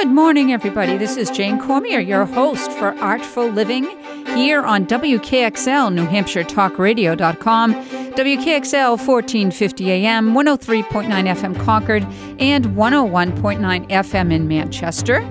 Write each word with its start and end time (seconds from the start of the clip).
Good 0.00 0.08
morning, 0.08 0.50
everybody. 0.50 0.96
This 0.96 1.18
is 1.18 1.30
Jane 1.30 1.60
Cormier, 1.60 2.00
your 2.00 2.24
host 2.24 2.72
for 2.72 2.94
Artful 3.00 3.48
Living 3.48 3.84
here 4.28 4.62
on 4.62 4.86
WKXL, 4.86 5.92
New 5.92 6.06
Hampshire 6.06 6.42
Talk 6.42 6.78
Radio.com, 6.78 7.74
WKXL 7.74 8.92
1450 8.92 9.90
AM, 9.90 10.32
103.9 10.32 11.04
FM 11.04 11.60
Concord, 11.62 12.02
and 12.38 12.64
101.9 12.64 13.90
FM 13.90 14.32
in 14.32 14.48
Manchester. 14.48 15.22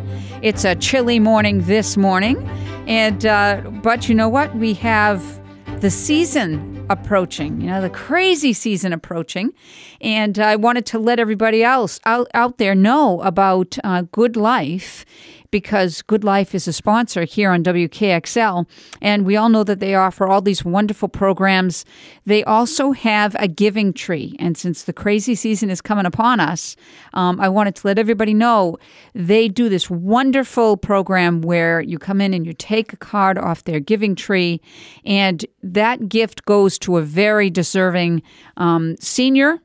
It's 0.43 0.63
a 0.63 0.75
chilly 0.75 1.19
morning 1.19 1.63
this 1.63 1.97
morning, 1.97 2.47
and 2.87 3.25
uh, 3.25 3.61
but 3.81 4.07
you 4.07 4.13
know 4.13 4.29
what? 4.29 4.55
We 4.55 4.75
have 4.75 5.41
the 5.81 5.89
season 5.89 6.78
approaching, 6.89 7.61
you 7.61 7.67
know, 7.67 7.81
the 7.81 7.89
crazy 7.89 8.53
season 8.53 8.93
approaching. 8.93 9.53
And 10.01 10.39
I 10.39 10.55
wanted 10.55 10.85
to 10.87 10.99
let 10.99 11.19
everybody 11.19 11.63
else 11.63 11.99
out, 12.05 12.27
out 12.33 12.57
there 12.57 12.75
know 12.75 13.21
about 13.21 13.77
uh, 13.83 14.03
Good 14.11 14.35
Life 14.35 15.05
because 15.51 16.01
Good 16.03 16.23
Life 16.23 16.53
is 16.53 16.67
a 16.67 16.73
sponsor 16.73 17.23
here 17.23 17.51
on 17.51 17.63
WKXL. 17.63 18.67
And 19.01 19.25
we 19.25 19.35
all 19.35 19.49
know 19.49 19.63
that 19.63 19.79
they 19.79 19.95
offer 19.95 20.27
all 20.27 20.41
these 20.41 20.63
wonderful 20.63 21.09
programs. 21.09 21.85
They 22.25 22.43
also 22.43 22.91
have 22.91 23.35
a 23.39 23.47
giving 23.47 23.93
tree. 23.93 24.35
And 24.39 24.57
since 24.57 24.83
the 24.83 24.93
crazy 24.93 25.35
season 25.35 25.69
is 25.69 25.81
coming 25.81 26.05
upon 26.05 26.39
us, 26.39 26.75
um, 27.13 27.39
I 27.39 27.49
wanted 27.49 27.75
to 27.75 27.87
let 27.87 27.99
everybody 27.99 28.33
know 28.33 28.77
they 29.13 29.47
do 29.47 29.69
this 29.69 29.89
wonderful 29.89 30.77
program 30.77 31.41
where 31.41 31.81
you 31.81 31.97
come 31.97 32.21
in 32.21 32.33
and 32.33 32.45
you 32.45 32.53
take 32.53 32.93
a 32.93 32.97
card 32.97 33.37
off 33.37 33.63
their 33.63 33.79
giving 33.79 34.15
tree, 34.15 34.61
and 35.05 35.45
that 35.63 36.09
gift 36.09 36.45
goes 36.45 36.77
to 36.79 36.97
a 36.97 37.01
very 37.01 37.49
deserving 37.49 38.21
um, 38.57 38.95
senior 38.99 39.59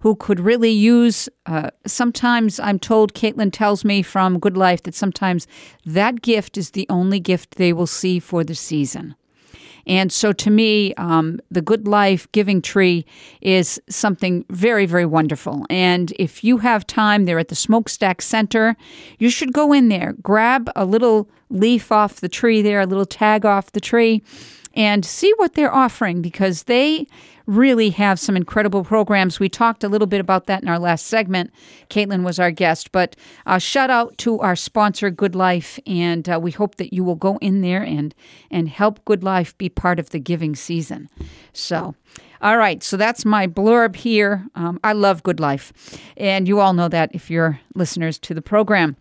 who 0.00 0.14
could 0.14 0.40
really 0.40 0.70
use. 0.70 1.28
Uh, 1.46 1.70
sometimes 1.86 2.58
I'm 2.60 2.78
told, 2.78 3.14
Caitlin 3.14 3.52
tells 3.52 3.84
me 3.84 4.02
from 4.02 4.38
Good 4.38 4.56
Life 4.56 4.82
that 4.84 4.94
sometimes 4.94 5.46
that 5.84 6.22
gift 6.22 6.56
is 6.56 6.70
the 6.70 6.86
only 6.88 7.20
gift 7.20 7.56
they 7.56 7.72
will 7.72 7.86
see 7.86 8.18
for 8.18 8.44
the 8.44 8.54
season. 8.54 9.14
And 9.86 10.12
so 10.12 10.34
to 10.34 10.50
me, 10.50 10.92
um, 10.94 11.40
the 11.50 11.62
Good 11.62 11.88
Life 11.88 12.30
Giving 12.32 12.60
Tree 12.60 13.06
is 13.40 13.80
something 13.88 14.44
very, 14.50 14.84
very 14.84 15.06
wonderful. 15.06 15.64
And 15.70 16.12
if 16.18 16.44
you 16.44 16.58
have 16.58 16.86
time, 16.86 17.24
they're 17.24 17.38
at 17.38 17.48
the 17.48 17.54
Smokestack 17.54 18.20
Center. 18.20 18.76
You 19.18 19.30
should 19.30 19.54
go 19.54 19.72
in 19.72 19.88
there, 19.88 20.14
grab 20.22 20.70
a 20.76 20.84
little 20.84 21.30
leaf 21.48 21.90
off 21.90 22.16
the 22.16 22.28
tree 22.28 22.60
there, 22.60 22.80
a 22.82 22.86
little 22.86 23.06
tag 23.06 23.46
off 23.46 23.72
the 23.72 23.80
tree, 23.80 24.22
and 24.78 25.04
see 25.04 25.34
what 25.36 25.54
they're 25.54 25.74
offering 25.74 26.22
because 26.22 26.62
they 26.62 27.04
really 27.46 27.90
have 27.90 28.20
some 28.20 28.36
incredible 28.36 28.84
programs. 28.84 29.40
We 29.40 29.48
talked 29.48 29.82
a 29.82 29.88
little 29.88 30.06
bit 30.06 30.20
about 30.20 30.46
that 30.46 30.62
in 30.62 30.68
our 30.68 30.78
last 30.78 31.06
segment. 31.08 31.50
Caitlin 31.90 32.22
was 32.22 32.38
our 32.38 32.52
guest, 32.52 32.92
but 32.92 33.16
uh, 33.44 33.58
shout 33.58 33.90
out 33.90 34.16
to 34.18 34.38
our 34.38 34.54
sponsor, 34.54 35.10
Good 35.10 35.34
Life, 35.34 35.80
and 35.84 36.28
uh, 36.28 36.38
we 36.40 36.52
hope 36.52 36.76
that 36.76 36.92
you 36.92 37.02
will 37.02 37.16
go 37.16 37.38
in 37.38 37.60
there 37.60 37.82
and 37.82 38.14
and 38.52 38.68
help 38.68 39.04
Good 39.04 39.24
Life 39.24 39.58
be 39.58 39.68
part 39.68 39.98
of 39.98 40.10
the 40.10 40.20
giving 40.20 40.54
season. 40.54 41.10
So. 41.52 41.94
All 42.40 42.56
right, 42.56 42.84
so 42.84 42.96
that's 42.96 43.24
my 43.24 43.48
blurb 43.48 43.96
here. 43.96 44.46
Um, 44.54 44.78
I 44.84 44.92
love 44.92 45.24
Good 45.24 45.40
Life, 45.40 45.72
and 46.16 46.46
you 46.46 46.60
all 46.60 46.72
know 46.72 46.86
that 46.86 47.12
if 47.12 47.28
you're 47.28 47.58
listeners 47.74 48.16
to 48.20 48.32
the 48.32 48.40
program 48.40 48.96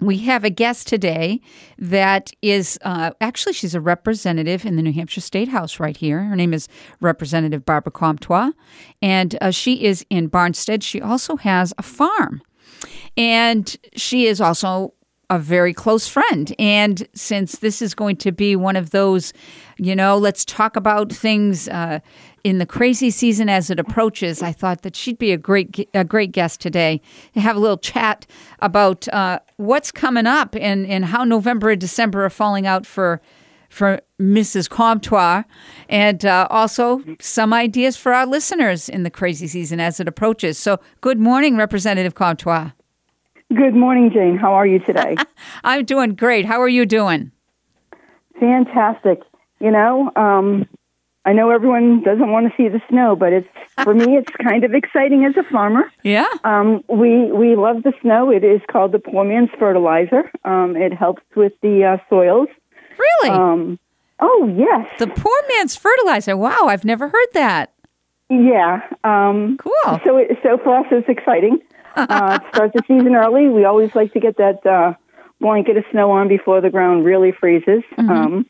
we 0.00 0.18
have 0.18 0.44
a 0.44 0.50
guest 0.50 0.86
today 0.86 1.40
that 1.78 2.32
is 2.42 2.78
uh, 2.82 3.10
actually 3.20 3.52
she's 3.52 3.74
a 3.74 3.80
representative 3.80 4.64
in 4.64 4.76
the 4.76 4.82
New 4.82 4.92
Hampshire 4.92 5.20
State 5.20 5.48
House 5.48 5.80
right 5.80 5.96
here. 5.96 6.22
Her 6.24 6.36
name 6.36 6.54
is 6.54 6.68
Representative 7.00 7.64
Barbara 7.64 7.92
Comtois, 7.92 8.52
and 9.02 9.36
uh, 9.40 9.50
she 9.50 9.84
is 9.84 10.04
in 10.10 10.28
Barnstead. 10.28 10.82
She 10.82 11.00
also 11.00 11.36
has 11.36 11.74
a 11.78 11.82
farm, 11.82 12.42
and 13.16 13.76
she 13.96 14.26
is 14.26 14.40
also 14.40 14.94
a 15.30 15.38
very 15.38 15.74
close 15.74 16.08
friend. 16.08 16.54
And 16.58 17.06
since 17.14 17.58
this 17.58 17.82
is 17.82 17.94
going 17.94 18.16
to 18.16 18.32
be 18.32 18.56
one 18.56 18.76
of 18.76 18.90
those, 18.90 19.32
you 19.76 19.94
know, 19.94 20.16
let's 20.16 20.44
talk 20.44 20.76
about 20.76 21.12
things. 21.12 21.68
Uh, 21.68 22.00
in 22.44 22.58
the 22.58 22.66
crazy 22.66 23.10
season 23.10 23.48
as 23.48 23.68
it 23.68 23.78
approaches, 23.78 24.42
I 24.42 24.52
thought 24.52 24.82
that 24.82 24.96
she'd 24.96 25.18
be 25.18 25.32
a 25.32 25.36
great 25.36 25.88
a 25.92 26.04
great 26.04 26.32
guest 26.32 26.60
today 26.60 27.02
to 27.34 27.40
have 27.40 27.56
a 27.56 27.58
little 27.58 27.76
chat 27.76 28.26
about 28.60 29.08
uh, 29.08 29.40
what's 29.56 29.90
coming 29.90 30.26
up 30.26 30.54
and, 30.54 30.86
and 30.86 31.06
how 31.06 31.24
November 31.24 31.70
and 31.70 31.80
December 31.80 32.24
are 32.24 32.30
falling 32.30 32.66
out 32.66 32.86
for 32.86 33.20
for 33.68 34.00
Mrs. 34.18 34.68
Comtois, 34.68 35.42
and 35.90 36.24
uh, 36.24 36.46
also 36.48 37.02
some 37.20 37.52
ideas 37.52 37.96
for 37.96 38.14
our 38.14 38.24
listeners 38.24 38.88
in 38.88 39.02
the 39.02 39.10
crazy 39.10 39.46
season 39.46 39.78
as 39.78 40.00
it 40.00 40.08
approaches. 40.08 40.56
So, 40.58 40.80
good 41.02 41.18
morning, 41.18 41.56
Representative 41.56 42.14
Comtois. 42.14 42.70
Good 43.54 43.74
morning, 43.74 44.10
Jane. 44.12 44.36
How 44.36 44.52
are 44.52 44.66
you 44.66 44.78
today? 44.78 45.16
I'm 45.64 45.86
doing 45.86 46.14
great. 46.14 46.44
How 46.44 46.60
are 46.60 46.68
you 46.68 46.84
doing? 46.84 47.32
Fantastic. 48.38 49.22
You 49.58 49.70
know, 49.70 50.12
um, 50.16 50.68
I 51.24 51.32
know 51.32 51.50
everyone 51.50 52.02
doesn't 52.02 52.30
want 52.30 52.46
to 52.50 52.56
see 52.56 52.68
the 52.68 52.80
snow, 52.90 53.16
but 53.16 53.32
it's 53.32 53.48
for 53.82 53.94
me. 53.94 54.16
It's 54.16 54.30
kind 54.42 54.64
of 54.64 54.74
exciting 54.74 55.24
as 55.24 55.34
a 55.36 55.42
farmer. 55.50 55.90
Yeah. 56.02 56.28
Um, 56.44 56.84
we 56.88 57.32
we 57.32 57.56
love 57.56 57.84
the 57.84 57.92
snow. 58.02 58.30
It 58.30 58.44
is 58.44 58.60
called 58.70 58.92
the 58.92 58.98
poor 58.98 59.24
man's 59.24 59.50
fertilizer. 59.58 60.30
Um, 60.44 60.76
it 60.76 60.92
helps 60.92 61.22
with 61.34 61.54
the 61.62 61.84
uh, 61.84 61.96
soils. 62.10 62.48
Really? 62.98 63.34
Um, 63.34 63.78
oh 64.20 64.54
yes. 64.56 64.86
The 64.98 65.06
poor 65.06 65.42
man's 65.54 65.74
fertilizer. 65.74 66.36
Wow, 66.36 66.66
I've 66.66 66.84
never 66.84 67.08
heard 67.08 67.28
that. 67.32 67.72
Yeah. 68.28 68.82
Um, 69.04 69.56
cool. 69.58 70.00
So 70.04 70.18
it, 70.18 70.38
so 70.42 70.58
for 70.58 70.78
us, 70.78 70.86
it's 70.90 71.08
exciting. 71.08 71.60
Uh, 71.98 72.38
it 72.40 72.54
starts 72.54 72.72
the 72.74 72.82
season 72.86 73.14
early. 73.14 73.48
We 73.48 73.64
always 73.64 73.94
like 73.94 74.12
to 74.12 74.20
get 74.20 74.36
that 74.36 74.64
uh, 74.66 74.94
blanket 75.40 75.76
of 75.76 75.84
snow 75.90 76.10
on 76.10 76.28
before 76.28 76.60
the 76.60 76.70
ground 76.70 77.04
really 77.04 77.32
freezes. 77.32 77.82
Mm-hmm. 77.98 78.10
Um, 78.10 78.46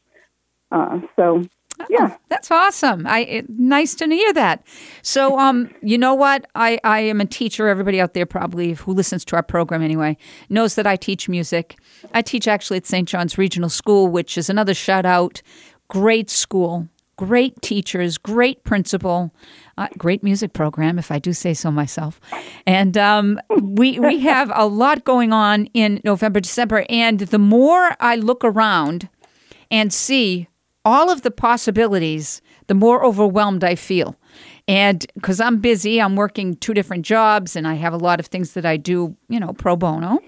uh, 0.70 1.00
so 1.16 1.42
Oh, 1.80 1.86
yeah, 1.88 2.16
that's 2.28 2.50
awesome. 2.50 3.06
I 3.06 3.20
it, 3.20 3.50
nice 3.50 3.94
to 3.96 4.06
hear 4.06 4.32
that. 4.32 4.66
So, 5.02 5.38
um, 5.38 5.72
you 5.80 5.96
know 5.96 6.12
what? 6.14 6.46
I 6.54 6.80
I 6.82 7.00
am 7.00 7.20
a 7.20 7.24
teacher. 7.24 7.68
Everybody 7.68 8.00
out 8.00 8.14
there 8.14 8.26
probably 8.26 8.72
who 8.72 8.92
listens 8.92 9.24
to 9.26 9.36
our 9.36 9.42
program 9.42 9.82
anyway 9.82 10.16
knows 10.48 10.74
that 10.74 10.86
I 10.86 10.96
teach 10.96 11.28
music. 11.28 11.78
I 12.12 12.22
teach 12.22 12.48
actually 12.48 12.78
at 12.78 12.86
St. 12.86 13.08
John's 13.08 13.38
Regional 13.38 13.68
School, 13.68 14.08
which 14.08 14.36
is 14.36 14.50
another 14.50 14.74
shout 14.74 15.06
out. 15.06 15.40
Great 15.88 16.30
school, 16.30 16.88
great 17.18 17.60
teachers, 17.60 18.16
great 18.16 18.62
principal, 18.64 19.34
uh, 19.76 19.88
great 19.98 20.22
music 20.22 20.52
program, 20.54 20.98
if 20.98 21.10
I 21.10 21.18
do 21.18 21.32
say 21.34 21.52
so 21.52 21.70
myself. 21.70 22.20
And 22.66 22.96
um, 22.96 23.38
we 23.60 23.98
we 23.98 24.20
have 24.32 24.50
a 24.54 24.66
lot 24.66 25.04
going 25.04 25.32
on 25.32 25.66
in 25.74 26.00
November, 26.04 26.40
December, 26.40 26.86
and 26.88 27.20
the 27.20 27.38
more 27.38 27.94
I 28.00 28.14
look 28.14 28.42
around 28.44 29.10
and 29.70 29.92
see 29.92 30.48
all 30.84 31.10
of 31.10 31.20
the 31.22 31.30
possibilities, 31.30 32.40
the 32.68 32.74
more 32.74 33.04
overwhelmed 33.04 33.64
I 33.64 33.74
feel. 33.74 34.16
And 34.68 35.04
because 35.14 35.40
I'm 35.40 35.58
busy, 35.58 36.00
I'm 36.00 36.14
working 36.14 36.54
two 36.56 36.72
different 36.72 37.04
jobs 37.04 37.56
and 37.56 37.66
I 37.66 37.74
have 37.74 37.92
a 37.92 37.98
lot 37.98 38.20
of 38.20 38.26
things 38.26 38.52
that 38.52 38.64
I 38.64 38.76
do, 38.76 39.16
you 39.28 39.40
know, 39.40 39.52
pro 39.52 39.76
bono. 39.76 40.20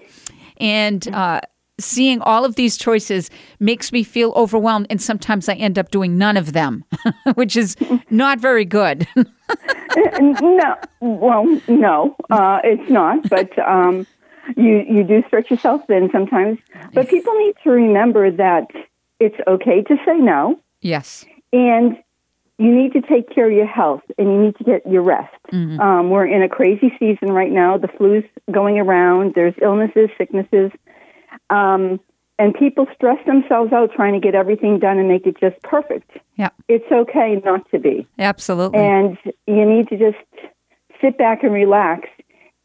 And 0.57 1.07
uh, 1.07 1.41
seeing 1.81 2.21
all 2.21 2.45
of 2.45 2.55
these 2.55 2.77
choices 2.77 3.29
makes 3.59 3.91
me 3.91 4.03
feel 4.03 4.31
overwhelmed. 4.35 4.87
And 4.89 5.01
sometimes 5.01 5.49
I 5.49 5.53
end 5.55 5.77
up 5.77 5.91
doing 5.91 6.17
none 6.17 6.37
of 6.37 6.53
them, 6.53 6.85
which 7.35 7.55
is 7.55 7.75
not 8.09 8.39
very 8.39 8.65
good. 8.65 9.07
no, 10.19 10.75
well, 11.01 11.45
no, 11.67 12.15
uh, 12.29 12.59
it's 12.63 12.89
not. 12.89 13.29
But 13.29 13.57
um, 13.67 14.07
you, 14.55 14.83
you 14.89 15.03
do 15.03 15.23
stretch 15.27 15.51
yourself 15.51 15.81
thin 15.87 16.09
sometimes. 16.11 16.59
But 16.93 17.09
people 17.09 17.33
need 17.35 17.55
to 17.63 17.71
remember 17.71 18.31
that 18.31 18.67
it's 19.19 19.37
okay 19.47 19.81
to 19.83 19.95
say 20.05 20.17
no. 20.17 20.59
Yes. 20.81 21.25
And 21.53 21.97
you 22.61 22.73
need 22.75 22.93
to 22.93 23.01
take 23.01 23.33
care 23.33 23.47
of 23.47 23.53
your 23.53 23.65
health 23.65 24.03
and 24.17 24.31
you 24.31 24.39
need 24.39 24.55
to 24.57 24.63
get 24.63 24.85
your 24.85 25.01
rest. 25.01 25.33
Mm-hmm. 25.51 25.79
Um, 25.79 26.09
we're 26.11 26.27
in 26.27 26.43
a 26.43 26.49
crazy 26.49 26.93
season 26.99 27.31
right 27.31 27.51
now. 27.51 27.77
The 27.77 27.87
flu's 27.87 28.23
going 28.51 28.77
around. 28.77 29.33
There's 29.33 29.55
illnesses, 29.61 30.09
sicknesses. 30.17 30.71
Um, 31.51 31.99
and 32.39 32.55
people 32.55 32.87
stress 32.95 33.23
themselves 33.27 33.71
out 33.71 33.91
trying 33.95 34.13
to 34.13 34.19
get 34.19 34.33
everything 34.33 34.79
done 34.79 34.97
and 34.97 35.07
make 35.07 35.27
it 35.27 35.39
just 35.39 35.61
perfect. 35.61 36.09
Yeah. 36.37 36.49
It's 36.67 36.91
okay 36.91 37.39
not 37.45 37.69
to 37.69 37.77
be. 37.77 38.07
Absolutely. 38.17 38.79
And 38.79 39.15
you 39.45 39.63
need 39.63 39.89
to 39.89 39.97
just 39.97 40.17
sit 40.99 41.19
back 41.19 41.43
and 41.43 41.53
relax. 41.53 42.07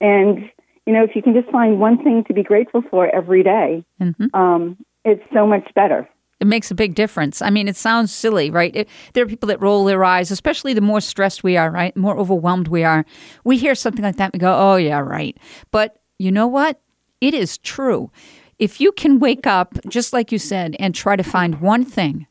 And, 0.00 0.50
you 0.86 0.94
know, 0.94 1.04
if 1.04 1.14
you 1.14 1.22
can 1.22 1.34
just 1.34 1.50
find 1.50 1.78
one 1.78 2.02
thing 2.02 2.24
to 2.24 2.32
be 2.32 2.42
grateful 2.42 2.82
for 2.90 3.14
every 3.14 3.42
day, 3.42 3.84
mm-hmm. 4.00 4.34
um, 4.34 4.78
it's 5.04 5.22
so 5.34 5.46
much 5.46 5.68
better. 5.74 6.08
It 6.40 6.46
makes 6.46 6.70
a 6.70 6.74
big 6.74 6.94
difference. 6.94 7.42
I 7.42 7.50
mean, 7.50 7.68
it 7.68 7.76
sounds 7.76 8.12
silly, 8.12 8.50
right? 8.50 8.74
It, 8.74 8.88
there 9.12 9.24
are 9.24 9.28
people 9.28 9.48
that 9.48 9.60
roll 9.60 9.84
their 9.84 10.04
eyes, 10.04 10.30
especially 10.30 10.74
the 10.74 10.80
more 10.80 11.00
stressed 11.00 11.42
we 11.42 11.56
are, 11.56 11.70
right? 11.70 11.94
More 11.96 12.16
overwhelmed 12.16 12.68
we 12.68 12.84
are. 12.84 13.04
We 13.44 13.58
hear 13.58 13.74
something 13.74 14.02
like 14.02 14.16
that, 14.16 14.32
and 14.32 14.34
we 14.34 14.38
go, 14.38 14.54
oh, 14.54 14.76
yeah, 14.76 15.00
right. 15.00 15.36
But 15.70 15.98
you 16.18 16.30
know 16.30 16.46
what? 16.46 16.80
It 17.20 17.34
is 17.34 17.58
true. 17.58 18.10
If 18.58 18.80
you 18.80 18.92
can 18.92 19.18
wake 19.18 19.46
up, 19.46 19.78
just 19.88 20.12
like 20.12 20.32
you 20.32 20.38
said, 20.38 20.76
and 20.78 20.94
try 20.94 21.16
to 21.16 21.22
find 21.22 21.60
one 21.60 21.84
thing 21.84 22.26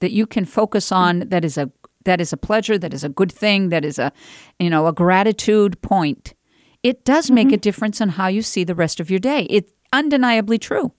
that 0.00 0.10
you 0.12 0.26
can 0.26 0.44
focus 0.44 0.90
on 0.90 1.20
that 1.28 1.44
is 1.44 1.56
a 1.56 1.70
that 2.04 2.20
is 2.20 2.32
a 2.32 2.36
pleasure, 2.36 2.78
that 2.78 2.94
is 2.94 3.04
a 3.04 3.10
good 3.10 3.30
thing, 3.30 3.68
that 3.68 3.84
is 3.84 3.98
a 3.98 4.12
you 4.58 4.70
know 4.70 4.86
a 4.86 4.92
gratitude 4.92 5.80
point, 5.82 6.34
it 6.82 7.04
does 7.04 7.30
make 7.30 7.48
mm-hmm. 7.48 7.54
a 7.54 7.58
difference 7.58 8.00
on 8.00 8.10
how 8.10 8.26
you 8.26 8.42
see 8.42 8.64
the 8.64 8.74
rest 8.74 9.00
of 9.00 9.10
your 9.10 9.20
day. 9.20 9.46
It's 9.50 9.72
undeniably 9.92 10.58
true. 10.58 10.92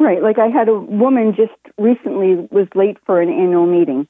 Right. 0.00 0.22
Like 0.22 0.38
I 0.38 0.48
had 0.48 0.68
a 0.68 0.78
woman 0.78 1.34
just 1.34 1.52
recently 1.76 2.46
was 2.50 2.68
late 2.74 2.98
for 3.04 3.20
an 3.20 3.30
annual 3.30 3.66
meeting, 3.66 4.06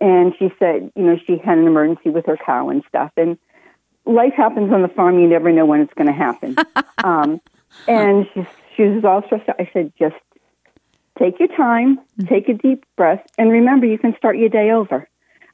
and 0.00 0.34
she 0.38 0.52
said, 0.58 0.92
you 0.94 1.02
know, 1.02 1.18
she 1.26 1.38
had 1.38 1.58
an 1.58 1.66
emergency 1.66 2.10
with 2.10 2.26
her 2.26 2.36
cow 2.36 2.68
and 2.68 2.82
stuff, 2.88 3.10
and 3.16 3.38
life 4.04 4.32
happens 4.34 4.72
on 4.72 4.82
the 4.82 4.88
farm. 4.88 5.18
You 5.18 5.28
never 5.28 5.52
know 5.52 5.66
when 5.66 5.80
it's 5.80 5.94
going 5.94 6.06
to 6.06 6.12
happen. 6.12 6.56
um, 7.04 7.40
and 7.88 8.26
she, 8.32 8.46
she 8.76 8.82
was 8.82 9.04
all 9.04 9.22
stressed 9.26 9.48
out. 9.48 9.56
I 9.58 9.68
said, 9.72 9.92
just 9.98 10.14
take 11.18 11.38
your 11.38 11.48
time, 11.48 11.98
mm-hmm. 11.98 12.26
take 12.26 12.48
a 12.48 12.54
deep 12.54 12.84
breath, 12.96 13.24
and 13.38 13.50
remember, 13.50 13.86
you 13.86 13.98
can 13.98 14.14
start 14.16 14.36
your 14.36 14.48
day 14.48 14.70
over. 14.70 15.08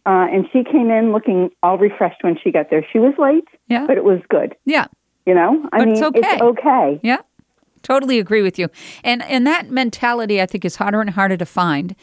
Uh, 0.05 0.27
and 0.33 0.47
she 0.53 0.65
came 0.65 0.91
in 0.91 1.13
looking 1.13 1.51
all 1.63 1.79
refreshed 1.79 2.25
when 2.25 2.37
she 2.43 2.51
got 2.51 2.71
there. 2.71 2.85
She 2.93 2.99
was 2.99 3.15
late, 3.19 3.47
yeah. 3.69 3.87
but 3.87 3.97
it 3.97 4.05
was 4.05 4.21
good. 4.29 4.57
Yeah. 4.65 4.87
You 5.27 5.35
know, 5.35 5.69
I 5.73 5.79
but 5.79 5.85
mean, 5.87 5.95
it's 5.95 6.03
okay. 6.03 6.21
it's 6.21 6.43
okay. 6.43 7.01
Yeah. 7.05 7.19
Totally 7.83 8.19
agree 8.19 8.43
with 8.43 8.59
you. 8.59 8.69
And 9.05 9.23
and 9.23 9.47
that 9.47 9.71
mentality 9.71 10.43
I 10.43 10.47
think 10.47 10.65
is 10.65 10.77
harder 10.77 11.01
and 11.01 11.11
harder 11.11 11.37
to 11.37 11.47
find. 11.47 11.95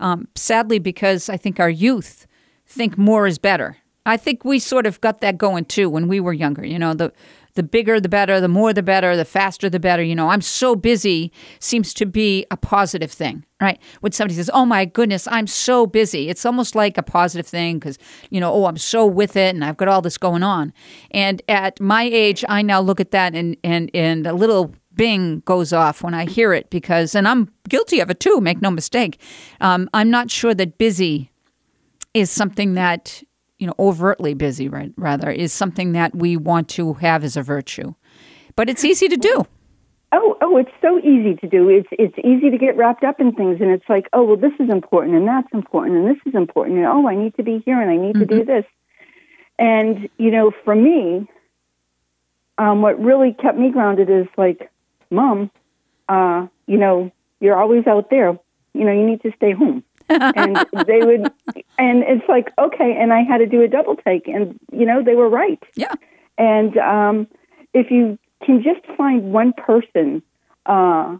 Um, 0.00 0.26
sadly, 0.34 0.80
because 0.80 1.28
I 1.28 1.36
think 1.36 1.60
our 1.60 1.70
youth 1.70 2.26
think 2.66 2.98
more 2.98 3.28
is 3.28 3.38
better. 3.38 3.76
I 4.06 4.16
think 4.16 4.44
we 4.44 4.58
sort 4.58 4.86
of 4.86 5.00
got 5.00 5.20
that 5.20 5.38
going 5.38 5.64
too 5.64 5.88
when 5.88 6.08
we 6.08 6.20
were 6.20 6.32
younger. 6.32 6.64
You 6.64 6.78
know, 6.78 6.94
the 6.94 7.12
the 7.54 7.62
bigger 7.62 8.00
the 8.00 8.08
better, 8.08 8.40
the 8.40 8.48
more 8.48 8.72
the 8.72 8.82
better, 8.82 9.16
the 9.16 9.24
faster 9.24 9.70
the 9.70 9.78
better. 9.80 10.02
You 10.02 10.14
know, 10.14 10.28
I'm 10.28 10.40
so 10.40 10.74
busy 10.74 11.32
seems 11.60 11.94
to 11.94 12.06
be 12.06 12.44
a 12.50 12.56
positive 12.56 13.12
thing, 13.12 13.44
right? 13.60 13.80
When 14.00 14.12
somebody 14.12 14.34
says, 14.34 14.50
"Oh 14.52 14.66
my 14.66 14.84
goodness, 14.84 15.26
I'm 15.28 15.46
so 15.46 15.86
busy," 15.86 16.28
it's 16.28 16.44
almost 16.44 16.74
like 16.74 16.98
a 16.98 17.02
positive 17.02 17.46
thing 17.46 17.78
because 17.78 17.98
you 18.30 18.40
know, 18.40 18.52
oh, 18.52 18.66
I'm 18.66 18.76
so 18.76 19.06
with 19.06 19.36
it, 19.36 19.54
and 19.54 19.64
I've 19.64 19.76
got 19.76 19.88
all 19.88 20.02
this 20.02 20.18
going 20.18 20.42
on. 20.42 20.72
And 21.12 21.42
at 21.48 21.80
my 21.80 22.02
age, 22.02 22.44
I 22.48 22.62
now 22.62 22.80
look 22.80 23.00
at 23.00 23.12
that 23.12 23.34
and 23.34 23.56
and 23.64 23.90
and 23.94 24.26
a 24.26 24.34
little 24.34 24.74
bing 24.94 25.40
goes 25.44 25.72
off 25.72 26.02
when 26.02 26.14
I 26.14 26.24
hear 26.24 26.52
it 26.52 26.70
because, 26.70 27.14
and 27.14 27.26
I'm 27.26 27.50
guilty 27.68 28.00
of 28.00 28.10
it 28.10 28.20
too. 28.20 28.40
Make 28.40 28.60
no 28.60 28.70
mistake. 28.70 29.20
Um, 29.60 29.88
I'm 29.94 30.10
not 30.10 30.30
sure 30.30 30.54
that 30.54 30.78
busy 30.78 31.30
is 32.12 32.30
something 32.30 32.74
that 32.74 33.22
you 33.64 33.68
know, 33.68 33.74
overtly 33.78 34.34
busy, 34.34 34.68
right? 34.68 34.92
Rather, 34.98 35.30
is 35.30 35.50
something 35.50 35.92
that 35.92 36.14
we 36.14 36.36
want 36.36 36.68
to 36.68 36.92
have 36.94 37.24
as 37.24 37.34
a 37.34 37.42
virtue. 37.42 37.94
But 38.56 38.68
it's 38.68 38.84
easy 38.84 39.08
to 39.08 39.16
do. 39.16 39.46
Oh, 40.12 40.36
oh, 40.42 40.58
it's 40.58 40.70
so 40.82 40.98
easy 40.98 41.34
to 41.36 41.48
do. 41.48 41.70
It's 41.70 41.88
it's 41.92 42.18
easy 42.18 42.50
to 42.50 42.58
get 42.58 42.76
wrapped 42.76 43.04
up 43.04 43.20
in 43.20 43.32
things, 43.32 43.62
and 43.62 43.70
it's 43.70 43.88
like, 43.88 44.10
oh, 44.12 44.22
well, 44.22 44.36
this 44.36 44.52
is 44.60 44.68
important, 44.68 45.16
and 45.16 45.26
that's 45.26 45.48
important, 45.54 45.96
and 45.96 46.06
this 46.06 46.20
is 46.26 46.34
important, 46.34 46.76
and 46.76 46.86
oh, 46.86 47.08
I 47.08 47.14
need 47.14 47.34
to 47.36 47.42
be 47.42 47.62
here, 47.64 47.80
and 47.80 47.90
I 47.90 47.96
need 47.96 48.16
mm-hmm. 48.16 48.20
to 48.20 48.26
do 48.26 48.42
mm-hmm. 48.42 48.52
this. 48.52 48.64
And 49.58 50.10
you 50.18 50.30
know, 50.30 50.52
for 50.66 50.74
me, 50.74 51.26
um, 52.58 52.82
what 52.82 53.02
really 53.02 53.32
kept 53.32 53.56
me 53.56 53.70
grounded 53.70 54.10
is 54.10 54.26
like, 54.36 54.70
mom, 55.10 55.50
uh, 56.06 56.48
you 56.66 56.76
know, 56.76 57.10
you're 57.40 57.58
always 57.58 57.86
out 57.86 58.10
there. 58.10 58.38
You 58.74 58.84
know, 58.84 58.92
you 58.92 59.06
need 59.06 59.22
to 59.22 59.32
stay 59.36 59.52
home 59.52 59.84
and 60.08 60.56
they 60.86 61.00
would 61.00 61.32
and 61.78 62.02
it's 62.02 62.28
like 62.28 62.52
okay 62.58 62.96
and 62.98 63.12
i 63.12 63.22
had 63.22 63.38
to 63.38 63.46
do 63.46 63.62
a 63.62 63.68
double 63.68 63.96
take 63.96 64.28
and 64.28 64.58
you 64.72 64.86
know 64.86 65.02
they 65.02 65.14
were 65.14 65.28
right 65.28 65.62
yeah 65.74 65.92
and 66.38 66.76
um 66.78 67.26
if 67.72 67.90
you 67.90 68.18
can 68.44 68.62
just 68.62 68.84
find 68.96 69.32
one 69.32 69.52
person 69.52 70.22
uh 70.66 71.16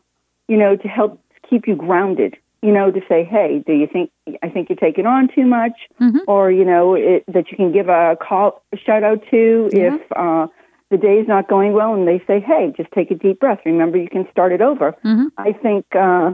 you 0.49 0.57
know 0.57 0.77
to 0.77 0.89
help 0.89 1.21
keep 1.49 1.67
you 1.67 1.75
grounded 1.75 2.37
you 2.63 2.73
know 2.73 2.91
to 2.91 3.01
say 3.09 3.25
hey 3.25 3.63
do 3.67 3.73
you 3.73 3.87
think 3.87 4.11
i 4.43 4.49
think 4.49 4.69
you're 4.69 4.77
taking 4.77 5.07
on 5.07 5.29
too 5.35 5.47
much 5.47 5.79
mm-hmm. 6.01 6.19
or 6.27 6.51
you 6.51 6.65
know 6.65 6.95
it, 6.95 7.25
that 7.29 7.51
you 7.51 7.57
can 7.57 7.73
give 7.73 7.89
a 7.89 8.17
call 8.21 8.63
a 8.73 8.77
shout 8.77 9.03
out 9.03 9.23
to 9.31 9.69
yeah. 9.73 9.95
if 9.95 10.01
uh 10.17 10.47
the 10.91 10.97
day's 10.97 11.27
not 11.27 11.49
going 11.49 11.73
well 11.73 11.95
and 11.95 12.07
they 12.07 12.23
say 12.27 12.41
hey 12.41 12.73
just 12.77 12.91
take 12.93 13.11
a 13.11 13.15
deep 13.15 13.41
breath 13.41 13.61
remember 13.65 13.99
you 13.99 14.09
can 14.09 14.27
start 14.31 14.53
it 14.53 14.61
over 14.61 14.95
mm-hmm. 15.05 15.27
i 15.37 15.53
think 15.53 15.85
uh 15.95 16.33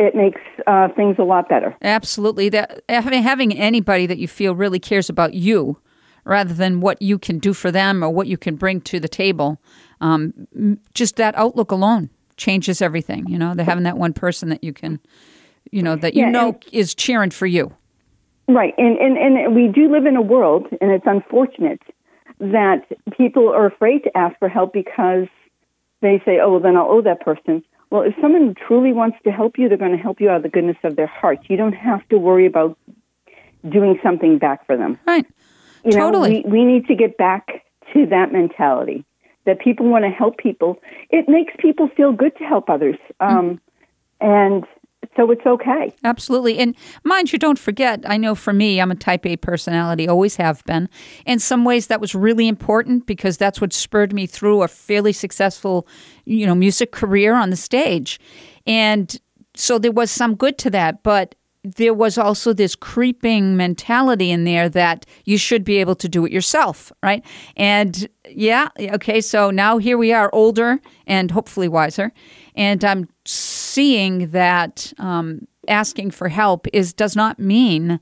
it 0.00 0.14
makes 0.14 0.40
uh, 0.66 0.88
things 0.96 1.16
a 1.18 1.22
lot 1.22 1.48
better. 1.48 1.76
Absolutely. 1.82 2.48
That 2.48 2.82
having 2.88 3.52
anybody 3.56 4.06
that 4.06 4.18
you 4.18 4.26
feel 4.26 4.54
really 4.54 4.78
cares 4.78 5.08
about 5.08 5.34
you, 5.34 5.78
rather 6.24 6.54
than 6.54 6.80
what 6.80 7.00
you 7.02 7.18
can 7.18 7.38
do 7.38 7.52
for 7.52 7.70
them 7.70 8.02
or 8.02 8.10
what 8.10 8.26
you 8.26 8.36
can 8.36 8.56
bring 8.56 8.80
to 8.82 9.00
the 9.00 9.08
table, 9.08 9.60
um, 10.00 10.78
just 10.94 11.16
that 11.16 11.34
outlook 11.36 11.70
alone 11.70 12.10
changes 12.36 12.80
everything. 12.80 13.26
You 13.28 13.38
know, 13.38 13.54
they're 13.54 13.64
having 13.64 13.84
that 13.84 13.98
one 13.98 14.12
person 14.12 14.48
that 14.48 14.64
you 14.64 14.72
can, 14.72 15.00
you 15.70 15.82
know, 15.82 15.96
that 15.96 16.14
you 16.14 16.22
yeah, 16.22 16.30
know 16.30 16.58
is 16.72 16.94
cheering 16.94 17.30
for 17.30 17.46
you. 17.46 17.74
Right, 18.48 18.74
and, 18.78 18.96
and 18.98 19.16
and 19.16 19.54
we 19.54 19.68
do 19.68 19.90
live 19.92 20.06
in 20.06 20.16
a 20.16 20.22
world, 20.22 20.66
and 20.80 20.90
it's 20.90 21.06
unfortunate 21.06 21.80
that 22.40 22.86
people 23.16 23.48
are 23.48 23.66
afraid 23.66 24.02
to 24.04 24.16
ask 24.16 24.36
for 24.38 24.48
help 24.48 24.72
because 24.72 25.28
they 26.00 26.20
say, 26.24 26.40
"Oh, 26.42 26.52
well, 26.52 26.60
then 26.60 26.76
I'll 26.76 26.90
owe 26.90 27.02
that 27.02 27.20
person." 27.20 27.62
Well, 27.90 28.02
if 28.02 28.14
someone 28.20 28.54
truly 28.54 28.92
wants 28.92 29.18
to 29.24 29.32
help 29.32 29.58
you, 29.58 29.68
they're 29.68 29.76
going 29.76 29.96
to 29.96 29.98
help 29.98 30.20
you 30.20 30.30
out 30.30 30.36
of 30.38 30.42
the 30.44 30.48
goodness 30.48 30.76
of 30.84 30.96
their 30.96 31.08
heart. 31.08 31.40
You 31.48 31.56
don't 31.56 31.72
have 31.72 32.08
to 32.10 32.18
worry 32.18 32.46
about 32.46 32.78
doing 33.68 33.98
something 34.02 34.38
back 34.38 34.64
for 34.66 34.76
them. 34.76 34.98
Right. 35.06 35.26
You 35.84 35.92
totally. 35.92 36.42
Know, 36.42 36.48
we, 36.48 36.60
we 36.60 36.64
need 36.64 36.86
to 36.86 36.94
get 36.94 37.16
back 37.16 37.64
to 37.92 38.06
that 38.06 38.32
mentality 38.32 39.04
that 39.44 39.58
people 39.58 39.86
want 39.88 40.04
to 40.04 40.10
help 40.10 40.38
people. 40.38 40.78
It 41.10 41.28
makes 41.28 41.52
people 41.58 41.88
feel 41.96 42.12
good 42.12 42.36
to 42.36 42.44
help 42.44 42.70
others. 42.70 42.96
Um, 43.18 43.28
mm. 43.30 43.58
And 44.20 44.64
so 45.16 45.30
it's 45.30 45.44
okay. 45.44 45.94
Absolutely. 46.04 46.58
And 46.58 46.74
mind 47.04 47.32
you, 47.32 47.38
don't 47.38 47.58
forget, 47.58 48.02
I 48.06 48.16
know 48.16 48.34
for 48.34 48.52
me, 48.52 48.80
I'm 48.80 48.90
a 48.90 48.94
type 48.94 49.26
A 49.26 49.36
personality, 49.36 50.08
always 50.08 50.36
have 50.36 50.64
been. 50.64 50.88
In 51.26 51.38
some 51.38 51.64
ways, 51.64 51.88
that 51.88 52.00
was 52.00 52.14
really 52.14 52.48
important 52.48 53.06
because 53.06 53.36
that's 53.36 53.60
what 53.60 53.72
spurred 53.72 54.12
me 54.12 54.26
through 54.26 54.62
a 54.62 54.68
fairly 54.68 55.12
successful, 55.12 55.86
you 56.24 56.46
know, 56.46 56.54
music 56.54 56.92
career 56.92 57.34
on 57.34 57.50
the 57.50 57.56
stage. 57.56 58.20
And 58.66 59.18
so 59.54 59.78
there 59.78 59.92
was 59.92 60.10
some 60.10 60.36
good 60.36 60.58
to 60.58 60.70
that. 60.70 61.02
But 61.02 61.34
there 61.62 61.94
was 61.94 62.16
also 62.16 62.52
this 62.52 62.74
creeping 62.74 63.56
mentality 63.56 64.30
in 64.30 64.44
there 64.44 64.68
that 64.70 65.04
you 65.24 65.36
should 65.36 65.64
be 65.64 65.76
able 65.76 65.94
to 65.96 66.08
do 66.08 66.24
it 66.24 66.32
yourself, 66.32 66.90
right? 67.02 67.24
And 67.56 68.08
yeah, 68.28 68.68
okay, 68.78 69.20
so 69.20 69.50
now 69.50 69.76
here 69.76 69.98
we 69.98 70.12
are, 70.12 70.30
older 70.32 70.80
and 71.06 71.30
hopefully 71.30 71.68
wiser, 71.68 72.12
and 72.54 72.82
I'm 72.82 73.08
seeing 73.72 74.30
that 74.30 74.92
um, 74.98 75.46
asking 75.68 76.10
for 76.10 76.28
help 76.28 76.66
is 76.72 76.92
does 76.92 77.14
not 77.16 77.38
mean 77.38 78.00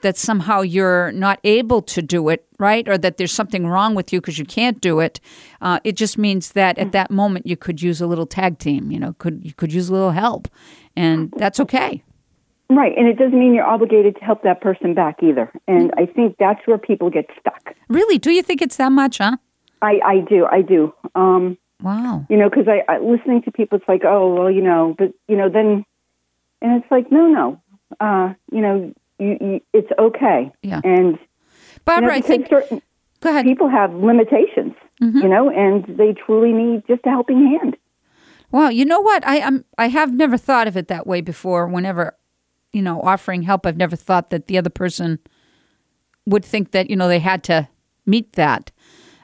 that 0.00 0.16
somehow 0.16 0.62
you're 0.62 1.12
not 1.12 1.38
able 1.44 1.82
to 1.82 2.00
do 2.00 2.28
it, 2.30 2.46
right? 2.58 2.88
Or 2.88 2.96
that 2.96 3.18
there's 3.18 3.32
something 3.32 3.66
wrong 3.66 3.94
with 3.94 4.12
you 4.12 4.20
because 4.20 4.38
you 4.38 4.44
can't 4.44 4.80
do 4.80 5.00
it. 5.00 5.20
Uh, 5.60 5.80
it 5.84 5.96
just 5.96 6.16
means 6.16 6.52
that 6.52 6.78
at 6.78 6.92
that 6.92 7.10
moment 7.10 7.46
you 7.46 7.56
could 7.56 7.82
use 7.82 8.00
a 8.00 8.06
little 8.06 8.26
tag 8.26 8.58
team. 8.58 8.90
You 8.90 8.98
know, 8.98 9.12
could 9.18 9.44
you 9.44 9.52
could 9.52 9.72
use 9.72 9.88
a 9.88 9.92
little 9.92 10.12
help, 10.12 10.48
and 10.96 11.32
that's 11.36 11.60
okay. 11.60 12.02
Right, 12.68 12.92
and 12.98 13.06
it 13.06 13.16
doesn't 13.16 13.38
mean 13.38 13.54
you're 13.54 13.66
obligated 13.66 14.16
to 14.16 14.24
help 14.24 14.42
that 14.42 14.60
person 14.60 14.92
back 14.92 15.22
either. 15.22 15.52
And 15.68 15.92
I 15.96 16.06
think 16.06 16.36
that's 16.38 16.66
where 16.66 16.78
people 16.78 17.10
get 17.10 17.26
stuck. 17.38 17.74
Really? 17.88 18.18
Do 18.18 18.32
you 18.32 18.42
think 18.42 18.60
it's 18.60 18.76
that 18.76 18.90
much, 18.90 19.18
huh? 19.18 19.36
I, 19.82 20.00
I 20.04 20.20
do, 20.28 20.46
I 20.50 20.62
do. 20.62 20.92
Um, 21.14 21.58
wow. 21.82 22.26
You 22.28 22.36
know, 22.36 22.48
because 22.48 22.66
I, 22.68 22.82
I 22.92 22.98
listening 22.98 23.42
to 23.42 23.52
people, 23.52 23.78
it's 23.78 23.88
like, 23.88 24.02
oh, 24.04 24.34
well, 24.34 24.50
you 24.50 24.62
know, 24.62 24.94
but 24.96 25.12
you 25.28 25.36
know, 25.36 25.48
then, 25.48 25.84
and 26.62 26.82
it's 26.82 26.90
like, 26.90 27.10
no, 27.10 27.26
no, 27.26 27.62
uh, 28.00 28.34
you 28.50 28.60
know, 28.60 28.92
you, 29.18 29.38
you, 29.40 29.60
it's 29.72 29.90
okay. 29.98 30.52
Yeah. 30.62 30.80
And 30.84 31.18
Barbara, 31.84 32.14
you 32.16 32.20
know, 32.20 32.24
I 32.24 32.28
think 32.28 32.48
certain 32.48 32.82
go 33.20 33.30
ahead. 33.30 33.44
People 33.44 33.68
have 33.68 33.94
limitations, 33.94 34.74
mm-hmm. 35.02 35.18
you 35.18 35.28
know, 35.28 35.50
and 35.50 35.84
they 35.96 36.12
truly 36.14 36.52
need 36.52 36.82
just 36.86 37.04
a 37.06 37.10
helping 37.10 37.58
hand. 37.58 37.76
Wow, 38.50 38.68
you 38.68 38.84
know 38.84 39.00
what? 39.00 39.26
I 39.26 39.36
am 39.36 39.64
I 39.76 39.88
have 39.88 40.14
never 40.14 40.36
thought 40.36 40.68
of 40.68 40.76
it 40.76 40.88
that 40.88 41.06
way 41.06 41.20
before. 41.20 41.66
Whenever 41.66 42.16
you 42.76 42.82
know, 42.82 43.00
offering 43.00 43.40
help, 43.40 43.64
I've 43.64 43.78
never 43.78 43.96
thought 43.96 44.28
that 44.28 44.48
the 44.48 44.58
other 44.58 44.68
person 44.68 45.18
would 46.26 46.44
think 46.44 46.72
that, 46.72 46.90
you 46.90 46.96
know, 46.96 47.08
they 47.08 47.20
had 47.20 47.42
to 47.44 47.68
meet 48.04 48.34
that. 48.34 48.70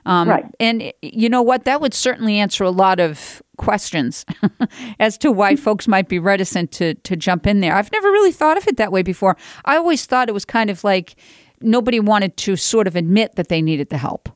Um, 0.05 0.29
right. 0.29 0.45
And 0.59 0.93
you 1.01 1.29
know 1.29 1.43
what? 1.43 1.65
That 1.65 1.81
would 1.81 1.95
certainly 1.95 2.39
answer 2.39 2.65
a 2.65 2.71
lot 2.71 2.99
of 2.99 3.43
questions 3.57 4.25
as 4.99 5.17
to 5.19 5.31
why 5.31 5.57
folks 5.57 5.87
might 5.87 6.09
be 6.09 6.19
reticent 6.19 6.73
to, 6.73 6.95
to 6.95 7.17
jump 7.17 7.47
in 7.47 7.61
there. 7.61 7.75
I've 7.75 7.93
never 7.93 8.09
really 8.11 8.33
thought 8.33 8.57
of 8.57 8.67
it 8.67 8.77
that 8.79 8.91
way 8.91 9.03
before. 9.03 9.37
I 9.65 9.77
always 9.77 10.07
thought 10.07 10.29
it 10.29 10.33
was 10.33 10.45
kind 10.45 10.71
of 10.71 10.83
like 10.83 11.15
nobody 11.61 12.01
wanted 12.01 12.37
to 12.39 12.57
sort 12.57 12.87
of 12.87 12.97
admit 12.97 13.37
that 13.37 13.49
they 13.49 13.63
needed 13.63 13.91
the 13.91 13.99
help. 13.99 14.29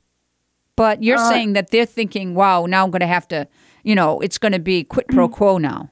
But 0.77 1.03
you're 1.03 1.19
uh, 1.19 1.29
saying 1.29 1.55
that 1.55 1.71
they're 1.71 1.87
thinking, 1.87 2.35
wow, 2.35 2.67
now 2.67 2.85
I'm 2.85 2.91
going 2.91 3.01
to 3.01 3.07
have 3.07 3.27
to, 3.29 3.49
you 3.83 3.95
know, 3.95 4.21
it's 4.21 4.39
going 4.39 4.53
to 4.53 4.59
be 4.59 4.85
quid 4.85 5.07
pro 5.09 5.29
quo 5.29 5.59
now. 5.59 5.91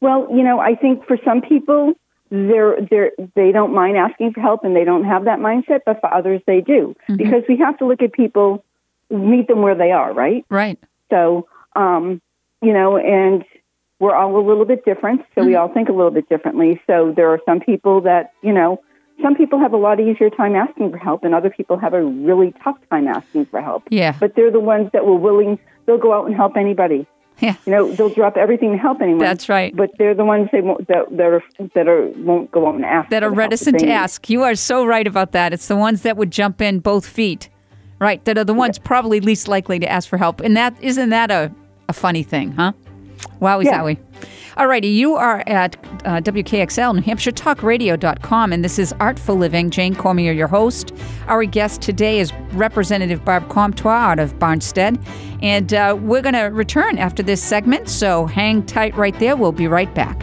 Well, 0.00 0.28
you 0.30 0.42
know, 0.42 0.60
I 0.60 0.76
think 0.76 1.04
for 1.06 1.18
some 1.24 1.42
people, 1.42 1.94
they're 2.30 2.76
they're 2.88 3.10
they 3.34 3.50
don't 3.50 3.74
mind 3.74 3.96
asking 3.96 4.32
for 4.32 4.40
help 4.40 4.64
and 4.64 4.74
they 4.74 4.84
don't 4.84 5.04
have 5.04 5.24
that 5.24 5.40
mindset, 5.40 5.80
but 5.84 6.00
for 6.00 6.12
others 6.14 6.40
they 6.46 6.60
do 6.60 6.94
mm-hmm. 7.08 7.16
because 7.16 7.42
we 7.48 7.56
have 7.58 7.76
to 7.78 7.86
look 7.86 8.00
at 8.00 8.12
people, 8.12 8.64
meet 9.10 9.48
them 9.48 9.62
where 9.62 9.74
they 9.74 9.92
are, 9.92 10.12
right? 10.12 10.44
Right. 10.48 10.78
So, 11.10 11.48
um, 11.76 12.20
you 12.62 12.72
know, 12.72 12.96
and 12.96 13.44
we're 13.98 14.14
all 14.14 14.36
a 14.36 14.44
little 14.46 14.64
bit 14.64 14.84
different, 14.84 15.20
so 15.34 15.40
mm-hmm. 15.40 15.50
we 15.50 15.56
all 15.56 15.68
think 15.72 15.88
a 15.88 15.92
little 15.92 16.10
bit 16.10 16.28
differently. 16.28 16.80
So 16.86 17.12
there 17.14 17.30
are 17.30 17.40
some 17.44 17.60
people 17.60 18.02
that 18.02 18.32
you 18.42 18.52
know, 18.52 18.80
some 19.22 19.34
people 19.34 19.58
have 19.58 19.72
a 19.72 19.76
lot 19.76 20.00
easier 20.00 20.30
time 20.30 20.54
asking 20.54 20.90
for 20.90 20.98
help, 20.98 21.24
and 21.24 21.34
other 21.34 21.50
people 21.50 21.78
have 21.78 21.94
a 21.94 22.02
really 22.02 22.54
tough 22.64 22.78
time 22.90 23.08
asking 23.08 23.46
for 23.46 23.60
help. 23.60 23.84
Yeah. 23.90 24.16
But 24.18 24.34
they're 24.36 24.50
the 24.50 24.60
ones 24.60 24.90
that 24.92 25.04
were 25.04 25.16
willing. 25.16 25.58
They'll 25.86 25.98
go 25.98 26.12
out 26.12 26.26
and 26.26 26.34
help 26.34 26.56
anybody. 26.56 27.06
Yeah. 27.40 27.56
You 27.64 27.72
know, 27.72 27.92
they'll 27.92 28.10
drop 28.10 28.36
everything 28.36 28.72
to 28.72 28.78
help 28.78 29.00
anyone. 29.00 29.20
That's 29.20 29.48
right. 29.48 29.74
But 29.74 29.90
they're 29.98 30.14
the 30.14 30.24
ones 30.24 30.48
they 30.52 30.60
won't, 30.60 30.86
that, 30.88 31.06
that 31.10 31.26
are 31.26 31.42
that 31.74 31.88
are 31.88 32.08
won't 32.16 32.50
go 32.50 32.68
out 32.68 32.74
and 32.74 32.84
ask. 32.84 33.08
that 33.10 33.22
are 33.22 33.32
reticent 33.32 33.78
to 33.80 33.88
ask. 33.88 34.28
You 34.28 34.42
are 34.42 34.54
so 34.54 34.84
right 34.84 35.06
about 35.06 35.32
that. 35.32 35.52
It's 35.52 35.66
the 35.66 35.76
ones 35.76 36.02
that 36.02 36.16
would 36.16 36.30
jump 36.30 36.60
in 36.60 36.80
both 36.80 37.06
feet, 37.06 37.48
right? 38.00 38.24
That 38.24 38.36
are 38.38 38.44
the 38.44 38.54
ones 38.54 38.78
probably 38.78 39.20
least 39.20 39.46
likely 39.48 39.78
to 39.78 39.88
ask 39.90 40.08
for 40.08 40.16
help. 40.16 40.40
And 40.40 40.56
that 40.56 40.74
isn't 40.80 41.10
that 41.10 41.30
a, 41.30 41.52
a 41.88 41.92
funny 41.92 42.22
thing, 42.22 42.52
huh? 42.52 42.72
Wowie 43.40 43.64
Yeah. 43.64 43.80
zowie. 43.82 43.98
All 44.56 44.66
righty, 44.66 44.88
you 44.88 45.14
are 45.14 45.42
at 45.46 45.76
uh, 46.04 46.20
WKXL, 46.20 46.94
New 46.96 47.00
Hampshire 47.02 47.30
Talk 47.30 47.62
Radio.com, 47.62 48.52
and 48.52 48.62
this 48.64 48.78
is 48.78 48.92
Artful 49.00 49.36
Living. 49.36 49.70
Jane 49.70 49.94
Cormier, 49.94 50.32
your 50.32 50.48
host. 50.48 50.92
Our 51.28 51.44
guest 51.44 51.80
today 51.80 52.18
is 52.18 52.32
Representative 52.52 53.24
Barb 53.24 53.48
Comtois 53.48 53.90
out 53.92 54.18
of 54.18 54.38
Barnstead. 54.38 55.02
And 55.40 55.72
uh, 55.72 55.96
we're 55.98 56.20
going 56.20 56.34
to 56.34 56.46
return 56.46 56.98
after 56.98 57.22
this 57.22 57.42
segment, 57.42 57.88
so 57.88 58.26
hang 58.26 58.66
tight 58.66 58.94
right 58.96 59.18
there. 59.18 59.36
We'll 59.36 59.52
be 59.52 59.68
right 59.68 59.94
back. 59.94 60.20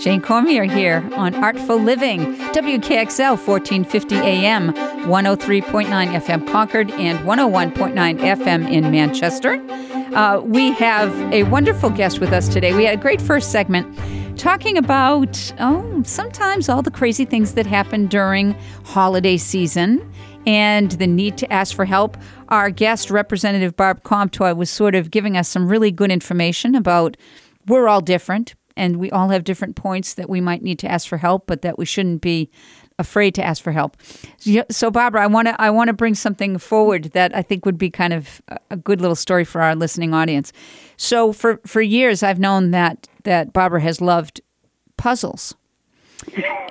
Jane 0.00 0.22
Cormier 0.22 0.64
here 0.64 1.06
on 1.14 1.34
Artful 1.34 1.76
Living, 1.76 2.20
WKXL 2.54 3.36
1450 3.46 4.16
AM, 4.16 4.72
103.9 4.72 5.86
FM 5.88 6.48
Concord, 6.50 6.90
and 6.92 7.18
101.9 7.18 8.18
FM 8.18 8.70
in 8.70 8.90
Manchester. 8.90 9.62
Uh, 10.16 10.40
we 10.40 10.72
have 10.72 11.14
a 11.34 11.42
wonderful 11.44 11.90
guest 11.90 12.18
with 12.18 12.32
us 12.32 12.48
today. 12.48 12.74
We 12.74 12.86
had 12.86 12.98
a 12.98 13.00
great 13.00 13.20
first 13.20 13.52
segment 13.52 13.94
talking 14.38 14.78
about, 14.78 15.52
oh, 15.60 16.02
sometimes 16.06 16.70
all 16.70 16.80
the 16.80 16.90
crazy 16.90 17.26
things 17.26 17.52
that 17.52 17.66
happen 17.66 18.06
during 18.06 18.52
holiday 18.86 19.36
season 19.36 20.10
and 20.46 20.92
the 20.92 21.06
need 21.06 21.36
to 21.36 21.52
ask 21.52 21.76
for 21.76 21.84
help. 21.84 22.16
Our 22.48 22.70
guest, 22.70 23.10
Representative 23.10 23.76
Barb 23.76 24.02
Comtois, 24.02 24.54
was 24.54 24.70
sort 24.70 24.94
of 24.94 25.10
giving 25.10 25.36
us 25.36 25.46
some 25.46 25.68
really 25.68 25.90
good 25.90 26.10
information 26.10 26.74
about 26.74 27.18
we're 27.66 27.86
all 27.86 28.00
different 28.00 28.54
and 28.76 28.96
we 28.96 29.10
all 29.10 29.28
have 29.28 29.44
different 29.44 29.76
points 29.76 30.14
that 30.14 30.28
we 30.28 30.40
might 30.40 30.62
need 30.62 30.78
to 30.80 30.90
ask 30.90 31.08
for 31.08 31.16
help, 31.18 31.46
but 31.46 31.62
that 31.62 31.78
we 31.78 31.84
shouldn't 31.84 32.20
be 32.20 32.50
afraid 32.98 33.34
to 33.34 33.42
ask 33.42 33.62
for 33.62 33.72
help. 33.72 33.96
So, 34.70 34.90
Barbara, 34.90 35.22
I 35.22 35.26
want 35.26 35.48
to 35.48 35.60
I 35.60 35.70
want 35.70 35.88
to 35.88 35.94
bring 35.94 36.14
something 36.14 36.58
forward 36.58 37.04
that 37.14 37.34
I 37.34 37.42
think 37.42 37.64
would 37.64 37.78
be 37.78 37.90
kind 37.90 38.12
of 38.12 38.42
a- 38.48 38.58
a 38.72 38.76
good 38.76 39.00
little 39.00 39.16
story 39.16 39.44
for 39.44 39.62
our 39.62 39.74
listening 39.74 40.12
audience. 40.14 40.52
So 40.96 41.32
for 41.32 41.60
for 41.66 41.80
years, 41.80 42.22
I've 42.22 42.38
known 42.38 42.72
that 42.72 43.08
that 43.24 43.52
Barbara 43.52 43.80
has 43.80 44.00
loved 44.00 44.40
puzzles. 44.96 45.54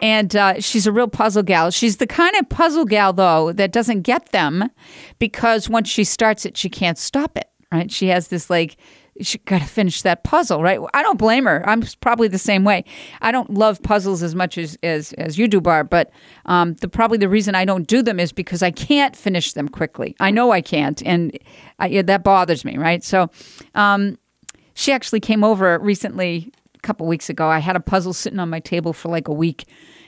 And 0.02 0.36
uh, 0.36 0.60
she's 0.62 0.86
a 0.86 0.92
real 0.92 1.08
puzzle 1.08 1.42
gal. 1.44 1.72
She's 1.72 1.98
the 1.98 2.06
kind 2.08 2.36
of 2.36 2.48
puzzle 2.50 2.86
gal, 2.86 3.12
though, 3.14 3.52
that 3.54 3.72
doesn't 3.72 4.02
get 4.04 4.32
them 4.32 4.70
because 5.18 5.68
once 5.68 5.90
she 5.90 6.04
starts 6.04 6.46
it, 6.46 6.56
she 6.56 6.70
can't 6.70 6.98
stop 6.98 7.36
it, 7.36 7.50
right? 7.72 7.92
She 7.92 8.08
has 8.08 8.28
this 8.28 8.50
like, 8.50 8.78
she 9.22 9.38
got 9.40 9.62
to 9.62 9.68
finish 9.68 10.02
that 10.04 10.24
puzzle, 10.24 10.62
right? 10.62 10.80
I 10.94 11.02
don't 11.02 11.18
blame 11.18 11.46
her. 11.46 11.68
I'm 11.68 11.84
probably 12.02 12.28
the 12.28 12.38
same 12.38 12.64
way. 12.64 12.84
I 13.22 13.32
don't 13.32 13.54
love 13.54 13.82
puzzles 13.84 14.24
as 14.24 14.36
much 14.36 14.58
as 14.58 14.78
as, 14.84 15.14
as 15.14 15.38
you 15.38 15.48
do, 15.48 15.62
Barb, 15.62 15.90
but 15.90 16.12
um, 16.46 16.76
the 16.76 16.88
probably 16.88 17.18
the 17.18 17.30
reason 17.30 17.56
I 17.56 17.66
don't 17.66 17.88
do 17.88 18.02
them 18.02 18.20
is 18.20 18.32
because 18.32 18.64
I 18.64 18.72
can't 18.72 19.16
finish 19.16 19.54
them 19.54 19.68
quickly. 19.70 20.16
I 20.20 20.32
know 20.32 20.52
I 20.52 20.62
can't, 20.62 21.02
and 21.06 21.38
I, 21.80 22.02
that 22.02 22.24
bothers 22.24 22.64
me, 22.66 22.78
right? 22.78 23.04
So, 23.04 23.30
um, 23.76 24.18
she 24.80 24.94
actually 24.94 25.20
came 25.20 25.44
over 25.44 25.78
recently 25.80 26.52
a 26.76 26.80
couple 26.80 27.06
weeks 27.06 27.30
ago 27.30 27.48
i 27.48 27.60
had 27.60 27.76
a 27.76 27.82
puzzle 27.82 28.14
sitting 28.14 28.40
on 28.40 28.50
my 28.50 28.62
table 28.62 28.94
for 28.94 29.10
like 29.10 29.28
a 29.28 29.34
week 29.34 29.66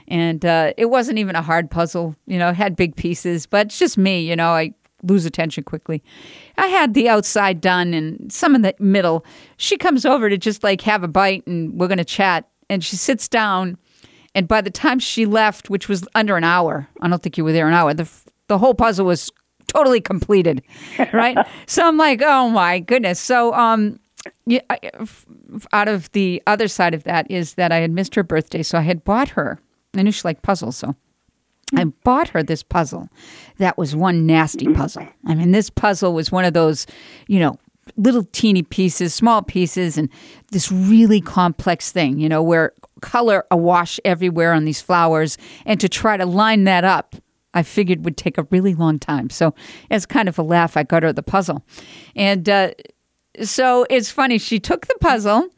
and 0.07 0.45
uh, 0.45 0.73
it 0.77 0.85
wasn't 0.85 1.17
even 1.17 1.35
a 1.35 1.41
hard 1.41 1.69
puzzle 1.69 2.15
you 2.25 2.39
know 2.39 2.49
it 2.49 2.55
had 2.55 2.75
big 2.75 2.95
pieces 2.95 3.45
but 3.45 3.67
it's 3.67 3.77
just 3.77 3.97
me 3.97 4.21
you 4.21 4.35
know 4.35 4.49
i 4.51 4.73
lose 5.03 5.25
attention 5.25 5.63
quickly. 5.63 6.03
I 6.57 6.67
had 6.67 6.93
the 6.93 7.09
outside 7.09 7.61
done 7.61 7.93
and 7.93 8.31
some 8.31 8.55
in 8.55 8.61
the 8.61 8.75
middle. 8.79 9.25
She 9.57 9.77
comes 9.77 10.05
over 10.05 10.29
to 10.29 10.37
just 10.37 10.63
like 10.63 10.81
have 10.81 11.03
a 11.03 11.07
bite 11.07 11.45
and 11.47 11.73
we're 11.79 11.87
going 11.87 11.97
to 11.97 12.05
chat. 12.05 12.47
And 12.69 12.83
she 12.83 12.95
sits 12.95 13.27
down. 13.27 13.77
And 14.33 14.47
by 14.47 14.61
the 14.61 14.69
time 14.71 14.99
she 14.99 15.25
left 15.25 15.69
which 15.69 15.89
was 15.89 16.07
under 16.15 16.37
an 16.37 16.45
hour 16.45 16.87
i 17.01 17.07
don't 17.09 17.21
think 17.21 17.37
you 17.37 17.43
were 17.43 17.51
there 17.51 17.67
an 17.67 17.73
hour 17.73 17.93
the, 17.93 18.09
the 18.47 18.57
whole 18.57 18.73
puzzle 18.73 19.05
was 19.05 19.29
totally 19.67 19.99
completed 19.99 20.63
right? 21.13 21.37
So 21.67 21.85
i'm 21.85 21.97
like 21.97 22.21
oh 22.23 22.49
my 22.49 22.79
goodness. 22.79 23.19
So 23.19 23.53
um 23.53 23.99
yeah, 24.45 24.61
I- 24.69 24.79
f- 24.93 25.25
out 25.73 25.87
of 25.89 26.09
the 26.13 26.41
other 26.47 26.67
side 26.69 26.93
of 26.93 27.03
that 27.03 27.29
is 27.29 27.55
that 27.55 27.71
I 27.73 27.77
had 27.77 27.91
missed 27.91 28.13
her 28.15 28.23
birthday, 28.23 28.61
so 28.63 28.77
I 28.77 28.81
had 28.81 29.03
bought 29.03 29.29
her. 29.29 29.59
I 29.97 30.03
knew 30.03 30.11
she 30.11 30.21
liked 30.23 30.43
puzzles, 30.43 30.77
so 30.77 30.95
I 31.75 31.85
bought 31.85 32.29
her 32.29 32.43
this 32.43 32.63
puzzle. 32.63 33.09
That 33.57 33.77
was 33.77 33.95
one 33.95 34.25
nasty 34.25 34.67
puzzle. 34.73 35.07
I 35.25 35.35
mean, 35.35 35.51
this 35.51 35.69
puzzle 35.69 36.13
was 36.13 36.31
one 36.31 36.45
of 36.45 36.53
those, 36.53 36.85
you 37.27 37.39
know, 37.39 37.57
little 37.97 38.23
teeny 38.31 38.63
pieces, 38.63 39.13
small 39.13 39.41
pieces, 39.41 39.97
and 39.97 40.09
this 40.51 40.71
really 40.71 41.21
complex 41.21 41.91
thing, 41.91 42.19
you 42.19 42.29
know, 42.29 42.41
where 42.41 42.73
color 43.01 43.45
awash 43.51 43.99
everywhere 44.05 44.53
on 44.53 44.65
these 44.65 44.81
flowers, 44.81 45.37
and 45.65 45.79
to 45.79 45.89
try 45.89 46.17
to 46.17 46.25
line 46.25 46.63
that 46.65 46.83
up. 46.83 47.15
I 47.53 47.63
figured 47.63 48.05
would 48.05 48.15
take 48.15 48.37
a 48.37 48.47
really 48.49 48.73
long 48.73 48.97
time. 48.97 49.29
So, 49.29 49.53
as 49.89 50.05
kind 50.05 50.29
of 50.29 50.39
a 50.39 50.41
laugh, 50.41 50.77
I 50.77 50.83
got 50.83 51.03
her 51.03 51.11
the 51.11 51.21
puzzle. 51.21 51.65
And 52.15 52.47
uh, 52.47 52.71
so 53.41 53.85
it's 53.89 54.09
funny. 54.09 54.37
She 54.37 54.57
took 54.57 54.87
the 54.87 54.95
puzzle, 55.01 55.49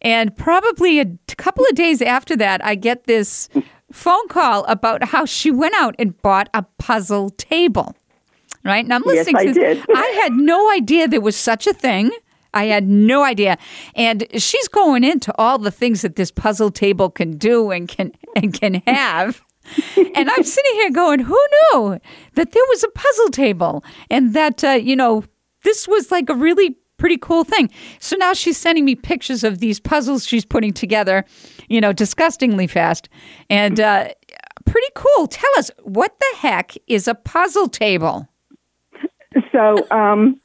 and 0.00 0.34
probably 0.34 1.00
a 1.00 1.06
couple 1.36 1.66
of 1.68 1.74
days 1.74 2.00
after 2.00 2.34
that, 2.36 2.64
I 2.64 2.76
get 2.76 3.04
this 3.04 3.50
phone 3.94 4.28
call 4.28 4.64
about 4.64 5.04
how 5.04 5.24
she 5.24 5.50
went 5.50 5.74
out 5.76 5.94
and 5.98 6.20
bought 6.20 6.48
a 6.52 6.64
puzzle 6.78 7.30
table. 7.30 7.94
Right? 8.64 8.84
And 8.84 8.92
I'm 8.94 9.02
Yes, 9.06 9.26
listening 9.26 9.36
I 9.36 9.44
to 9.46 9.52
did. 9.52 9.84
I 9.94 10.06
had 10.22 10.32
no 10.32 10.70
idea 10.70 11.06
there 11.06 11.20
was 11.20 11.36
such 11.36 11.66
a 11.66 11.72
thing. 11.72 12.10
I 12.52 12.64
had 12.66 12.88
no 12.88 13.22
idea. 13.24 13.58
And 13.94 14.26
she's 14.36 14.68
going 14.68 15.04
into 15.04 15.34
all 15.38 15.58
the 15.58 15.70
things 15.70 16.02
that 16.02 16.16
this 16.16 16.30
puzzle 16.30 16.70
table 16.70 17.10
can 17.10 17.36
do 17.36 17.70
and 17.70 17.88
can 17.88 18.12
and 18.36 18.52
can 18.58 18.82
have. 18.86 19.42
and 19.96 20.30
I'm 20.30 20.44
sitting 20.44 20.74
here 20.74 20.90
going, 20.90 21.20
who 21.20 21.38
knew 21.72 21.98
that 22.34 22.52
there 22.52 22.62
was 22.68 22.84
a 22.84 22.90
puzzle 22.90 23.30
table 23.30 23.84
and 24.10 24.34
that, 24.34 24.62
uh, 24.64 24.70
you 24.70 24.96
know, 24.96 25.24
this 25.62 25.88
was 25.88 26.10
like 26.10 26.28
a 26.28 26.34
really 26.34 26.76
pretty 26.96 27.18
cool 27.18 27.44
thing. 27.44 27.70
So 27.98 28.16
now 28.16 28.32
she's 28.32 28.56
sending 28.56 28.84
me 28.84 28.94
pictures 28.94 29.44
of 29.44 29.58
these 29.58 29.80
puzzles 29.80 30.26
she's 30.26 30.44
putting 30.44 30.72
together, 30.72 31.24
you 31.68 31.80
know, 31.80 31.92
disgustingly 31.92 32.66
fast. 32.66 33.08
And 33.50 33.80
uh, 33.80 34.08
pretty 34.64 34.88
cool. 34.94 35.26
Tell 35.26 35.50
us, 35.58 35.70
what 35.82 36.18
the 36.18 36.38
heck 36.38 36.72
is 36.86 37.08
a 37.08 37.14
puzzle 37.14 37.68
table? 37.68 38.28
So 39.50 39.84
um, 39.90 40.40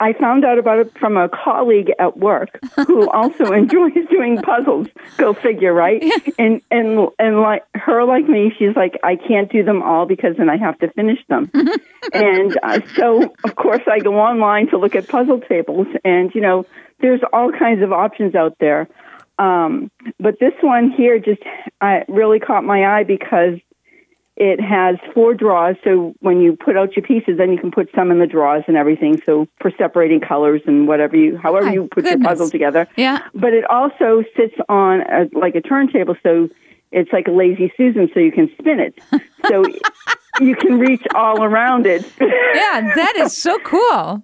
I 0.00 0.12
found 0.12 0.44
out 0.44 0.58
about 0.58 0.78
it 0.78 0.98
from 0.98 1.16
a 1.16 1.28
colleague 1.28 1.92
at 1.98 2.16
work 2.16 2.58
who 2.86 3.08
also 3.10 3.52
enjoys 3.52 3.92
doing 4.10 4.40
puzzles. 4.42 4.88
Go 5.16 5.34
figure, 5.34 5.72
right? 5.72 6.02
And 6.38 6.60
and 6.70 7.08
and 7.18 7.40
like 7.40 7.64
her, 7.74 8.04
like 8.04 8.28
me, 8.28 8.52
she's 8.58 8.76
like, 8.76 8.98
I 9.02 9.16
can't 9.16 9.50
do 9.50 9.62
them 9.62 9.82
all 9.82 10.06
because 10.06 10.36
then 10.36 10.48
I 10.48 10.56
have 10.56 10.78
to 10.78 10.90
finish 10.92 11.18
them. 11.28 11.50
and 12.12 12.58
uh, 12.62 12.80
so, 12.96 13.34
of 13.44 13.56
course, 13.56 13.82
I 13.86 14.00
go 14.00 14.18
online 14.18 14.68
to 14.68 14.78
look 14.78 14.94
at 14.94 15.08
puzzle 15.08 15.40
tables, 15.40 15.86
and 16.04 16.34
you 16.34 16.40
know, 16.40 16.66
there's 17.00 17.20
all 17.32 17.52
kinds 17.52 17.82
of 17.82 17.92
options 17.92 18.34
out 18.34 18.56
there. 18.60 18.88
Um, 19.38 19.90
but 20.20 20.38
this 20.38 20.52
one 20.60 20.90
here 20.90 21.18
just 21.18 21.42
uh, 21.80 22.00
really 22.08 22.38
caught 22.38 22.64
my 22.64 22.98
eye 22.98 23.04
because 23.04 23.58
it 24.36 24.60
has 24.60 24.96
four 25.12 25.32
drawers, 25.34 25.76
so 25.84 26.14
when 26.20 26.40
you 26.40 26.56
put 26.56 26.76
out 26.76 26.96
your 26.96 27.04
pieces, 27.04 27.38
then 27.38 27.52
you 27.52 27.58
can 27.58 27.70
put 27.70 27.88
some 27.94 28.10
in 28.10 28.18
the 28.18 28.26
drawers 28.26 28.64
and 28.66 28.76
everything. 28.76 29.20
So 29.24 29.46
for 29.60 29.70
separating 29.78 30.20
colors 30.20 30.60
and 30.66 30.88
whatever 30.88 31.16
you, 31.16 31.36
however 31.36 31.66
My 31.66 31.72
you 31.72 31.88
put 31.90 32.04
your 32.04 32.18
puzzle 32.18 32.50
together. 32.50 32.88
Yeah. 32.96 33.20
But 33.32 33.52
it 33.52 33.64
also 33.70 34.24
sits 34.36 34.54
on 34.68 35.02
a, 35.02 35.28
like 35.38 35.54
a 35.54 35.60
turntable, 35.60 36.16
so 36.24 36.48
it's 36.90 37.12
like 37.12 37.28
a 37.28 37.30
lazy 37.30 37.72
Susan, 37.76 38.10
so 38.12 38.18
you 38.20 38.32
can 38.32 38.50
spin 38.58 38.80
it. 38.80 38.98
So 39.46 39.62
you 40.40 40.56
can 40.56 40.78
reach 40.78 41.02
all 41.14 41.44
around 41.44 41.86
it. 41.86 42.02
Yeah, 42.54 42.94
that 42.94 43.16
is 43.16 43.36
so 43.36 43.58
cool. 43.58 44.22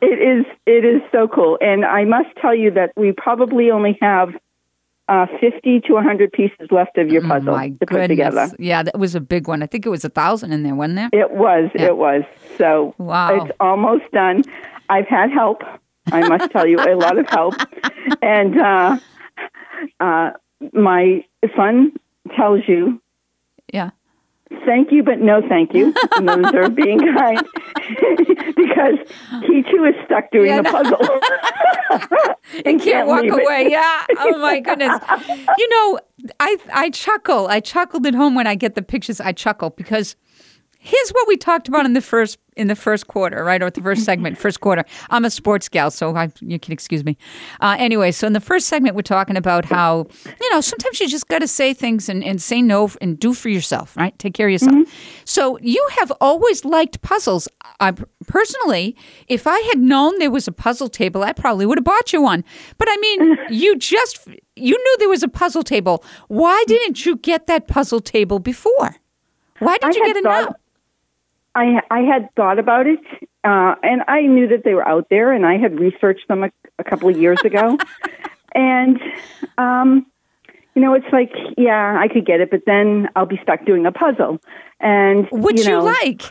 It 0.00 0.18
is 0.18 0.44
it 0.66 0.84
is 0.84 1.02
so 1.12 1.28
cool, 1.28 1.56
and 1.60 1.84
I 1.84 2.04
must 2.04 2.34
tell 2.40 2.54
you 2.54 2.72
that 2.72 2.90
we 2.96 3.12
probably 3.12 3.70
only 3.70 3.96
have 4.00 4.30
uh, 5.08 5.26
fifty 5.40 5.80
to 5.80 5.96
hundred 5.96 6.32
pieces 6.32 6.68
left 6.70 6.98
of 6.98 7.08
your 7.08 7.22
puzzle 7.22 7.54
Oh 7.54 7.62
to 7.62 7.70
put 7.78 7.88
goodness. 7.88 8.08
together. 8.08 8.48
Yeah, 8.58 8.82
that 8.82 8.98
was 8.98 9.14
a 9.14 9.20
big 9.20 9.46
one. 9.48 9.62
I 9.62 9.66
think 9.66 9.86
it 9.86 9.90
was 9.90 10.04
a 10.04 10.08
thousand 10.08 10.52
in 10.52 10.62
there, 10.62 10.74
wasn't 10.74 10.96
there? 10.96 11.10
It 11.12 11.30
was, 11.30 11.70
Yeah. 11.74 11.86
it 11.86 11.96
was. 11.96 12.22
So 12.58 12.94
Wow. 12.98 13.34
it's 13.44 13.52
almost 13.60 14.10
done. 14.12 14.42
I've 14.88 15.06
had 15.08 15.30
help. 15.30 15.62
I 16.12 16.26
must 16.28 16.50
tell 16.52 16.66
you, 16.66 16.78
a 16.78 16.94
lot 16.94 17.18
of 17.18 17.28
help, 17.28 17.54
and 18.22 18.58
uh, 18.60 18.98
uh, 20.00 20.30
my 20.72 21.24
son 21.56 21.92
tells 22.36 22.60
you 22.68 23.00
Yeah. 23.72 23.90
Thank 24.64 24.92
you, 24.92 25.02
but 25.02 25.18
no 25.20 25.42
thank 25.48 25.74
you. 25.74 25.92
And 26.16 26.28
those 26.28 26.54
are 26.54 26.68
being 26.70 26.98
kind 27.16 27.38
because 28.56 28.98
he 29.46 29.62
too 29.62 29.84
is 29.84 29.94
stuck 30.04 30.30
doing 30.30 30.46
Yeah, 30.46 30.62
the 30.62 30.70
no. 30.70 30.72
puzzle. 30.72 32.34
and 32.64 32.80
can't 32.80 33.08
walk 33.08 33.22
leave 33.22 33.32
it. 33.32 33.42
away. 33.42 33.68
Yeah. 33.70 34.04
Oh 34.18 34.38
my 34.38 34.60
goodness. 34.60 35.00
You 35.58 35.68
know, 35.68 35.98
I 36.40 36.56
I 36.72 36.90
chuckle. 36.90 37.48
I 37.48 37.60
chuckled 37.60 38.06
at 38.06 38.14
home 38.14 38.34
when 38.34 38.46
I 38.46 38.54
get 38.54 38.74
the 38.76 38.82
pictures. 38.82 39.20
I 39.20 39.32
chuckle 39.32 39.70
because 39.70 40.14
here's 40.86 41.10
what 41.10 41.26
we 41.26 41.36
talked 41.36 41.66
about 41.66 41.84
in 41.84 41.94
the 41.94 42.00
first 42.00 42.38
in 42.56 42.68
the 42.68 42.76
first 42.76 43.06
quarter, 43.06 43.44
right, 43.44 43.60
or 43.60 43.68
the 43.68 43.82
first 43.82 44.04
segment, 44.04 44.38
first 44.46 44.60
quarter. 44.60 44.82
I'm 45.10 45.26
a 45.26 45.30
sports 45.30 45.68
gal, 45.68 45.90
so 45.90 46.16
I, 46.16 46.30
you 46.40 46.58
can 46.58 46.72
excuse 46.72 47.04
me. 47.04 47.18
Uh, 47.60 47.76
anyway, 47.78 48.12
so 48.12 48.26
in 48.26 48.32
the 48.32 48.40
first 48.40 48.66
segment, 48.68 48.96
we're 48.96 49.02
talking 49.02 49.36
about 49.36 49.64
how 49.66 50.06
you 50.40 50.50
know 50.50 50.60
sometimes 50.60 51.00
you 51.00 51.08
just 51.08 51.28
got 51.28 51.40
to 51.40 51.48
say 51.48 51.74
things 51.74 52.08
and, 52.08 52.22
and 52.24 52.40
say 52.40 52.62
no 52.62 52.90
and 53.00 53.18
do 53.18 53.34
for 53.34 53.48
yourself, 53.48 53.96
right? 53.96 54.16
Take 54.18 54.34
care 54.34 54.46
of 54.46 54.52
yourself. 54.52 54.88
So 55.24 55.58
you 55.60 55.86
have 55.98 56.12
always 56.20 56.64
liked 56.64 57.02
puzzles. 57.02 57.48
I 57.80 57.92
personally, 58.26 58.96
if 59.26 59.46
I 59.46 59.58
had 59.72 59.80
known 59.80 60.18
there 60.18 60.30
was 60.30 60.46
a 60.46 60.52
puzzle 60.52 60.88
table, 60.88 61.24
I 61.24 61.32
probably 61.32 61.66
would 61.66 61.78
have 61.78 61.84
bought 61.84 62.12
you 62.12 62.22
one. 62.22 62.44
But 62.78 62.88
I 62.88 62.96
mean, 62.98 63.38
you 63.50 63.76
just 63.76 64.26
you 64.54 64.78
knew 64.78 64.96
there 64.98 65.08
was 65.08 65.24
a 65.24 65.28
puzzle 65.28 65.64
table. 65.64 66.04
Why 66.28 66.62
didn't 66.68 67.04
you 67.04 67.16
get 67.16 67.48
that 67.48 67.66
puzzle 67.66 68.00
table 68.00 68.38
before? 68.38 68.96
Why 69.58 69.78
did 69.78 69.84
I 69.84 69.98
you 69.98 70.06
get 70.06 70.16
it 70.16 70.24
now? 70.24 70.54
I 71.56 71.80
I 71.90 72.00
had 72.00 72.28
thought 72.36 72.58
about 72.58 72.86
it, 72.86 73.00
uh, 73.42 73.74
and 73.82 74.02
I 74.06 74.22
knew 74.22 74.48
that 74.48 74.62
they 74.64 74.74
were 74.74 74.86
out 74.86 75.06
there, 75.08 75.32
and 75.32 75.46
I 75.46 75.56
had 75.56 75.80
researched 75.80 76.28
them 76.28 76.44
a, 76.44 76.50
a 76.78 76.84
couple 76.84 77.08
of 77.08 77.16
years 77.16 77.40
ago, 77.40 77.78
and 78.54 79.00
um, 79.56 80.06
you 80.74 80.82
know, 80.82 80.92
it's 80.92 81.10
like, 81.10 81.32
yeah, 81.56 81.98
I 81.98 82.08
could 82.08 82.26
get 82.26 82.40
it, 82.40 82.50
but 82.50 82.60
then 82.66 83.08
I'll 83.16 83.26
be 83.26 83.40
stuck 83.42 83.64
doing 83.64 83.86
a 83.86 83.92
puzzle, 83.92 84.38
and 84.78 85.26
Which 85.32 85.64
you, 85.64 85.72
you, 85.72 85.82
like? 85.82 86.22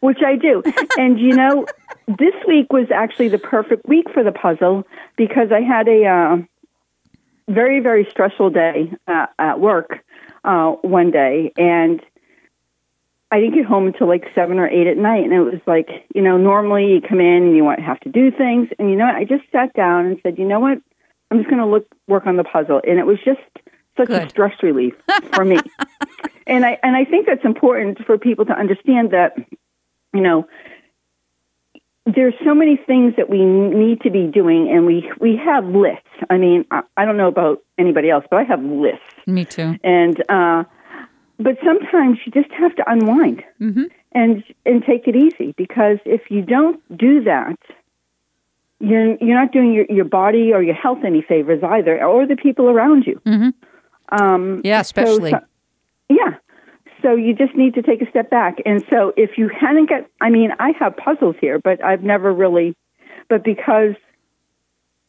which 0.00 0.18
I 0.24 0.36
do. 0.36 0.62
and 0.98 1.18
you 1.18 1.34
know, 1.34 1.66
this 2.06 2.34
week 2.46 2.70
was 2.70 2.88
actually 2.94 3.28
the 3.28 3.38
perfect 3.38 3.88
week 3.88 4.10
for 4.12 4.22
the 4.22 4.32
puzzle 4.32 4.86
because 5.16 5.48
I 5.50 5.62
had 5.62 5.88
a 5.88 6.04
uh, 6.04 6.36
very 7.48 7.80
very 7.80 8.06
stressful 8.10 8.50
day 8.50 8.92
uh, 9.08 9.26
at 9.38 9.58
work 9.58 10.04
uh, 10.44 10.72
one 10.82 11.10
day, 11.10 11.50
and 11.56 12.02
I 13.30 13.40
didn't 13.40 13.54
get 13.54 13.64
home 13.64 13.86
until 13.86 14.06
like 14.06 14.24
seven 14.34 14.58
or 14.58 14.68
eight 14.68 14.86
at 14.86 14.96
night, 14.96 15.24
and 15.24 15.32
it 15.32 15.40
was 15.40 15.60
like 15.66 15.88
you 16.14 16.22
know 16.22 16.36
normally 16.36 16.92
you 16.92 17.00
come 17.00 17.20
in 17.20 17.44
and 17.44 17.56
you 17.56 17.64
want 17.64 17.80
have 17.80 18.00
to 18.00 18.08
do 18.08 18.30
things, 18.30 18.68
and 18.78 18.90
you 18.90 18.96
know 18.96 19.06
what? 19.06 19.16
I 19.16 19.24
just 19.24 19.44
sat 19.50 19.72
down 19.74 20.06
and 20.06 20.20
said, 20.22 20.38
you 20.38 20.44
know 20.44 20.60
what, 20.60 20.78
I'm 21.30 21.38
just 21.38 21.50
going 21.50 21.60
to 21.60 21.66
look 21.66 21.86
work 22.06 22.26
on 22.26 22.36
the 22.36 22.44
puzzle, 22.44 22.80
and 22.86 22.98
it 22.98 23.06
was 23.06 23.18
just 23.24 23.40
such 23.96 24.10
a 24.10 24.28
stress 24.28 24.54
relief 24.62 24.94
for 25.32 25.44
me. 25.44 25.58
and 26.46 26.64
I 26.64 26.78
and 26.82 26.96
I 26.96 27.04
think 27.04 27.26
that's 27.26 27.44
important 27.44 27.98
for 28.04 28.18
people 28.18 28.44
to 28.46 28.52
understand 28.52 29.10
that 29.10 29.36
you 30.12 30.20
know 30.20 30.46
there's 32.06 32.34
so 32.44 32.54
many 32.54 32.76
things 32.76 33.14
that 33.16 33.30
we 33.30 33.44
need 33.44 34.00
to 34.02 34.10
be 34.10 34.26
doing 34.26 34.70
and 34.70 34.84
we 34.86 35.10
we 35.20 35.36
have 35.36 35.64
lists 35.64 36.06
i 36.28 36.36
mean 36.36 36.64
i, 36.70 36.82
I 36.96 37.04
don't 37.06 37.16
know 37.16 37.28
about 37.28 37.62
anybody 37.78 38.10
else 38.10 38.24
but 38.30 38.38
i 38.40 38.42
have 38.42 38.62
lists 38.62 39.00
Me 39.26 39.44
too. 39.44 39.78
and 39.82 40.22
uh 40.28 40.64
but 41.38 41.56
sometimes 41.64 42.18
you 42.24 42.32
just 42.32 42.52
have 42.52 42.74
to 42.76 42.84
unwind 42.90 43.42
and 44.12 44.44
and 44.66 44.84
take 44.84 45.08
it 45.08 45.16
easy 45.16 45.52
because 45.56 45.98
if 46.04 46.30
you 46.30 46.42
don't 46.42 46.80
do 46.96 47.22
that 47.24 47.56
you're 48.80 49.16
you're 49.20 49.38
not 49.38 49.52
doing 49.52 49.72
your, 49.72 49.86
your 49.88 50.04
body 50.04 50.52
or 50.52 50.62
your 50.62 50.74
health 50.74 50.98
any 51.04 51.22
favors 51.22 51.62
either 51.62 52.02
or 52.04 52.26
the 52.26 52.36
people 52.36 52.68
around 52.68 53.06
you 53.06 53.20
um 54.10 54.60
Yeah, 54.64 54.80
especially. 54.80 55.30
so- 55.30 55.40
yeah. 56.08 56.34
So 57.02 57.14
you 57.14 57.34
just 57.34 57.54
need 57.54 57.74
to 57.74 57.82
take 57.82 58.00
a 58.00 58.08
step 58.08 58.30
back. 58.30 58.58
And 58.64 58.82
so 58.88 59.12
if 59.16 59.36
you 59.36 59.48
hadn't 59.50 59.90
got, 59.90 60.06
I 60.22 60.30
mean, 60.30 60.50
I 60.58 60.70
have 60.78 60.96
puzzles 60.96 61.36
here, 61.40 61.58
but 61.58 61.84
I've 61.84 62.02
never 62.02 62.32
really, 62.32 62.74
but 63.28 63.44
because, 63.44 63.94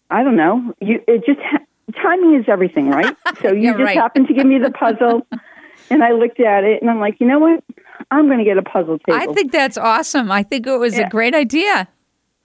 I 0.09 0.23
don't 0.23 0.35
know, 0.35 0.73
you, 0.81 1.01
it 1.07 1.25
just, 1.25 1.39
ha- 1.41 1.63
timing 2.01 2.35
is 2.35 2.45
everything, 2.49 2.89
right? 2.89 3.15
So 3.41 3.51
you 3.53 3.61
Yeah, 3.61 3.71
just 3.73 3.83
right. 3.83 3.97
happened 3.97 4.27
to 4.27 4.33
give 4.33 4.45
me 4.45 4.57
the 4.59 4.71
puzzle 4.71 5.25
and 5.89 6.03
I 6.03 6.11
looked 6.11 6.39
at 6.39 6.63
it 6.63 6.81
and 6.81 6.89
I'm 6.89 6.99
like, 6.99 7.19
you 7.19 7.27
know 7.27 7.39
what? 7.39 7.63
I'm 8.11 8.25
going 8.27 8.39
to 8.39 8.43
get 8.45 8.57
a 8.57 8.61
puzzle 8.61 8.99
table. 8.99 9.19
I 9.19 9.33
think 9.33 9.51
that's 9.51 9.77
awesome. 9.77 10.31
I 10.31 10.43
think 10.43 10.67
it 10.67 10.77
was 10.77 10.97
Yeah. 10.97 11.07
a 11.07 11.09
great 11.09 11.33
idea. 11.35 11.87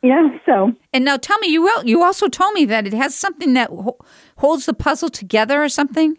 yeah. 0.03 0.29
So 0.47 0.73
And 0.93 1.05
now 1.05 1.17
tell 1.17 1.39
me, 1.39 1.49
you 1.49 1.63
will, 1.63 1.85
you 1.85 2.03
also 2.03 2.29
told 2.29 2.55
me 2.55 2.65
that 2.67 2.87
it 2.87 2.95
has 2.95 3.15
something 3.15 3.53
that 3.55 3.69
ho- 3.71 3.99
holds 4.39 4.67
the 4.67 4.75
puzzle 4.75 5.09
together 5.11 5.63
or 5.63 5.69
something. 5.69 6.17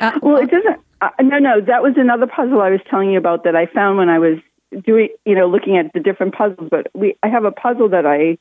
Uh, 0.00 0.18
Well, 0.22 0.36
it 0.36 0.50
doesn't. 0.50 0.80
Uh, 1.00 1.10
no, 1.22 1.38
no, 1.38 1.60
that 1.60 1.82
was 1.82 1.94
another 1.96 2.26
puzzle 2.26 2.60
I 2.60 2.70
was 2.70 2.80
telling 2.90 3.10
you 3.10 3.18
about 3.18 3.44
that 3.44 3.54
I 3.56 3.66
found 3.66 3.98
when 3.98 4.08
I 4.08 4.18
was 4.18 4.38
doing, 4.84 5.08
you 5.24 5.34
know, 5.34 5.46
looking 5.48 5.76
at 5.76 5.92
the 5.94 6.00
different 6.00 6.34
puzzles. 6.34 6.68
But 6.70 6.88
we, 6.94 7.16
I 7.22 7.28
have 7.28 7.44
a 7.44 7.52
puzzle 7.52 7.88
that 7.90 8.04
I 8.06 8.38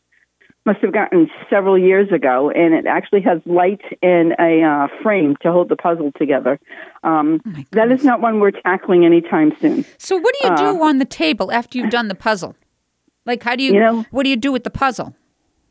must 0.67 0.79
have 0.81 0.93
gotten 0.93 1.29
several 1.49 1.77
years 1.79 2.11
ago, 2.11 2.51
and 2.51 2.75
it 2.75 2.85
actually 2.85 3.21
has 3.21 3.39
light 3.45 3.81
and 4.03 4.33
a 4.37 4.61
uh, 4.61 4.87
frame 5.01 5.35
to 5.41 5.51
hold 5.51 5.69
the 5.69 5.75
puzzle 5.77 6.11
together. 6.17 6.59
Um, 7.03 7.41
that 7.71 7.89
is 7.91 8.03
not 8.03 8.21
one 8.21 8.39
we're 8.39 8.51
tackling 8.51 9.05
anytime 9.05 9.55
soon. 9.59 9.85
so 9.97 10.17
what 10.17 10.35
do 10.39 10.49
you 10.49 10.57
do 10.57 10.83
on 10.83 10.99
the 10.99 11.05
table 11.05 11.51
after 11.51 11.77
you've 11.79 11.89
done 11.89 12.09
the 12.09 12.15
puzzle? 12.15 12.55
Like, 13.25 13.41
how 13.41 13.55
do 13.55 13.63
you, 13.63 13.73
You 13.73 13.79
know- 13.79 14.05
what 14.11 14.23
do 14.23 14.29
you 14.29 14.35
do 14.35 14.51
with 14.51 14.63
the 14.63 14.69
puzzle? 14.69 15.15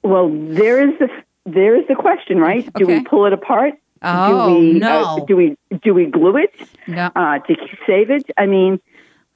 Well, 0.02 0.28
there 0.30 0.88
is 0.88 0.98
the 0.98 1.08
there 1.44 1.76
is 1.76 1.86
the 1.88 1.94
question, 1.94 2.38
right? 2.38 2.68
Do 2.74 2.86
we 2.86 3.02
pull 3.04 3.26
it 3.26 3.32
apart? 3.32 3.74
Oh, 4.02 4.48
do 4.48 4.54
we, 4.58 4.72
no. 4.78 5.04
Uh, 5.04 5.24
do 5.24 5.36
we 5.36 5.56
do 5.82 5.94
we 5.94 6.06
glue 6.06 6.36
it? 6.36 6.52
No. 6.86 7.10
Uh, 7.14 7.38
to 7.40 7.54
save 7.86 8.10
it? 8.10 8.24
I 8.36 8.46
mean, 8.46 8.80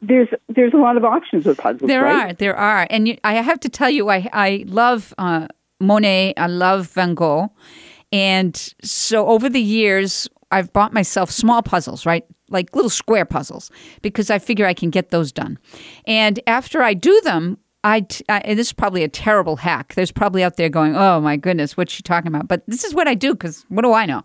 there's 0.03 0.29
there's 0.49 0.73
a 0.73 0.79
lot 0.79 0.97
of 0.97 1.05
options 1.05 1.45
with 1.45 1.59
puzzles. 1.59 1.89
There 1.89 2.05
right? 2.05 2.31
are, 2.31 2.33
there 2.35 2.57
are, 2.57 2.87
and 2.91 3.09
you, 3.09 3.19
I 3.25 3.35
have 3.35 3.61
to 3.61 3.69
tell 3.69 3.91
you, 3.91 4.09
I 4.09 4.29
I 4.33 4.65
love 4.67 5.15
uh, 5.19 5.49
Monet, 5.81 6.35
I 6.37 6.47
love 6.47 6.89
Van 6.89 7.15
Gogh, 7.15 7.51
and 8.13 8.57
so 8.83 9.27
over 9.27 9.49
the 9.49 9.61
years, 9.61 10.29
I've 10.51 10.73
bought 10.73 10.93
myself 10.93 11.31
small 11.31 11.63
puzzles, 11.63 12.07
right, 12.07 12.25
like 12.49 12.75
little 12.75 12.91
square 12.91 13.25
puzzles, 13.25 13.71
because 14.03 14.31
I 14.31 14.39
figure 14.39 14.67
I 14.67 14.75
can 14.75 14.91
get 14.91 15.11
those 15.11 15.33
done. 15.33 15.59
And 16.07 16.41
after 16.47 16.83
I 16.83 16.95
do 16.95 17.21
them, 17.23 17.59
I 17.85 18.07
and 18.29 18.59
this 18.59 18.69
is 18.69 18.73
probably 18.73 19.05
a 19.05 19.09
terrible 19.09 19.57
hack. 19.57 19.95
There's 19.95 20.13
probably 20.13 20.43
out 20.43 20.57
there 20.57 20.69
going, 20.69 20.97
"Oh 20.97 21.21
my 21.21 21.37
goodness, 21.37 21.77
what's 21.77 21.93
she 21.93 22.03
talking 22.03 22.29
about?" 22.29 22.49
But 22.49 22.63
this 22.67 22.85
is 22.85 22.95
what 22.95 23.07
I 23.07 23.15
do 23.15 23.35
because 23.35 23.65
what 23.69 23.83
do 23.83 23.93
I 23.93 24.07
know? 24.07 24.23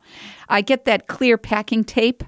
I 0.48 0.62
get 0.62 0.86
that 0.86 1.08
clear 1.08 1.38
packing 1.38 1.84
tape 1.84 2.24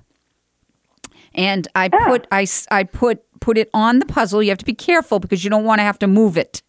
and 1.38 1.68
I 1.76 1.88
put 1.90 2.28
I, 2.32 2.48
I 2.72 2.84
put 2.84 3.24
put 3.40 3.58
it 3.58 3.70
on 3.74 4.00
the 4.00 4.06
puzzle. 4.06 4.42
You 4.44 4.50
have 4.50 4.58
to 4.58 4.66
be 4.66 4.74
careful 4.74 5.20
because 5.20 5.44
you 5.44 5.50
don't 5.50 5.64
want 5.64 5.80
to 5.80 5.84
have 5.84 6.00
to 6.00 6.08
move 6.08 6.38
it. 6.38 6.62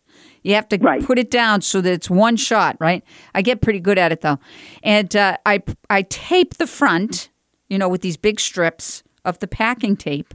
You 0.42 0.54
have 0.54 0.68
to 0.68 0.78
Right. 0.78 1.04
put 1.04 1.18
it 1.18 1.30
down 1.30 1.62
so 1.62 1.80
that 1.80 1.92
it's 1.92 2.08
one 2.08 2.36
shot, 2.36 2.76
right? 2.78 3.02
I 3.34 3.42
get 3.42 3.60
pretty 3.60 3.80
good 3.80 3.98
at 3.98 4.12
it 4.12 4.20
though, 4.20 4.38
and 4.82 5.14
uh, 5.16 5.36
I 5.46 5.62
I 5.90 6.02
tape 6.02 6.58
the 6.58 6.66
front, 6.66 7.30
you 7.68 7.78
know, 7.78 7.88
with 7.88 8.02
these 8.02 8.16
big 8.16 8.38
strips 8.38 9.02
of 9.24 9.38
the 9.40 9.48
packing 9.48 9.96
tape. 9.96 10.34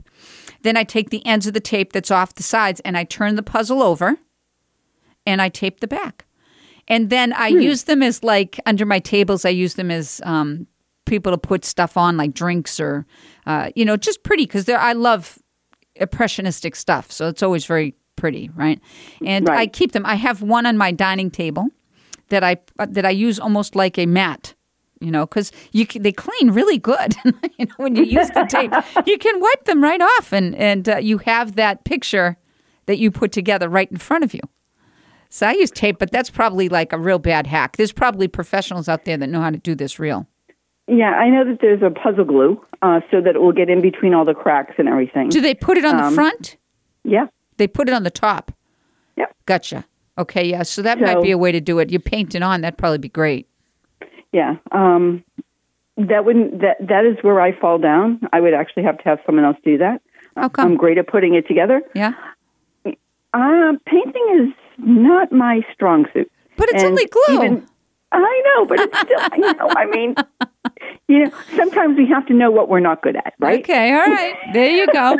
Then 0.62 0.76
I 0.76 0.84
take 0.84 1.10
the 1.10 1.24
ends 1.26 1.46
of 1.46 1.52
the 1.54 1.60
tape 1.60 1.92
that's 1.92 2.10
off 2.10 2.34
the 2.34 2.42
sides 2.42 2.80
and 2.84 2.96
I 2.96 3.04
turn 3.04 3.34
the 3.36 3.42
puzzle 3.42 3.82
over, 3.82 4.18
and 5.26 5.40
I 5.42 5.48
tape 5.48 5.80
the 5.80 5.86
back. 5.88 6.26
And 6.86 7.08
then 7.08 7.32
I 7.32 7.48
use 7.48 7.84
them 7.84 8.02
as 8.02 8.22
like 8.22 8.60
under 8.66 8.84
my 8.86 8.98
tables. 8.98 9.44
I 9.44 9.50
use 9.50 9.74
them 9.74 9.90
as 9.90 10.20
um, 10.24 10.66
people 11.06 11.32
to 11.32 11.38
put 11.38 11.64
stuff 11.64 11.96
on, 11.96 12.16
like 12.18 12.34
drinks 12.34 12.78
or, 12.78 13.06
uh, 13.46 13.70
you 13.74 13.84
know, 13.84 13.96
just 13.96 14.22
pretty 14.22 14.44
because 14.44 14.68
I 14.68 14.92
love 14.92 15.38
impressionistic 15.96 16.76
stuff. 16.76 17.10
So 17.12 17.28
it's 17.28 17.42
always 17.42 17.66
very 17.66 17.94
pretty, 18.16 18.50
right? 18.54 18.80
And 19.24 19.48
I 19.48 19.66
keep 19.66 19.92
them. 19.92 20.06
I 20.06 20.14
have 20.14 20.42
one 20.42 20.66
on 20.66 20.76
my 20.76 20.92
dining 20.92 21.30
table 21.30 21.68
that 22.28 22.42
I 22.42 22.58
uh, 22.78 22.86
that 22.90 23.04
I 23.04 23.10
use 23.10 23.38
almost 23.38 23.74
like 23.76 23.98
a 23.98 24.06
mat. 24.06 24.54
You 25.00 25.10
know, 25.10 25.26
because 25.26 25.52
you 25.72 25.86
can, 25.86 26.02
they 26.02 26.12
clean 26.12 26.52
really 26.52 26.78
good. 26.78 27.14
you 27.58 27.66
know, 27.66 27.74
when 27.76 27.94
you 27.94 28.04
use 28.04 28.30
the 28.30 28.46
tape, 28.48 28.72
you 29.06 29.18
can 29.18 29.38
wipe 29.38 29.64
them 29.64 29.82
right 29.82 30.00
off, 30.00 30.32
and 30.32 30.54
and 30.54 30.88
uh, 30.88 30.96
you 30.96 31.18
have 31.18 31.56
that 31.56 31.84
picture 31.84 32.38
that 32.86 32.98
you 32.98 33.10
put 33.10 33.32
together 33.32 33.68
right 33.68 33.90
in 33.90 33.98
front 33.98 34.24
of 34.24 34.32
you. 34.32 34.40
So 35.28 35.48
I 35.48 35.52
use 35.52 35.70
tape, 35.70 35.98
but 35.98 36.12
that's 36.12 36.30
probably 36.30 36.68
like 36.68 36.92
a 36.92 36.98
real 36.98 37.18
bad 37.18 37.46
hack. 37.48 37.76
There's 37.76 37.92
probably 37.92 38.28
professionals 38.28 38.88
out 38.88 39.04
there 39.04 39.16
that 39.16 39.28
know 39.28 39.40
how 39.40 39.50
to 39.50 39.58
do 39.58 39.74
this 39.74 39.98
real. 39.98 40.28
Yeah, 40.86 41.10
I 41.12 41.30
know 41.30 41.44
that 41.46 41.58
there's 41.60 41.82
a 41.82 41.90
puzzle 41.90 42.24
glue 42.24 42.62
uh, 42.82 43.00
so 43.10 43.20
that 43.20 43.34
it 43.36 43.40
will 43.40 43.52
get 43.52 43.70
in 43.70 43.80
between 43.80 44.12
all 44.14 44.24
the 44.24 44.34
cracks 44.34 44.74
and 44.78 44.88
everything. 44.88 45.30
Do 45.30 45.40
they 45.40 45.54
put 45.54 45.78
it 45.78 45.84
on 45.84 45.96
the 45.96 46.14
front? 46.14 46.56
yeah. 47.04 47.26
They 47.56 47.68
put 47.68 47.88
it 47.88 47.94
on 47.94 48.02
the 48.02 48.10
top. 48.10 48.52
Yep. 49.16 49.34
Gotcha. 49.46 49.84
Okay, 50.18 50.44
yeah. 50.48 50.64
So 50.64 50.82
that 50.82 51.00
might 51.00 51.22
be 51.22 51.30
a 51.30 51.38
way 51.38 51.52
to 51.52 51.60
do 51.60 51.78
it. 51.78 51.90
You 51.90 52.00
paint 52.00 52.34
it 52.34 52.42
on. 52.42 52.60
That'd 52.62 52.76
probably 52.78 52.98
be 52.98 53.08
great. 53.08 53.48
Yeah. 54.32 54.56
Um, 54.72 55.22
that 55.96 56.24
wouldn't 56.24 56.60
that 56.62 56.76
that 56.80 57.04
is 57.06 57.16
where 57.22 57.40
I 57.40 57.56
fall 57.58 57.78
down. 57.78 58.20
I 58.32 58.40
would 58.40 58.54
actually 58.54 58.82
have 58.82 58.98
to 58.98 59.04
have 59.04 59.20
someone 59.24 59.44
else 59.44 59.56
do 59.64 59.78
that. 59.78 60.02
How 60.36 60.48
come? 60.48 60.72
I'm 60.72 60.76
great 60.76 60.98
at 60.98 61.06
putting 61.06 61.34
it 61.34 61.46
together. 61.46 61.82
yeah. 61.94 62.12
Uh, 62.86 63.72
painting 63.86 64.26
is 64.48 64.54
not 64.78 65.30
my 65.32 65.60
strong 65.72 66.06
suit. 66.12 66.30
But 66.56 66.68
it's 66.70 66.82
And 66.82 66.90
only 66.92 67.06
glue. 67.06 67.34
even- 67.36 67.66
I 68.12 68.42
know, 68.56 68.66
but 68.66 68.78
it's 68.80 68.98
still, 69.00 69.20
you 69.36 69.54
know, 69.54 69.68
I 69.76 69.86
mean, 69.86 70.14
you 71.08 71.24
know, 71.24 71.30
sometimes 71.56 71.96
we 71.96 72.06
have 72.06 72.26
to 72.26 72.34
know 72.34 72.50
what 72.50 72.68
we're 72.68 72.80
not 72.80 73.02
good 73.02 73.16
at, 73.16 73.34
right? 73.38 73.60
Okay, 73.60 73.92
all 73.92 74.06
right. 74.06 74.34
There 74.52 74.70
you 74.70 74.86
go. 74.92 75.16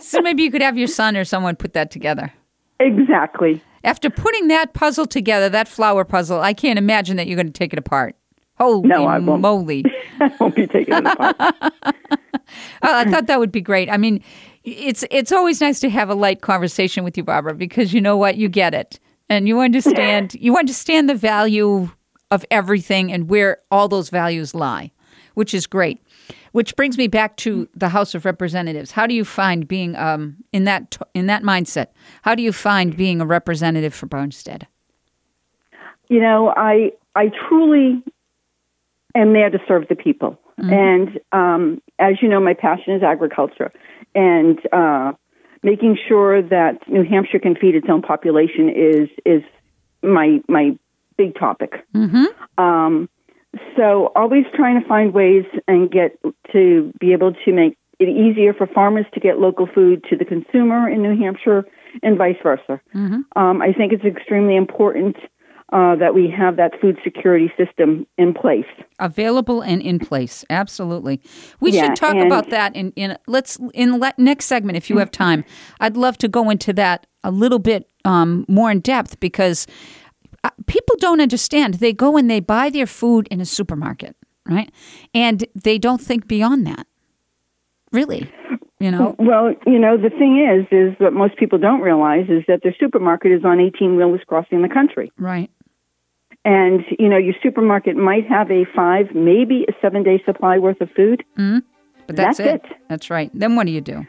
so 0.00 0.20
maybe 0.20 0.42
you 0.42 0.50
could 0.50 0.62
have 0.62 0.76
your 0.78 0.88
son 0.88 1.16
or 1.16 1.24
someone 1.24 1.56
put 1.56 1.72
that 1.74 1.90
together. 1.90 2.32
Exactly. 2.80 3.62
After 3.84 4.10
putting 4.10 4.48
that 4.48 4.72
puzzle 4.74 5.06
together, 5.06 5.48
that 5.50 5.68
flower 5.68 6.04
puzzle, 6.04 6.40
I 6.40 6.54
can't 6.54 6.78
imagine 6.78 7.16
that 7.18 7.26
you're 7.26 7.36
going 7.36 7.46
to 7.46 7.52
take 7.52 7.72
it 7.72 7.78
apart. 7.78 8.16
Holy 8.56 8.88
No, 8.88 9.04
I 9.06 9.18
won't. 9.18 9.42
moly. 9.42 9.84
I 10.20 10.32
won't 10.38 10.54
be 10.54 10.66
taking 10.66 10.94
it 10.94 11.06
apart. 11.06 11.36
Oh, 12.82 12.94
I 12.94 13.04
thought 13.10 13.26
that 13.26 13.38
would 13.40 13.50
be 13.50 13.62
great. 13.62 13.88
I 13.90 13.96
mean, 13.96 14.22
it's 14.64 15.02
it's 15.10 15.32
always 15.32 15.62
nice 15.62 15.80
to 15.80 15.88
have 15.88 16.10
a 16.10 16.14
light 16.14 16.42
conversation 16.42 17.02
with 17.02 17.16
you, 17.16 17.24
Barbara, 17.24 17.54
because 17.54 17.94
you 17.94 18.00
know 18.02 18.18
what, 18.18 18.36
you 18.36 18.48
get 18.50 18.74
it, 18.74 19.00
and 19.30 19.48
you 19.48 19.60
understand 19.60 20.34
you 20.34 20.56
understand 20.58 21.08
the 21.08 21.14
value 21.14 21.90
of 22.34 22.44
everything 22.50 23.12
and 23.12 23.30
where 23.30 23.58
all 23.70 23.86
those 23.86 24.10
values 24.10 24.54
lie, 24.54 24.90
which 25.34 25.54
is 25.54 25.66
great. 25.68 26.02
Which 26.50 26.74
brings 26.74 26.98
me 26.98 27.06
back 27.06 27.36
to 27.38 27.68
the 27.74 27.88
House 27.88 28.14
of 28.14 28.24
Representatives. 28.24 28.90
How 28.90 29.06
do 29.06 29.14
you 29.14 29.24
find 29.24 29.66
being 29.66 29.96
um, 29.96 30.36
in 30.52 30.64
that 30.64 30.90
t- 30.90 31.00
in 31.14 31.26
that 31.26 31.42
mindset? 31.42 31.88
How 32.22 32.34
do 32.34 32.42
you 32.42 32.52
find 32.52 32.96
being 32.96 33.20
a 33.20 33.26
representative 33.26 33.94
for 33.94 34.06
Barnstead? 34.06 34.66
You 36.08 36.20
know, 36.20 36.52
I 36.56 36.92
I 37.14 37.30
truly 37.48 38.02
am 39.16 39.32
there 39.32 39.50
to 39.50 39.58
serve 39.66 39.88
the 39.88 39.96
people, 39.96 40.38
and 40.58 41.20
um, 41.32 41.82
as 41.98 42.22
you 42.22 42.28
know, 42.28 42.40
my 42.40 42.54
passion 42.54 42.94
is 42.94 43.02
agriculture, 43.02 43.72
and 44.14 44.60
uh, 44.72 45.12
making 45.64 45.98
sure 46.08 46.40
that 46.40 46.88
New 46.88 47.04
Hampshire 47.04 47.40
can 47.40 47.56
feed 47.56 47.74
its 47.74 47.86
own 47.88 48.02
population 48.02 48.68
is 48.68 49.08
is 49.24 49.42
my 50.02 50.40
my 50.48 50.78
big 51.16 51.34
topic. 51.38 51.72
Um, 52.58 53.08
so 53.76 54.12
always 54.16 54.44
trying 54.54 54.80
to 54.80 54.88
find 54.88 55.14
ways 55.14 55.44
and 55.68 55.90
get 55.90 56.18
to 56.52 56.92
be 56.98 57.12
able 57.12 57.32
to 57.44 57.52
make 57.52 57.76
it 58.00 58.08
easier 58.08 58.52
for 58.52 58.66
farmers 58.66 59.06
to 59.14 59.20
get 59.20 59.38
local 59.38 59.66
food 59.72 60.04
to 60.10 60.16
the 60.16 60.24
consumer 60.24 60.88
in 60.88 61.02
New 61.02 61.16
Hampshire 61.16 61.64
and 62.02 62.18
vice 62.18 62.36
versa. 62.42 62.80
Um, 62.94 63.62
I 63.62 63.72
think 63.72 63.92
it's 63.92 64.04
extremely 64.04 64.56
important 64.56 65.16
uh, 65.72 65.94
that 65.96 66.12
we 66.14 66.28
have 66.36 66.56
that 66.56 66.72
food 66.80 66.98
security 67.04 67.50
system 67.56 68.06
in 68.18 68.34
place. 68.34 68.66
available 68.98 69.60
and 69.62 69.80
in 69.82 69.98
place 69.98 70.44
absolutely 70.50 71.20
we 71.60 71.72
Yeah, 71.72 71.86
should 71.86 71.96
talk 71.96 72.16
about 72.16 72.50
that 72.50 72.76
in, 72.76 72.92
in 72.96 73.16
let's 73.26 73.58
in 73.72 73.98
le- 73.98 74.12
next 74.18 74.44
segment 74.44 74.76
if 74.76 74.88
you 74.90 74.98
have 74.98 75.10
time 75.10 75.42
i'd 75.80 75.96
love 75.96 76.16
to 76.18 76.28
go 76.28 76.50
into 76.50 76.72
that 76.74 77.06
a 77.24 77.30
little 77.30 77.58
bit 77.58 77.88
um, 78.04 78.44
more 78.46 78.70
in 78.70 78.80
depth 78.80 79.18
because 79.18 79.66
uh, 80.44 80.50
people 80.66 80.94
don't 80.98 81.20
understand 81.20 81.74
they 81.74 81.92
go 81.92 82.16
and 82.16 82.30
they 82.30 82.40
buy 82.40 82.70
their 82.70 82.86
food 82.86 83.26
in 83.30 83.40
a 83.40 83.44
supermarket 83.44 84.14
right 84.48 84.70
and 85.14 85.44
they 85.54 85.78
don't 85.78 86.00
think 86.00 86.28
beyond 86.28 86.66
that 86.66 86.86
really 87.92 88.30
you 88.80 88.90
know 88.90 89.14
Well, 89.18 89.54
you 89.66 89.78
know, 89.78 89.96
the 89.96 90.10
thing 90.10 90.34
is, 90.44 90.66
is 90.70 90.94
what 91.00 91.12
most 91.12 91.36
people 91.36 91.58
don't 91.58 91.80
realize 91.80 92.26
is 92.28 92.42
that 92.48 92.60
their 92.62 92.74
supermarket 92.78 93.30
is 93.32 93.44
on 93.44 93.58
18 93.60 93.96
wheelers 93.96 94.20
crossing 94.26 94.62
the 94.62 94.68
country. 94.68 95.10
right 95.16 95.48
And, 96.44 96.84
you 96.98 97.08
know, 97.08 97.16
your 97.16 97.34
supermarket 97.42 97.96
might 97.96 98.26
have 98.26 98.50
a 98.50 98.66
five, 98.76 99.14
maybe 99.14 99.64
a 99.68 99.72
seven 99.80 100.02
day 100.02 100.20
supply 100.26 100.58
worth 100.58 100.80
of 100.82 100.90
food. 100.90 101.24
but 101.36 102.16
that's, 102.16 102.36
That's 102.38 102.40
it. 102.40 102.70
it. 102.70 102.76
that's 102.88 103.08
right 103.10 103.30
then 103.32 103.56
what 103.56 103.64
do 103.66 103.72
you 103.72 103.80
do 103.80 104.04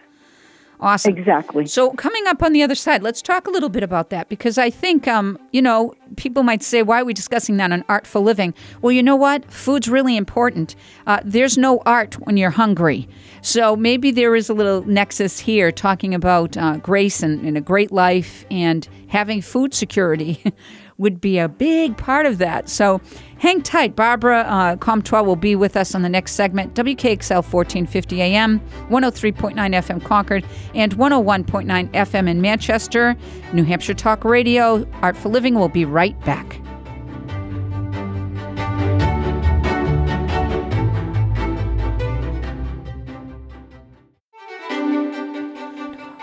awesome 0.80 1.16
Exactly. 1.18 1.66
So 1.66 1.92
coming 1.92 2.28
up 2.28 2.44
on 2.44 2.54
the 2.54 2.62
other 2.64 2.76
side, 2.76 3.02
let's 3.02 3.22
talk 3.22 3.48
a 3.48 3.50
little 3.50 3.70
bit 3.70 3.84
about 3.84 4.10
that 4.10 4.30
because 4.30 4.58
I 4.58 4.70
think, 4.70 5.08
um, 5.08 5.38
you 5.52 5.62
know, 5.62 5.94
people 6.18 6.44
might 6.44 6.64
say, 6.64 6.82
"Why 6.84 7.02
are 7.02 7.06
we 7.06 7.14
discussing 7.14 7.58
that 7.58 7.72
on 7.72 7.84
Artful 7.88 8.22
Living?" 8.22 8.54
Well, 8.82 8.92
you 8.92 9.02
know 9.04 9.16
what? 9.16 9.52
Food's 9.52 9.88
really 9.88 10.18
important. 10.18 10.76
Uh, 11.08 11.20
there's 11.24 11.58
no 11.58 11.82
art 11.86 12.16
when 12.16 12.38
you're 12.38 12.52
hungry, 12.52 13.08
so 13.42 13.76
maybe 13.76 14.12
there 14.12 14.36
is 14.36 14.50
a 14.50 14.54
little 14.54 14.84
nexus 14.86 15.40
here, 15.40 15.72
talking 15.72 16.14
about 16.14 16.58
uh, 16.58 16.78
grace 16.78 17.24
and, 17.24 17.46
and 17.46 17.58
a 17.58 17.62
great 17.62 17.92
life 17.92 18.46
and 18.50 18.88
having 19.08 19.42
food 19.42 19.74
security. 19.74 20.44
Would 20.98 21.20
be 21.20 21.40
a 21.40 21.50
big 21.50 21.98
part 21.98 22.26
of 22.26 22.38
that. 22.38 22.70
So 22.70 23.02
hang 23.38 23.62
tight. 23.62 23.98
Barbara 23.98 24.42
uh, 24.42 24.76
Comtois 24.78 25.24
will 25.24 25.36
be 25.36 25.56
with 25.56 25.76
us 25.76 25.94
on 25.94 26.04
the 26.04 26.10
next 26.10 26.34
segment. 26.34 26.74
WKXL 26.74 27.44
1450 27.44 28.22
AM, 28.22 28.62
103.9 28.90 29.56
FM 29.56 30.04
Concord, 30.04 30.46
and 30.74 30.96
101.9 30.96 31.92
FM 31.92 32.30
in 32.30 32.42
Manchester. 32.42 33.16
New 33.52 33.64
Hampshire 33.64 33.94
Talk 33.94 34.24
Radio, 34.24 34.88
Artful 35.02 35.32
Living 35.32 35.56
will 35.56 35.70
be 35.70 35.84
right 35.84 36.18
back. 36.24 36.62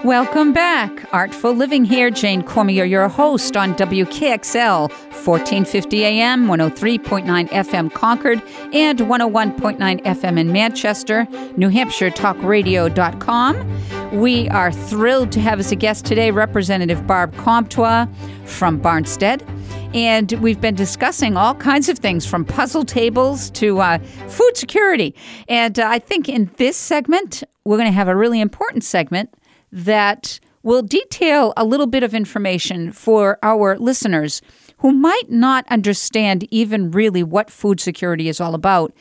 Welcome 0.04 0.52
back. 0.52 1.14
Artful 1.14 1.54
Living 1.54 1.84
here. 1.84 2.10
Jane 2.10 2.42
Cormier, 2.42 2.84
your 2.84 3.06
host 3.06 3.56
on 3.56 3.72
WKXL, 3.76 4.90
1450 4.90 6.04
AM, 6.04 6.48
103.9 6.48 7.48
FM 7.48 7.92
Concord, 7.92 8.42
and 8.72 8.98
101.9 8.98 10.02
FM 10.02 10.40
in 10.40 10.50
Manchester, 10.50 11.28
New 11.56 11.68
Hampshire 11.68 12.10
Talkradio.com. 12.10 14.18
We 14.18 14.48
are 14.48 14.72
thrilled 14.72 15.30
to 15.32 15.40
have 15.40 15.60
as 15.60 15.70
a 15.70 15.76
guest 15.76 16.04
today 16.04 16.32
Representative 16.32 17.06
Barb 17.06 17.36
Comtois 17.36 18.08
from 18.44 18.82
Barnstead. 18.82 19.48
And 19.94 20.32
we've 20.32 20.60
been 20.60 20.74
discussing 20.74 21.36
all 21.36 21.54
kinds 21.54 21.88
of 21.88 22.00
things 22.00 22.26
from 22.26 22.44
puzzle 22.44 22.84
tables 22.84 23.50
to 23.50 23.78
uh, 23.78 23.98
food 24.26 24.56
security. 24.56 25.14
And 25.48 25.78
uh, 25.78 25.86
I 25.86 26.00
think 26.00 26.28
in 26.28 26.50
this 26.56 26.76
segment, 26.76 27.44
we're 27.64 27.76
going 27.76 27.86
to 27.86 27.94
have 27.94 28.08
a 28.08 28.16
really 28.16 28.40
important 28.40 28.82
segment 28.82 29.32
that 29.72 30.38
will 30.62 30.82
detail 30.82 31.52
a 31.56 31.64
little 31.64 31.86
bit 31.86 32.02
of 32.02 32.14
information 32.14 32.92
for 32.92 33.38
our 33.42 33.76
listeners 33.78 34.42
who 34.78 34.92
might 34.92 35.30
not 35.30 35.66
understand 35.68 36.46
even 36.50 36.90
really 36.90 37.22
what 37.22 37.50
food 37.50 37.80
security 37.80 38.28
is 38.28 38.40
all 38.40 38.54
about 38.54 38.92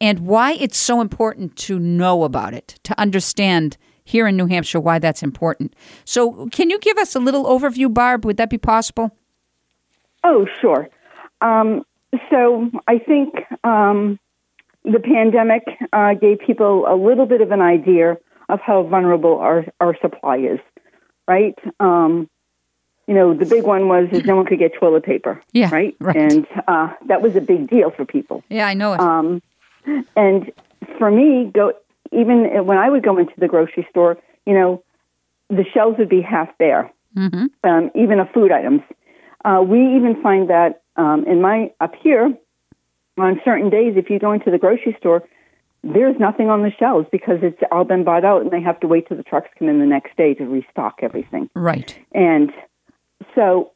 and 0.00 0.20
why 0.20 0.52
it's 0.52 0.76
so 0.76 1.00
important 1.00 1.56
to 1.56 1.78
know 1.78 2.24
about 2.24 2.54
it, 2.54 2.78
to 2.84 2.98
understand 3.00 3.76
here 4.04 4.26
in 4.26 4.36
New 4.36 4.46
Hampshire 4.46 4.80
why 4.80 4.98
that's 4.98 5.22
important. 5.22 5.74
So, 6.04 6.46
can 6.46 6.70
you 6.70 6.78
give 6.78 6.96
us 6.98 7.14
a 7.14 7.20
little 7.20 7.44
overview, 7.44 7.92
Barb? 7.92 8.24
Would 8.24 8.36
that 8.36 8.48
be 8.48 8.58
possible? 8.58 9.10
Oh, 10.24 10.46
sure. 10.60 10.88
Um, 11.40 11.84
so 12.30 12.70
I 12.86 12.98
think 12.98 13.34
um, 13.64 14.18
the 14.84 15.00
pandemic 15.00 15.62
uh, 15.92 16.14
gave 16.14 16.38
people 16.40 16.86
a 16.88 16.96
little 16.96 17.26
bit 17.26 17.40
of 17.40 17.50
an 17.50 17.60
idea 17.60 18.16
of 18.48 18.60
how 18.60 18.82
vulnerable 18.84 19.38
our, 19.38 19.66
our 19.80 19.96
supply 20.00 20.38
is, 20.38 20.58
right? 21.26 21.58
Um, 21.80 22.28
you 23.06 23.14
know, 23.14 23.34
the 23.34 23.46
big 23.46 23.64
one 23.64 23.88
was 23.88 24.08
is 24.12 24.24
no 24.24 24.36
one 24.36 24.44
could 24.46 24.58
get 24.58 24.74
toilet 24.74 25.02
paper, 25.04 25.42
Yeah, 25.52 25.70
right? 25.70 25.96
right. 25.98 26.16
And 26.16 26.46
uh, 26.66 26.92
that 27.06 27.22
was 27.22 27.36
a 27.36 27.40
big 27.40 27.68
deal 27.68 27.90
for 27.90 28.04
people. 28.04 28.44
Yeah, 28.48 28.66
I 28.66 28.74
know 28.74 28.92
it. 28.92 29.00
Um, 29.00 29.42
and 30.14 30.52
for 30.98 31.10
me, 31.10 31.50
go 31.52 31.72
even 32.12 32.66
when 32.66 32.78
I 32.78 32.88
would 32.88 33.02
go 33.02 33.18
into 33.18 33.32
the 33.38 33.48
grocery 33.48 33.86
store, 33.90 34.18
you 34.46 34.54
know, 34.54 34.82
the 35.48 35.64
shelves 35.72 35.98
would 35.98 36.08
be 36.08 36.20
half 36.22 36.56
bare, 36.58 36.90
um, 37.64 37.90
even 37.94 38.20
of 38.20 38.30
food 38.32 38.52
items. 38.52 38.82
Uh, 39.44 39.62
we 39.66 39.96
even 39.96 40.20
find 40.22 40.50
that 40.50 40.82
um, 40.96 41.24
in 41.26 41.40
my 41.40 41.70
up 41.80 41.94
here 42.02 42.34
on 43.16 43.40
certain 43.44 43.70
days, 43.70 43.94
if 43.96 44.10
you 44.10 44.18
go 44.18 44.32
into 44.32 44.50
the 44.50 44.58
grocery 44.58 44.96
store, 44.98 45.24
there's 45.84 46.18
nothing 46.18 46.50
on 46.50 46.62
the 46.62 46.72
shelves 46.78 47.06
because 47.12 47.38
it's 47.42 47.60
all 47.70 47.84
been 47.84 48.04
bought 48.04 48.24
out, 48.24 48.42
and 48.42 48.50
they 48.50 48.60
have 48.60 48.80
to 48.80 48.86
wait 48.86 49.06
till 49.08 49.16
the 49.16 49.22
trucks 49.22 49.48
come 49.58 49.68
in 49.68 49.78
the 49.78 49.86
next 49.86 50.16
day 50.16 50.34
to 50.34 50.44
restock 50.44 50.98
everything. 51.02 51.48
right. 51.54 51.96
And 52.12 52.52
so, 53.34 53.72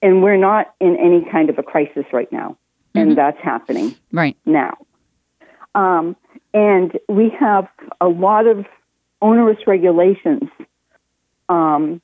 and 0.00 0.22
we're 0.22 0.36
not 0.38 0.74
in 0.80 0.96
any 0.96 1.24
kind 1.30 1.50
of 1.50 1.58
a 1.58 1.62
crisis 1.62 2.04
right 2.12 2.30
now, 2.32 2.56
and 2.94 3.16
that's 3.16 3.38
happening 3.42 3.94
Right. 4.10 4.36
now. 4.46 4.76
Um, 5.74 6.16
and 6.54 6.98
we 7.08 7.30
have 7.38 7.66
a 8.00 8.08
lot 8.08 8.46
of 8.46 8.66
onerous 9.22 9.58
regulations 9.66 10.48
um, 11.48 12.00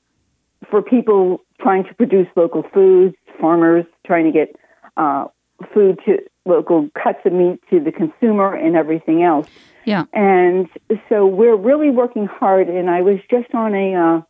for 0.71 0.83
people 0.83 1.41
trying 1.61 1.85
to 1.85 1.95
produce 1.95 2.29
local 2.37 2.63
foods, 2.73 3.15
farmers 3.41 3.85
trying 4.07 4.25
to 4.25 4.33
get 4.33 4.55
uh, 4.97 5.27
food 5.75 5.99
to 6.07 6.19
local 6.49 6.89
cuts 7.01 7.21
of 7.25 7.33
meat 7.33 7.61
to 7.71 7.79
the 7.79 7.93
consumer, 7.93 8.55
and 8.55 8.77
everything 8.77 9.23
else. 9.23 9.49
Yeah. 9.85 10.05
And 10.13 10.69
so 11.09 11.27
we're 11.27 11.57
really 11.57 11.91
working 11.91 12.27
hard. 12.27 12.69
And 12.69 12.91
I 12.91 13.03
was 13.03 13.19
just 13.31 13.55
on 13.55 13.75
a 13.75 13.95
uh, 13.95 14.21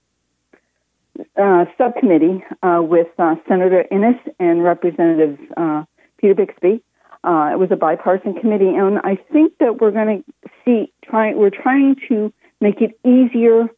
uh, 1.43 1.65
subcommittee 1.77 2.45
uh, 2.63 2.81
with 2.83 3.09
uh, 3.19 3.37
Senator 3.49 3.85
Innes 3.91 4.21
and 4.39 4.63
Representative 4.63 5.39
uh, 5.57 5.85
Peter 6.19 6.35
Bixby. 6.35 6.83
Uh, 7.25 7.51
it 7.53 7.59
was 7.59 7.71
a 7.73 7.77
bipartisan 7.77 8.35
committee, 8.35 8.69
and 8.69 9.01
I 9.03 9.17
think 9.33 9.59
that 9.59 9.81
we're 9.81 9.91
going 9.91 10.23
to 10.23 10.51
see. 10.65 10.93
Try, 11.05 11.35
we're 11.35 11.51
trying 11.51 11.97
to 12.09 12.33
make 12.61 12.81
it 12.81 12.99
easier 13.05 13.69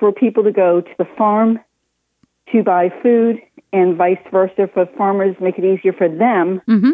for 0.00 0.10
people 0.12 0.44
to 0.44 0.52
go 0.52 0.80
to 0.80 0.90
the 0.96 1.04
farm 1.16 1.58
to 2.52 2.62
buy 2.62 2.88
food, 3.02 3.40
and 3.74 3.96
vice 3.96 4.16
versa 4.30 4.70
for 4.72 4.86
farmers. 4.96 5.36
Make 5.38 5.58
it 5.58 5.64
easier 5.64 5.92
for 5.92 6.08
them 6.08 6.62
Mm-hmm. 6.66 6.92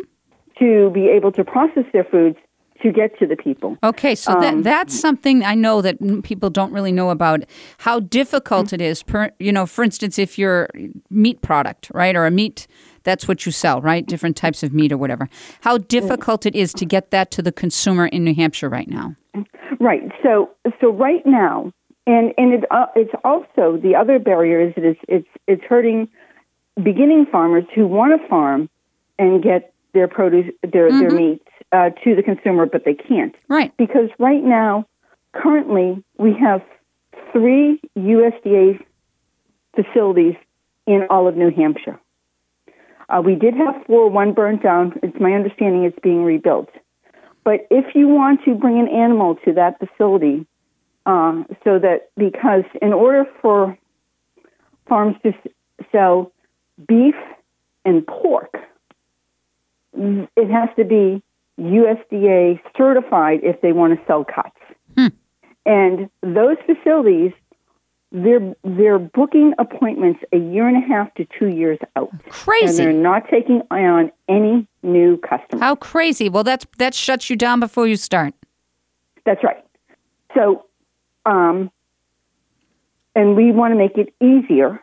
To 0.59 0.91
be 0.91 1.09
able 1.09 1.33
to 1.33 1.45
process 1.45 1.85
their 1.93 2.05
foods 2.05 2.37
to 2.83 2.93
get 2.93 3.19
to 3.19 3.27
the 3.27 3.37
people. 3.37 3.79
Okay, 3.83 4.15
so 4.15 4.33
that, 4.41 4.63
that's 4.63 4.99
something 4.99 5.45
I 5.45 5.55
know 5.55 5.81
that 5.81 6.23
people 6.23 6.51
don't 6.51 6.73
really 6.73 6.93
know 6.93 7.11
about 7.11 7.45
how 7.79 8.01
difficult 8.01 8.73
it 8.73 8.81
is. 8.81 9.03
Per, 9.03 9.31
you 9.39 9.53
know, 9.53 9.65
for 9.65 9.85
instance, 9.85 10.19
if 10.19 10.39
you're 10.39 10.69
meat 11.09 11.41
product, 11.41 11.91
right, 11.95 12.15
or 12.15 12.27
a 12.27 12.31
meat, 12.31 12.67
that's 13.05 13.29
what 13.29 13.47
you 13.47 13.53
sell, 13.53 13.81
right? 13.81 14.05
Different 14.05 14.37
types 14.37 14.63
of 14.63 14.73
meat 14.73 14.93
or 14.93 14.99
whatever. 14.99 15.29
How 15.61 15.79
difficult 15.79 16.47
it 16.47 16.55
is 16.55 16.73
to 16.75 16.85
get 16.85 17.11
that 17.11 17.31
to 17.33 17.43
the 17.43 17.53
consumer 17.53 18.07
in 18.07 18.25
New 18.25 18.35
Hampshire 18.35 18.69
right 18.69 18.89
now. 18.89 19.15
Right. 19.81 20.03
So 20.23 20.51
so 20.81 20.91
right 20.91 21.25
now, 21.25 21.73
and 22.07 22.33
and 22.37 22.55
it 22.55 22.65
uh, 22.71 22.87
it's 22.97 23.13
also 23.25 23.77
the 23.77 23.95
other 23.95 24.19
barrier 24.19 24.61
is 24.61 24.75
it's 24.77 25.01
it's 25.09 25.29
it's 25.47 25.63
hurting 25.65 26.09
beginning 26.83 27.27
farmers 27.31 27.65
who 27.75 27.87
want 27.87 28.21
to 28.21 28.29
farm 28.29 28.69
and 29.19 29.43
get 29.43 29.74
their 29.95 30.09
produce 30.09 30.53
their 30.63 30.91
their 30.91 31.11
meat 31.11 31.43
uh, 31.73 31.91
to 32.03 32.15
the 32.15 32.23
consumer, 32.23 32.67
but 32.67 32.85
they 32.85 32.95
can't 32.95 33.35
Right. 33.49 33.75
because 33.79 34.11
right 34.19 34.43
now, 34.45 34.87
currently 35.33 36.05
we 36.19 36.35
have 36.35 36.63
three 37.33 37.81
USDA 37.97 38.85
facilities 39.75 40.35
in 40.87 41.07
all 41.11 41.27
of 41.27 41.37
New 41.37 41.51
Hampshire. 41.51 41.99
Uh, 43.09 43.21
we 43.25 43.35
did 43.35 43.55
have 43.55 43.75
four, 43.87 44.09
one 44.11 44.33
burnt 44.33 44.63
down. 44.63 44.99
It's 45.03 45.19
my 45.21 45.33
understanding 45.33 45.85
it's 45.85 45.99
being 46.03 46.25
rebuilt. 46.25 46.71
But 47.45 47.67
if 47.71 47.95
you 47.95 48.09
want 48.09 48.41
to 48.45 48.55
bring 48.55 48.79
an 48.79 48.89
animal 48.89 49.37
to 49.45 49.53
that 49.55 49.79
facility, 49.79 50.47
uh, 51.07 51.43
so 51.63 51.79
that 51.79 52.09
because 52.17 52.65
in 52.81 52.93
order 52.93 53.27
for 53.43 53.77
farms 54.89 55.17
to 55.23 55.29
s- 55.31 55.53
sell 55.93 56.33
beef 56.89 57.15
and 57.85 58.07
pork, 58.07 58.55
it 59.97 60.51
has 60.51 60.69
to 60.77 60.85
be 60.85 61.23
USDA 61.59 62.61
certified 62.77 63.41
if 63.43 63.61
they 63.61 63.73
want 63.73 63.99
to 63.99 64.07
sell 64.07 64.25
cuts. 64.25 64.57
And 65.67 66.11
those 66.23 66.57
facilities, 66.67 67.33
they're 68.13 68.55
they're 68.65 68.99
booking 68.99 69.55
appointments 69.59 70.21
a 70.33 70.37
year 70.37 70.69
and 70.69 70.77
a 70.77 70.87
half 70.87 71.13
to 71.15 71.27
two 71.39 71.49
years 71.49 71.79
out, 71.97 72.11
Crazy. 72.29 72.67
and 72.67 72.79
they're 72.79 73.03
not 73.03 73.29
taking 73.31 73.63
on 73.71 74.13
any 74.29 74.69
new 74.83 75.17
customers. 75.17 75.61
How 75.63 75.75
crazy. 75.75 76.29
Well, 76.29 76.45
that's 76.45 76.67
that 76.79 76.95
shuts 76.95 77.31
you 77.31 77.37
down 77.37 77.61
before 77.61 77.87
you 77.87 77.97
start. 77.97 78.35
That's 79.25 79.43
right. 79.43 79.65
So, 80.35 80.67
um, 81.25 81.71
and 83.15 83.35
we 83.35 83.51
want 83.51 83.73
to 83.73 83.79
make 83.79 83.97
it 83.97 84.13
easier, 84.23 84.81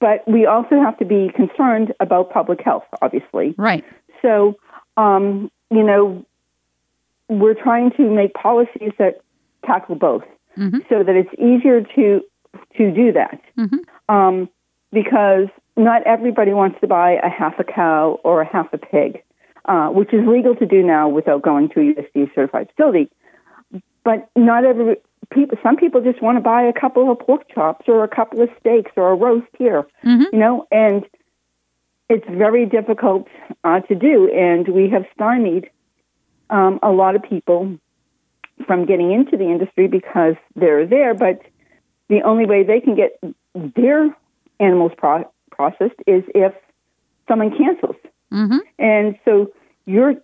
but 0.00 0.26
we 0.28 0.44
also 0.44 0.80
have 0.82 0.98
to 0.98 1.06
be 1.06 1.30
concerned 1.34 1.94
about 1.98 2.30
public 2.30 2.60
health, 2.62 2.84
obviously. 3.00 3.54
Right. 3.56 3.84
So, 4.24 4.56
um, 4.96 5.50
you 5.70 5.82
know, 5.82 6.24
we're 7.28 7.54
trying 7.54 7.90
to 7.92 8.10
make 8.10 8.32
policies 8.34 8.92
that 8.98 9.20
tackle 9.66 9.96
both, 9.96 10.24
so 10.88 11.02
that 11.02 11.14
it's 11.14 11.34
easier 11.38 11.82
to 11.96 12.20
to 12.76 12.90
do 12.90 13.12
that. 13.12 13.40
Um, 14.08 14.48
because 14.92 15.48
not 15.76 16.02
everybody 16.04 16.52
wants 16.52 16.80
to 16.80 16.86
buy 16.86 17.18
a 17.22 17.28
half 17.28 17.58
a 17.58 17.64
cow 17.64 18.20
or 18.22 18.40
a 18.40 18.46
half 18.46 18.72
a 18.72 18.78
pig, 18.78 19.22
uh, 19.66 19.88
which 19.88 20.12
is 20.14 20.26
legal 20.26 20.54
to 20.56 20.66
do 20.66 20.82
now 20.82 21.08
without 21.08 21.42
going 21.42 21.68
to 21.70 21.80
a 21.80 21.94
USDA 21.94 22.34
certified 22.34 22.68
facility. 22.70 23.10
But 24.04 24.30
not 24.36 24.64
every 24.64 24.96
people. 25.30 25.58
Some 25.62 25.76
people 25.76 26.00
just 26.02 26.22
want 26.22 26.36
to 26.36 26.40
buy 26.40 26.62
a 26.62 26.72
couple 26.72 27.10
of 27.10 27.18
pork 27.18 27.48
chops 27.52 27.86
or 27.88 28.04
a 28.04 28.08
couple 28.08 28.40
of 28.42 28.48
steaks 28.60 28.92
or 28.96 29.10
a 29.10 29.14
roast 29.14 29.48
here, 29.58 29.84
you 30.32 30.38
know, 30.38 30.66
and 30.70 31.04
it's 32.08 32.26
very 32.28 32.66
difficult 32.66 33.28
uh, 33.64 33.80
to 33.80 33.94
do, 33.94 34.30
and 34.32 34.68
we 34.68 34.90
have 34.90 35.04
stymied 35.14 35.70
um, 36.50 36.78
a 36.82 36.90
lot 36.90 37.16
of 37.16 37.22
people 37.22 37.78
from 38.66 38.86
getting 38.86 39.12
into 39.12 39.36
the 39.36 39.44
industry 39.44 39.88
because 39.88 40.34
they're 40.54 40.86
there, 40.86 41.14
but 41.14 41.40
the 42.08 42.22
only 42.22 42.46
way 42.46 42.62
they 42.62 42.80
can 42.80 42.94
get 42.94 43.18
their 43.74 44.14
animals 44.60 44.92
pro- 44.96 45.30
processed 45.50 45.98
is 46.06 46.22
if 46.34 46.52
someone 47.26 47.56
cancels. 47.56 47.96
Mm-hmm. 48.32 48.58
And 48.78 49.18
so 49.24 49.52
you're 49.86 50.14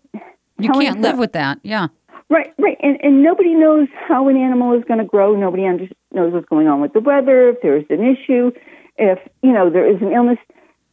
You 0.59 0.71
can't 0.71 1.01
live 1.01 1.19
with 1.19 1.33
that. 1.33 1.59
Yeah. 1.63 1.89
Right, 2.29 2.55
right, 2.59 2.77
and 2.81 2.97
and 3.03 3.25
nobody 3.25 3.55
knows 3.55 3.89
how 4.07 4.29
an 4.29 4.37
animal 4.37 4.79
is 4.79 4.85
going 4.85 5.01
to 5.01 5.05
grow. 5.05 5.35
Nobody 5.35 5.67
under, 5.67 5.89
knows 6.13 6.33
what's 6.33 6.49
going 6.49 6.69
on 6.69 6.81
with 6.81 6.93
the 6.93 7.01
weather. 7.01 7.49
If 7.49 7.57
there's 7.61 7.85
an 7.91 8.05
issue, 8.05 8.53
if 8.97 9.19
you 9.43 9.53
know 9.53 9.69
there 9.69 9.85
is 9.85 10.01
an 10.01 10.13
illness, 10.13 10.39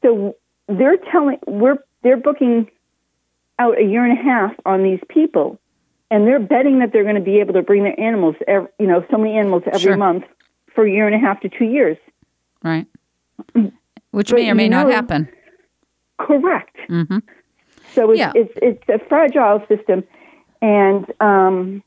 so 0.01 0.35
they're 0.67 0.97
telling 1.11 1.37
we're 1.47 1.77
they're 2.03 2.17
booking 2.17 2.69
out 3.59 3.77
a 3.79 3.83
year 3.83 4.05
and 4.05 4.17
a 4.17 4.21
half 4.21 4.53
on 4.65 4.83
these 4.83 4.99
people, 5.09 5.59
and 6.11 6.27
they're 6.27 6.39
betting 6.39 6.79
that 6.79 6.91
they're 6.93 7.03
going 7.03 7.15
to 7.15 7.21
be 7.21 7.39
able 7.39 7.53
to 7.53 7.61
bring 7.63 7.83
their 7.83 7.99
animals, 7.99 8.35
every, 8.47 8.67
you 8.79 8.85
know, 8.87 9.03
so 9.09 9.17
many 9.17 9.35
animals 9.37 9.63
every 9.67 9.79
Sure. 9.81 9.97
month 9.97 10.23
for 10.73 10.85
a 10.85 10.91
year 10.91 11.07
and 11.07 11.15
a 11.15 11.19
half 11.19 11.39
to 11.41 11.49
two 11.49 11.65
years. 11.65 11.97
Right. 12.63 12.85
Which 14.11 14.29
But 14.29 14.35
may 14.37 14.49
or 14.51 14.55
may 14.55 14.63
you 14.65 14.69
not 14.69 14.87
know- 14.87 14.93
happen. 14.93 15.29
Correct. 16.19 16.75
So 17.93 18.11
it's, 18.11 18.19
Yeah. 18.19 18.31
it's 18.35 18.53
it's 18.61 18.83
a 18.89 18.99
fragile 19.07 19.63
system, 19.67 20.03
and 20.61 21.05
um, 21.19 21.83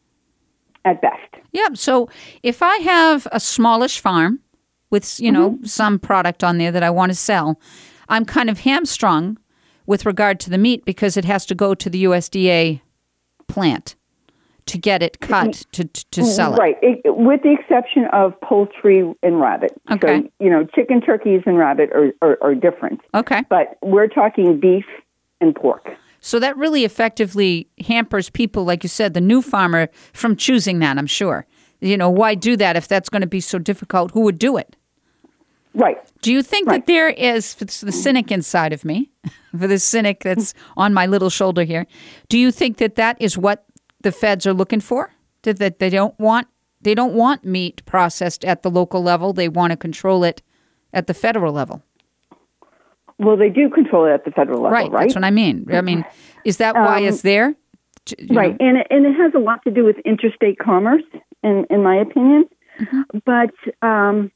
at 0.85 1.01
best. 1.03 1.35
Yeah. 1.53 1.69
So 1.75 2.09
if 2.43 2.63
I 2.63 2.77
have 2.79 3.27
a 3.33 3.41
smallish 3.41 3.99
farm 4.01 4.41
with, 4.91 5.19
you 5.21 5.31
know, 5.33 5.59
some 5.65 5.99
product 5.99 6.43
on 6.45 6.59
there 6.59 6.71
that 6.73 6.83
I 6.83 6.91
want 6.91 7.11
to 7.11 7.17
sell, 7.17 7.61
I'm 8.11 8.25
kind 8.25 8.51
of 8.51 8.61
hamstrung 8.61 9.39
with 9.87 10.05
regard 10.05 10.41
to 10.41 10.51
the 10.51 10.59
meat 10.59 10.85
because 10.85 11.17
it 11.17 11.25
has 11.25 11.47
to 11.47 11.55
go 11.55 11.75
to 11.75 11.89
the 11.89 12.05
USDA 12.05 12.81
plant 13.49 13.97
to 14.67 14.79
get 14.79 15.03
it 15.03 15.21
cut 15.21 15.49
mm-hmm. 15.49 15.71
to, 15.73 15.85
to, 15.85 16.11
to 16.11 16.25
sell 16.25 16.55
it. 16.55 16.59
Right, 16.59 16.77
it, 16.83 17.01
with 17.05 17.43
the 17.43 17.53
exception 17.53 18.05
of 18.13 18.41
poultry 18.41 19.13
and 19.23 19.41
rabbit. 19.41 19.73
Okay. 19.91 20.23
So, 20.23 20.29
you 20.39 20.51
know, 20.51 20.65
chicken, 20.65 21.01
turkeys, 21.01 21.43
and 21.47 21.59
rabbit 21.59 21.91
are, 21.93 22.13
are, 22.23 22.39
are 22.43 22.55
different. 22.55 23.01
Okay. 23.15 23.43
But 23.49 23.79
we're 23.83 24.07
talking 24.07 24.61
beef 24.61 24.85
and 25.41 25.55
pork. 25.55 25.89
So 26.21 26.39
that 26.39 26.57
really 26.57 26.85
effectively 26.85 27.69
hampers 27.85 28.29
people, 28.29 28.65
like 28.65 28.83
you 28.83 28.89
said, 28.89 29.15
the 29.15 29.21
new 29.21 29.41
farmer 29.41 29.89
from 30.13 30.37
choosing 30.37 30.79
that, 30.81 30.99
I'm 30.99 31.07
sure. 31.07 31.47
You 31.81 31.97
know, 31.97 32.11
why 32.11 32.35
do 32.35 32.57
that 32.57 32.77
if 32.77 32.87
that's 32.87 33.09
going 33.09 33.23
to 33.23 33.27
be 33.27 33.41
so 33.41 33.59
difficult? 33.59 34.11
Who 34.13 34.21
would 34.21 34.39
do 34.39 34.59
it? 34.59 34.77
Right. 35.75 35.99
Do 36.23 36.33
you 36.33 36.43
think 36.43 36.69
Right. 36.69 36.85
that 36.85 36.87
there 36.87 37.09
is, 37.09 37.55
the 37.55 37.93
cynic 37.93 38.33
inside 38.33 38.73
of 38.73 38.85
me, 38.85 39.11
for 39.59 39.67
the 39.67 39.79
cynic 39.79 40.21
that's 40.25 40.53
on 40.77 40.93
my 40.95 41.07
little 41.07 41.31
shoulder 41.31 41.63
here, 41.63 41.87
do 42.29 42.39
you 42.39 42.51
think 42.51 42.79
that 42.79 42.97
that 42.97 43.17
is 43.21 43.39
what 43.39 43.65
the 44.01 44.11
feds 44.13 44.47
are 44.47 44.53
looking 44.55 44.81
for? 44.81 45.11
That, 45.43 45.59
that 45.59 45.79
they 45.79 45.89
don't 45.91 46.19
want 46.19 46.49
they 46.83 46.95
don't 46.95 47.13
want 47.15 47.45
meat 47.45 47.83
processed 47.85 48.43
at 48.45 48.63
the 48.63 48.71
local 48.71 49.03
level. 49.03 49.35
They 49.35 49.49
want 49.51 49.71
to 49.71 49.77
control 49.77 50.25
it 50.25 50.41
at 50.95 51.07
the 51.07 51.13
federal 51.15 51.53
level. 51.53 51.83
Well, 53.19 53.37
they 53.37 53.51
do 53.51 53.69
control 53.69 54.07
it 54.07 54.13
at 54.13 54.25
the 54.25 54.31
federal 54.31 54.61
level, 54.63 54.71
Right. 54.73 54.91
right? 54.91 55.03
That's 55.03 55.15
what 55.15 55.25
I 55.25 55.31
mean. 55.31 55.67
I 55.71 55.83
mean, 55.83 56.05
is 56.45 56.57
that 56.57 56.75
why 56.75 56.99
Um, 57.01 57.05
it's 57.05 57.21
there? 57.23 57.55
You 58.19 58.35
right, 58.37 58.59
know? 58.59 58.67
and 58.67 58.79
it, 58.79 58.87
and 58.91 59.05
it 59.07 59.13
has 59.15 59.33
a 59.35 59.39
lot 59.39 59.63
to 59.65 59.71
do 59.71 59.85
with 59.85 59.99
interstate 60.07 60.59
commerce, 60.59 61.03
in 61.43 61.67
in 61.71 61.83
my 61.83 61.97
opinion. 61.97 62.47
Mm-hmm. 62.81 63.19
But 63.27 63.53
um, 63.87 64.31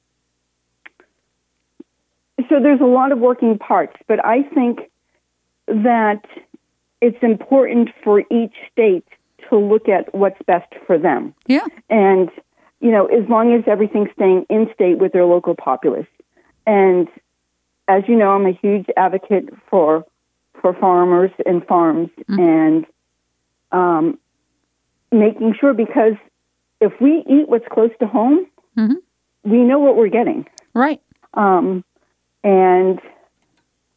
so 2.49 2.61
there's 2.61 2.81
a 2.81 2.85
lot 2.87 3.13
of 3.13 3.19
working 3.19 3.59
parts, 3.59 3.97
but 4.07 4.25
I 4.25 4.43
think 4.43 4.81
that 5.67 6.25
it's 7.01 7.23
important 7.23 7.91
for 8.03 8.21
each 8.31 8.55
state 8.73 9.07
to 9.49 9.57
look 9.59 9.89
at 9.89 10.15
what's 10.15 10.41
best 10.47 10.73
for 10.87 10.99
them, 10.99 11.35
Yeah. 11.47 11.67
and 11.91 12.31
you 12.81 12.91
know, 12.91 13.07
as 13.07 13.27
long 13.31 13.55
as 13.55 13.63
everything's 13.67 14.11
staying 14.13 14.45
in 14.51 14.69
state 14.75 14.99
with 14.99 15.13
their 15.13 15.25
local 15.25 15.55
populace. 15.55 16.07
And 16.67 17.09
as 17.89 18.03
you 18.09 18.17
know, 18.17 18.31
I'm 18.31 18.45
a 18.47 18.53
huge 18.53 18.87
advocate 18.97 19.49
for 19.71 20.05
for 20.61 20.75
farmers 20.75 21.31
and 21.47 21.65
farms 21.67 22.11
and 22.29 22.87
um, 23.73 24.19
making 25.13 25.55
sure 25.59 25.73
because 25.75 26.15
if 26.81 26.93
we 27.01 27.23
eat 27.29 27.49
what's 27.49 27.67
close 27.71 27.91
to 28.01 28.07
home, 28.07 28.47
Mhm. 28.77 28.97
we 29.45 29.59
know 29.63 29.79
what 29.79 29.97
we're 29.97 30.09
getting, 30.09 30.47
Right. 30.75 31.01
um, 31.35 31.85
and 32.45 33.01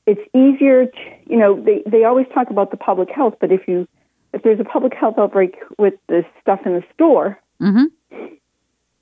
it's 0.08 0.22
easier. 0.34 0.86
To, 0.88 1.00
you 1.28 1.38
know, 1.38 1.62
they 1.62 1.84
they 1.86 2.04
always 2.06 2.26
talk 2.34 2.50
about 2.50 2.72
the 2.72 2.78
public 2.78 3.10
health, 3.12 3.36
but 3.40 3.52
if 3.52 3.68
you 3.68 3.88
if 4.34 4.42
there's 4.44 4.60
a 4.60 4.64
public 4.64 4.94
health 4.96 5.16
outbreak 5.20 5.58
with 5.78 5.94
the 6.08 6.24
stuff 6.42 6.62
in 6.66 6.74
the 6.74 6.84
store, 6.94 7.40
Mhm. 7.62 7.86
you, 8.12 8.30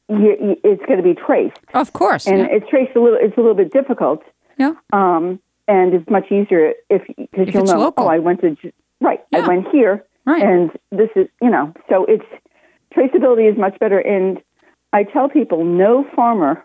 you, 0.09 0.55
it's 0.63 0.83
going 0.85 0.97
to 0.97 1.03
be 1.03 1.13
traced, 1.15 1.57
Of 1.73 1.93
course. 1.93 2.27
and 2.27 2.39
yeah. 2.39 2.47
it's 2.51 2.69
traced 2.69 2.95
a 2.95 3.01
little. 3.01 3.17
It's 3.21 3.37
a 3.37 3.39
little 3.39 3.55
bit 3.55 3.71
difficult. 3.71 4.23
yeah. 4.57 4.73
Um, 4.93 5.39
and 5.67 5.93
it's 5.95 6.09
much 6.09 6.31
easier 6.31 6.73
if 6.89 7.01
because 7.17 7.53
you'll 7.53 7.65
know. 7.65 7.79
local. 7.79 8.05
Oh, 8.05 8.09
I 8.09 8.19
went 8.19 8.41
to 8.41 8.55
right. 9.01 9.23
Yeah. 9.31 9.39
I 9.43 9.47
went 9.47 9.67
here, 9.71 10.03
Right. 10.25 10.43
and 10.43 10.71
this 10.91 11.09
is 11.15 11.27
you 11.41 11.49
know. 11.49 11.73
So 11.89 12.05
it's 12.05 12.25
traceability 12.95 13.51
is 13.51 13.57
much 13.57 13.77
better. 13.79 13.99
And 13.99 14.41
I 14.93 15.03
tell 15.03 15.27
people, 15.27 15.65
no 15.65 16.05
farmer 16.15 16.63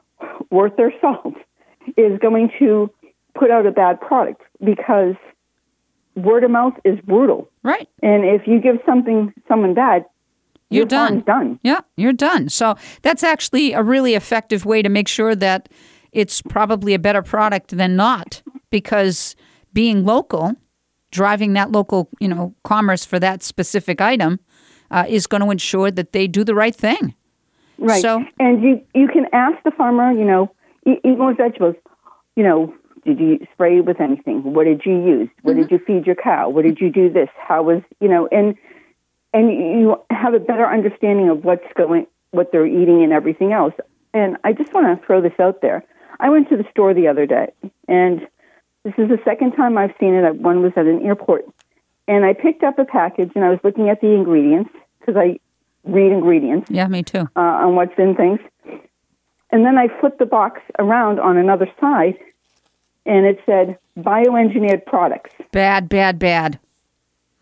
worth 0.51 0.77
their 0.77 0.93
salt 1.01 1.35
is 1.97 2.19
going 2.21 2.51
to 2.59 2.91
put 3.39 3.51
out 3.51 3.67
a 3.67 3.71
bad 3.71 4.01
product 4.01 4.43
because 4.65 5.15
word 6.17 6.45
of 6.45 6.51
mouth 6.51 6.75
is 6.85 6.99
brutal. 7.07 7.49
Right. 7.63 7.89
And 8.03 8.25
if 8.25 8.47
you 8.47 8.61
give 8.61 8.77
something 8.85 9.33
someone 9.49 9.75
bad, 9.75 10.05
You're 10.69 10.81
your 10.81 10.87
done. 10.87 11.21
done. 11.21 11.59
Yeah, 11.63 11.81
you're 11.97 12.13
done. 12.13 12.49
So 12.49 12.75
that's 13.03 13.23
actually 13.23 13.73
a 13.73 13.83
really 13.83 14.15
effective 14.15 14.65
way 14.67 14.83
to 14.83 14.89
make 14.89 15.09
sure 15.09 15.35
that 15.37 15.69
it's 16.13 16.43
probably 16.43 16.95
a 16.95 16.99
better 16.99 17.23
product 17.23 17.77
than 17.77 17.97
not 17.97 18.43
because 18.71 19.37
being 19.73 20.05
local, 20.05 20.55
driving 21.13 21.53
that 21.55 21.71
local, 21.71 22.09
you 22.21 22.29
know, 22.29 22.55
commerce 22.65 23.05
for 23.05 23.19
that 23.21 23.43
specific 23.43 24.01
item 24.01 24.41
uh, 24.91 25.05
is 25.09 25.27
going 25.29 25.43
to 25.43 25.51
ensure 25.51 25.91
that 25.93 26.13
they 26.13 26.27
do 26.27 26.43
the 26.43 26.55
right 26.55 26.75
thing. 26.75 27.15
Right. 27.79 28.03
So- 28.03 28.25
and 28.41 28.63
you 28.63 28.81
you 28.95 29.07
can 29.09 29.27
ask 29.33 29.63
the 29.65 29.71
farmer, 29.71 30.11
you 30.13 30.25
know, 30.25 30.51
eat, 30.87 31.05
more 31.05 31.35
vegetables. 31.35 31.77
You 32.37 32.45
know, 32.45 32.75
did 33.05 33.19
you 33.19 33.47
spray 33.53 33.81
with 33.81 34.01
anything? 34.01 34.43
What 34.55 34.65
did 34.65 34.83
you 34.85 34.93
use? 35.05 35.29
What 35.43 35.53
Mm-hmm. 35.57 35.63
did 35.63 35.71
you 35.71 35.79
feed 35.87 36.07
your 36.07 36.17
cow? 36.17 36.49
What 36.49 36.63
did 36.63 36.81
you 36.81 36.91
do 36.91 37.11
this? 37.11 37.29
How 37.39 37.63
was 37.63 37.83
you 38.01 38.09
know? 38.09 38.29
And 38.31 38.55
and 39.33 39.51
you 39.51 39.97
have 40.11 40.35
a 40.35 40.39
better 40.41 40.67
understanding 40.67 41.29
of 41.29 41.45
what's 41.45 41.65
going, 41.77 42.07
what 42.33 42.51
they're 42.53 42.67
eating, 42.67 43.03
and 43.03 43.13
everything 43.13 43.53
else. 43.53 43.75
And 44.13 44.37
I 44.45 44.53
just 44.53 44.73
want 44.73 44.87
to 45.01 45.07
throw 45.07 45.21
this 45.21 45.39
out 45.39 45.61
there. 45.63 45.85
I 46.19 46.29
went 46.31 46.49
to 46.51 46.57
the 46.57 46.65
store 46.71 46.93
the 46.95 47.07
other 47.09 47.27
day, 47.27 47.53
and 47.89 48.21
this 48.85 48.95
is 48.99 49.09
the 49.09 49.19
second 49.25 49.53
time 49.53 49.79
I've 49.79 49.95
seen 50.01 50.15
it. 50.15 50.35
One 50.37 50.63
was 50.63 50.73
at 50.77 50.87
an 50.87 51.05
airport, 51.07 51.45
and 52.09 52.25
I 52.25 52.33
picked 52.35 52.63
up 52.65 52.79
a 52.79 52.85
package, 52.85 53.31
and 53.35 53.45
I 53.45 53.51
was 53.51 53.61
looking 53.63 53.89
at 53.89 54.01
the 54.01 54.09
ingredients 54.09 54.71
because 54.99 55.17
I 55.17 55.39
read 55.85 56.13
ingredients 56.13 56.71
Yeah, 56.71 56.89
me 56.89 57.03
too. 57.03 57.29
uh, 57.37 57.41
on 57.41 57.77
what's 57.77 57.97
in 57.99 58.15
things. 58.17 58.41
And 59.53 59.65
then 59.65 59.79
I 59.79 59.89
flipped 60.01 60.19
the 60.19 60.27
box 60.27 60.61
around 60.79 61.19
on 61.19 61.37
another 61.37 61.69
side, 61.81 62.17
and 63.07 63.27
it 63.27 63.41
said 63.47 63.79
bioengineered 63.99 64.87
products. 64.87 65.35
Bad, 65.53 65.89
bad, 65.89 66.19
bad. 66.19 66.59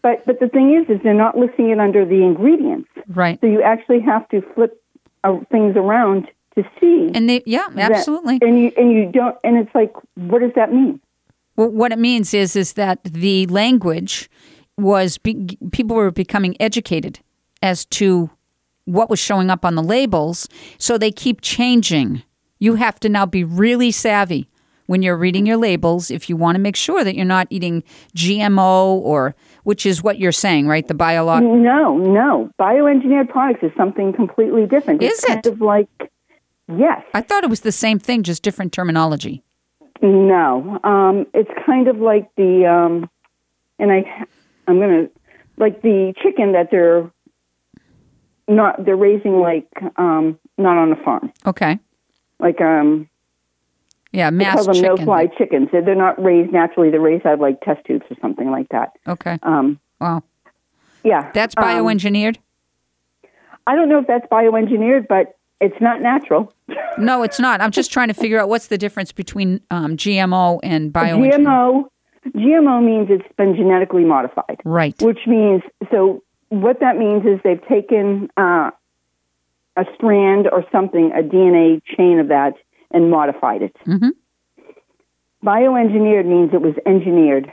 But 0.03 0.25
but 0.25 0.41
the 0.41 0.49
thing 0.49 0.75
is, 0.75 0.89
is 0.89 1.03
they're 1.03 1.13
not 1.15 1.37
listing 1.37 1.71
it 1.71 1.79
under 1.81 2.05
the 2.05 2.23
ingredients. 2.23 2.89
Right. 3.09 3.41
So 3.41 3.47
you 3.47 3.63
actually 3.63 4.01
have 4.01 4.29
to 4.31 4.43
flip 4.55 4.83
uh, 5.25 5.39
things 5.51 5.77
around 5.77 6.29
to 6.55 6.65
see. 6.81 7.11
And 7.15 7.29
they, 7.29 7.43
yeah, 7.47 7.67
that- 7.73 7.93
absolutely. 7.93 8.39
and 8.43 8.59
you 8.59 8.73
and 8.77 8.93
you 8.93 9.11
don't. 9.13 9.37
And 9.45 9.57
it's 9.59 9.75
like, 9.75 9.93
what 10.15 10.41
does 10.41 10.53
that 10.55 10.73
mean? 10.73 11.01
Well, 11.57 11.71
what 11.71 11.91
it 11.93 11.99
means 11.99 12.33
is 12.35 12.55
is 12.55 12.75
that 12.75 13.03
the 13.03 13.47
language 13.47 14.31
was 14.77 15.19
be, 15.19 15.59
people 15.73 15.97
were 15.97 16.13
becoming 16.13 16.57
educated 16.61 17.19
as 17.61 17.85
to 17.87 18.31
what 18.89 19.11
was 19.11 19.19
showing 19.19 19.51
up 19.51 19.65
on 19.65 19.75
the 19.75 19.83
labels, 19.83 20.49
so 20.79 20.97
they 20.97 21.11
keep 21.11 21.41
changing. 21.41 22.23
You 22.59 22.75
have 22.75 22.99
to 23.01 23.09
now 23.09 23.27
be 23.27 23.45
really 23.45 23.91
savvy 23.91 24.49
when 24.87 25.03
you're 25.03 25.17
reading 25.17 25.47
your 25.47 25.59
labels 25.59 26.11
if 26.11 26.29
you 26.29 26.37
want 26.37 26.57
to 26.57 26.61
make 26.61 26.75
sure 26.75 27.05
that 27.05 27.15
you're 27.15 27.25
not 27.25 27.47
eating 27.51 27.85
GMO 28.17 28.87
or 28.87 29.35
which 29.65 29.85
is 29.85 30.03
what 30.03 30.19
you're 30.19 30.33
saying, 30.33 30.67
right? 30.67 30.89
The 30.89 30.95
biological. 30.95 31.57
No, 31.57 31.99
no. 31.99 32.51
Bioengineered 32.59 33.29
products 33.29 33.63
is 33.63 33.71
something 33.77 34.15
completely 34.15 34.67
different. 34.67 35.03
Is 35.03 35.13
it's 35.13 35.25
kind 35.27 35.47
of 35.47 35.61
like, 35.61 35.89
yes. 36.75 37.03
I 37.13 37.21
thought 37.21 37.45
it 37.45 37.51
was 37.51 37.61
the 37.61 37.73
same 37.73 37.99
thing, 37.99 38.23
just 38.23 38.43
different 38.43 38.73
terminology. 38.73 39.45
No, 40.01 40.79
um, 40.85 41.27
it's 41.35 41.51
kind 41.67 41.89
of 41.89 41.99
like 41.99 42.31
the, 42.37 42.67
um, 42.67 43.11
and 43.79 43.93
I, 43.93 44.05
I'm 44.67 44.79
gonna 44.79 45.09
like 45.59 45.83
the 45.83 46.15
chicken 46.23 46.53
that 46.53 46.71
they're 46.71 47.11
not 48.49 48.85
they're 48.85 48.97
raising 48.97 49.41
like 49.41 49.69
um, 49.97 50.39
not 50.57 50.77
on 50.77 50.93
a 50.93 50.97
farm, 50.97 51.33
Okay. 51.47 51.79
like 52.41 52.61
um, 52.61 53.09
Yeah, 54.13 54.31
they 54.31 54.37
mass 54.37 54.55
call 54.57 54.65
them 54.65 54.75
chicken. 54.75 54.95
no 54.97 55.05
fly 55.05 55.27
chickens. 55.27 55.69
They're 55.73 55.83
they're 55.83 55.95
not 55.95 56.23
raised 56.23 56.53
naturally. 56.53 56.91
They're 56.91 57.01
raised 57.01 57.27
out 57.27 57.35
of 57.35 57.41
like 57.41 57.61
test 57.61 57.85
tubes 57.87 58.05
or 58.11 58.17
something 58.21 58.51
like 58.51 58.69
that. 58.71 58.93
Okay. 59.07 59.39
Um, 59.43 59.79
Wow. 60.01 60.23
yeah, 61.05 61.31
That's 61.35 61.55
um, 61.57 61.65
bioengineered? 61.65 62.37
I 63.67 63.75
don't 63.75 63.89
know 63.89 63.99
if 63.99 64.07
that's 64.07 64.27
bioengineered, 64.29 65.09
but 65.09 65.37
it's 65.61 65.81
not 65.81 66.01
natural. 66.01 66.53
No, 66.99 67.23
it's 67.23 67.39
not. 67.39 67.61
I'm 67.61 67.71
just 67.71 67.93
trying 67.93 68.09
to 68.09 68.15
figure 68.15 68.41
out 68.41 68.49
what's 68.49 68.67
the 68.67 68.77
difference 68.79 69.13
between 69.13 69.61
um, 69.71 69.97
GMO 69.97 70.59
and 70.65 70.93
bioengineered. 70.93 71.45
GMO, 71.45 71.85
GMO 72.35 72.85
means 72.85 73.07
it's 73.09 73.37
been 73.37 73.55
genetically 73.55 74.05
modified. 74.05 74.61
Right. 74.65 75.01
which 75.01 75.21
means 75.29 75.63
so 75.93 76.25
what 76.51 76.81
that 76.81 76.97
means 76.97 77.25
is 77.27 77.41
they've 77.45 77.65
taken 77.69 78.31
uh, 78.37 78.71
a 79.77 79.85
strand 79.95 80.49
or 80.51 80.65
something 80.73 81.13
a 81.13 81.23
dna 81.23 81.81
chain 81.97 82.19
of 82.19 82.29
that 82.29 82.55
and 82.91 83.11
modified 83.11 83.63
it 83.63 83.77
Mhm. 83.87 84.11
bioengineered 85.45 86.27
means 86.27 86.51
it 86.53 86.61
was 86.63 86.75
engineered 86.87 87.53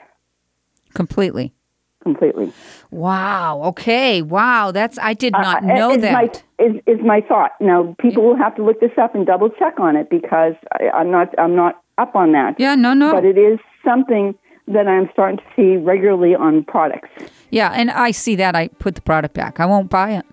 Completely. 0.93 1.53
completely 2.01 2.53
Wow. 2.91 3.61
Okay. 3.65 4.21
Wow. 4.21 4.71
That's 4.71 4.97
I 4.99 5.13
did 5.13 5.33
not 5.33 5.63
Uh, 5.63 5.67
know 5.75 5.91
is 5.95 6.01
that. 6.01 6.13
my, 6.13 6.23
is, 6.65 6.75
is 6.87 6.99
my 7.03 7.19
thought 7.21 7.51
now 7.59 7.95
people 7.99 8.23
will 8.23 8.37
have 8.37 8.55
to 8.55 8.63
look 8.63 8.79
this 8.79 8.91
up 8.97 9.13
and 9.15 9.25
double 9.25 9.49
check 9.49 9.79
on 9.79 9.95
it 9.97 10.09
because 10.09 10.53
I, 10.71 10.89
i'm 10.93 11.11
not 11.11 11.37
i'm 11.37 11.55
not 11.55 11.81
up 11.97 12.15
on 12.15 12.31
that 12.31 12.59
yeah. 12.59 12.75
No. 12.75 12.93
No. 12.93 13.11
but 13.11 13.25
it 13.25 13.37
is 13.37 13.59
something 13.83 14.35
that 14.67 14.87
i'm 14.87 15.09
starting 15.13 15.37
to 15.37 15.43
see 15.55 15.77
regularly 15.77 16.35
on 16.35 16.63
products 16.63 17.09
yeah. 17.55 17.71
And 17.73 17.89
I 17.89 18.11
see 18.11 18.35
that. 18.35 18.53
I 18.53 18.67
put 18.67 18.95
the 18.95 19.01
product 19.01 19.33
back. 19.33 19.61
I 19.61 19.65
won't 19.65 19.89
buy 19.89 20.11
it. 20.11 20.25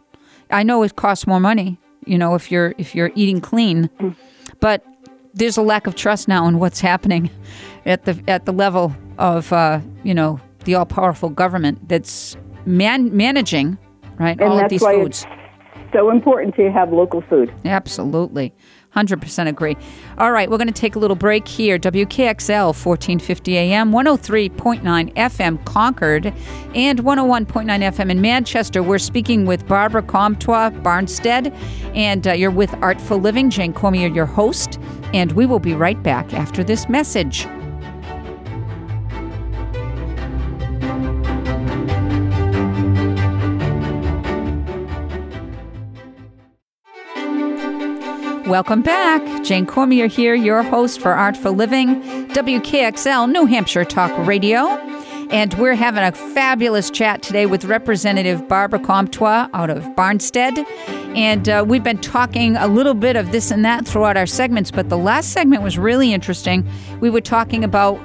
I 0.51 0.64
know 0.64 0.83
it 0.83 0.97
costs 0.97 1.25
more 1.25 1.38
money. 1.38 1.79
You 2.05 2.18
know, 2.18 2.35
if 2.35 2.51
you're 2.51 2.75
if 2.79 2.97
you're 2.97 3.12
eating 3.14 3.40
clean, 3.40 3.88
but 4.59 4.85
there's 5.33 5.57
a 5.57 5.62
lack 5.62 5.87
of 5.87 5.95
trust 5.95 6.27
now 6.27 6.49
in 6.49 6.59
what's 6.59 6.81
happening 6.81 7.31
at 7.87 8.07
the 8.07 8.21
at 8.27 8.45
the 8.45 8.53
level 8.53 8.92
of 9.18 9.53
uh, 9.53 9.81
you 10.03 10.14
know 10.14 10.40
the 10.64 10.75
all 10.75 10.85
powerful 10.85 11.29
government 11.29 11.88
that's 11.88 12.37
man- 12.66 13.16
managing 13.16 13.79
right 14.18 14.40
and 14.40 14.51
all 14.51 14.59
of 14.59 14.68
these 14.68 14.83
why 14.83 14.95
foods. 14.95 15.25
it's 15.77 15.92
so 15.92 16.11
important 16.11 16.57
to 16.57 16.73
have 16.73 16.92
local 16.92 17.21
food 17.23 17.53
Absolutely. 17.64 18.53
100% 18.94 19.48
agree. 19.48 19.76
All 20.18 20.33
right, 20.33 20.50
we're 20.50 20.59
going 20.59 20.66
to 20.68 20.72
take 20.72 20.96
a 20.96 20.98
little 20.98 21.16
break 21.16 21.48
here. 21.48 21.78
WKXL 21.78 22.66
1450 22.66 23.57
AM, 23.57 23.90
103.9 23.90 25.14
FM 25.14 25.64
Concord, 25.64 26.26
and 26.74 26.98
101.9 27.00 27.46
FM 27.46 28.11
in 28.11 28.20
Manchester. 28.20 28.83
We're 28.83 28.98
speaking 28.98 29.46
with 29.46 29.66
Barbara 29.66 30.02
Comtois 30.02 30.70
Barnstead, 30.70 31.55
and 31.94 32.26
uh, 32.26 32.33
you're 32.33 32.50
with 32.50 32.72
Artful 32.83 33.18
Living. 33.18 33.50
Jane 33.50 33.72
Cormier, 33.72 34.09
your 34.09 34.26
host, 34.26 34.78
and 35.14 35.33
we 35.33 35.46
will 35.46 35.59
be 35.59 35.74
right 35.74 36.02
back 36.02 36.33
after 36.35 36.62
this 36.62 36.88
message. 36.88 37.46
Welcome 48.52 48.82
back. 48.82 49.44
Jane 49.44 49.64
Cormier 49.64 50.08
here, 50.08 50.34
your 50.34 50.62
host 50.62 51.00
for 51.00 51.14
Artful 51.14 51.54
Living, 51.54 52.02
WKXL 52.02 53.32
New 53.32 53.46
Hampshire 53.46 53.86
Talk 53.86 54.12
Radio. 54.26 54.58
And 55.30 55.54
we're 55.54 55.74
having 55.74 56.04
a 56.04 56.12
fabulous 56.12 56.90
chat 56.90 57.22
today 57.22 57.46
with 57.46 57.64
Representative 57.64 58.46
Barbara 58.48 58.78
Comtois 58.78 59.48
out 59.54 59.70
of 59.70 59.82
Barnstead. 59.96 60.66
And 61.16 61.48
uh, 61.48 61.64
we've 61.66 61.82
been 61.82 61.96
talking 61.96 62.56
a 62.56 62.66
little 62.66 62.92
bit 62.92 63.16
of 63.16 63.32
this 63.32 63.50
and 63.50 63.64
that 63.64 63.86
throughout 63.86 64.18
our 64.18 64.26
segments, 64.26 64.70
but 64.70 64.90
the 64.90 64.98
last 64.98 65.32
segment 65.32 65.62
was 65.62 65.78
really 65.78 66.12
interesting. 66.12 66.68
We 67.00 67.08
were 67.08 67.22
talking 67.22 67.64
about 67.64 67.98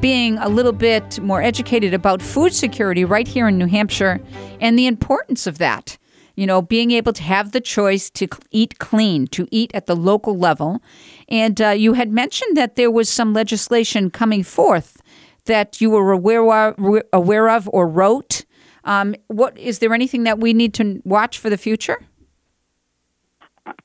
being 0.00 0.38
a 0.38 0.48
little 0.48 0.70
bit 0.70 1.18
more 1.18 1.42
educated 1.42 1.92
about 1.92 2.22
food 2.22 2.54
security 2.54 3.04
right 3.04 3.26
here 3.26 3.48
in 3.48 3.58
New 3.58 3.66
Hampshire 3.66 4.20
and 4.60 4.78
the 4.78 4.86
importance 4.86 5.48
of 5.48 5.58
that 5.58 5.98
you 6.38 6.46
know, 6.46 6.62
being 6.62 6.92
able 6.92 7.12
to 7.12 7.22
have 7.24 7.50
the 7.50 7.60
choice 7.60 8.08
to 8.10 8.28
eat 8.52 8.78
clean, 8.78 9.26
to 9.26 9.48
eat 9.50 9.72
at 9.74 9.86
the 9.86 9.96
local 9.96 10.38
level. 10.38 10.80
And 11.28 11.60
uh, 11.60 11.70
you 11.70 11.94
had 11.94 12.12
mentioned 12.12 12.56
that 12.56 12.76
there 12.76 12.92
was 12.92 13.08
some 13.08 13.32
legislation 13.32 14.08
coming 14.08 14.44
forth 14.44 15.02
that 15.46 15.80
you 15.80 15.90
were 15.90 16.12
aware 16.12 16.48
of, 16.68 17.02
aware 17.12 17.48
of 17.48 17.68
or 17.72 17.88
wrote. 17.88 18.44
Um, 18.84 19.16
what 19.26 19.58
is 19.58 19.80
there 19.80 19.92
anything 19.92 20.22
that 20.22 20.38
we 20.38 20.52
need 20.52 20.74
to 20.74 21.02
watch 21.04 21.38
for 21.38 21.50
the 21.50 21.58
future? 21.58 22.06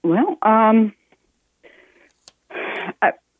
Well, 0.04 0.38
um, 0.44 0.94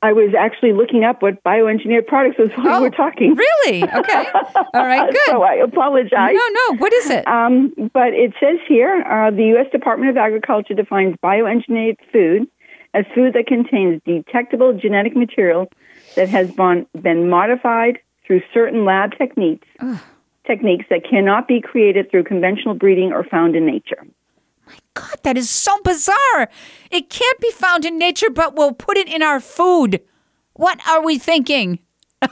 I 0.04 0.12
was 0.12 0.34
actually 0.38 0.74
looking 0.74 1.06
up 1.06 1.22
what 1.22 1.42
bioengineered 1.46 2.08
products 2.08 2.38
was 2.38 2.50
while 2.58 2.82
we 2.82 2.90
were 2.90 2.96
talking. 2.96 3.32
Oh, 3.32 3.36
Really? 3.36 3.84
Okay. 3.84 4.26
All 4.74 4.86
right. 4.86 5.10
Good. 5.12 5.22
so 5.28 5.42
I 5.44 5.56
apologize. 5.56 6.36
No, 6.36 6.48
no. 6.70 6.78
What 6.78 6.92
is 6.92 7.10
it? 7.10 7.26
Um, 7.26 7.74
but 7.94 8.14
it 8.14 8.34
says 8.38 8.60
here 8.68 9.02
uh, 9.10 9.32
the 9.32 9.46
U.S. 9.56 9.68
Department 9.72 10.10
of 10.12 10.18
Agriculture 10.18 10.74
defines 10.74 11.16
bioengineered 11.24 11.96
food 12.12 12.50
as 12.94 13.06
food 13.16 13.34
that 13.34 13.48
contains 13.48 14.02
detectable 14.06 14.74
genetic 14.78 15.16
material 15.16 15.72
that 16.18 16.28
has 16.28 16.52
been, 16.52 16.86
been 17.02 17.30
modified 17.30 17.98
through 18.28 18.42
certain 18.54 18.84
lab 18.84 19.18
techniques, 19.18 19.68
techniques 20.46 20.86
that 20.90 21.04
cannot 21.10 21.48
be 21.48 21.62
created 21.62 22.12
through 22.12 22.26
conventional 22.26 22.76
breeding 22.76 23.14
or 23.14 23.24
found 23.24 23.56
in 23.56 23.66
nature. 23.66 24.06
God, 24.96 25.16
that 25.24 25.38
is 25.38 25.50
so 25.50 25.80
bizarre. 25.84 26.50
It 26.92 27.10
can't 27.10 27.40
be 27.40 27.50
found 27.52 27.84
in 27.86 27.98
nature, 27.98 28.30
but 28.30 28.56
we'll 28.56 28.74
put 28.74 28.98
it 28.98 29.08
in 29.08 29.22
our 29.24 29.40
food. 29.40 30.02
What 30.54 30.80
are 30.88 31.02
we 31.04 31.18
thinking? 31.18 31.80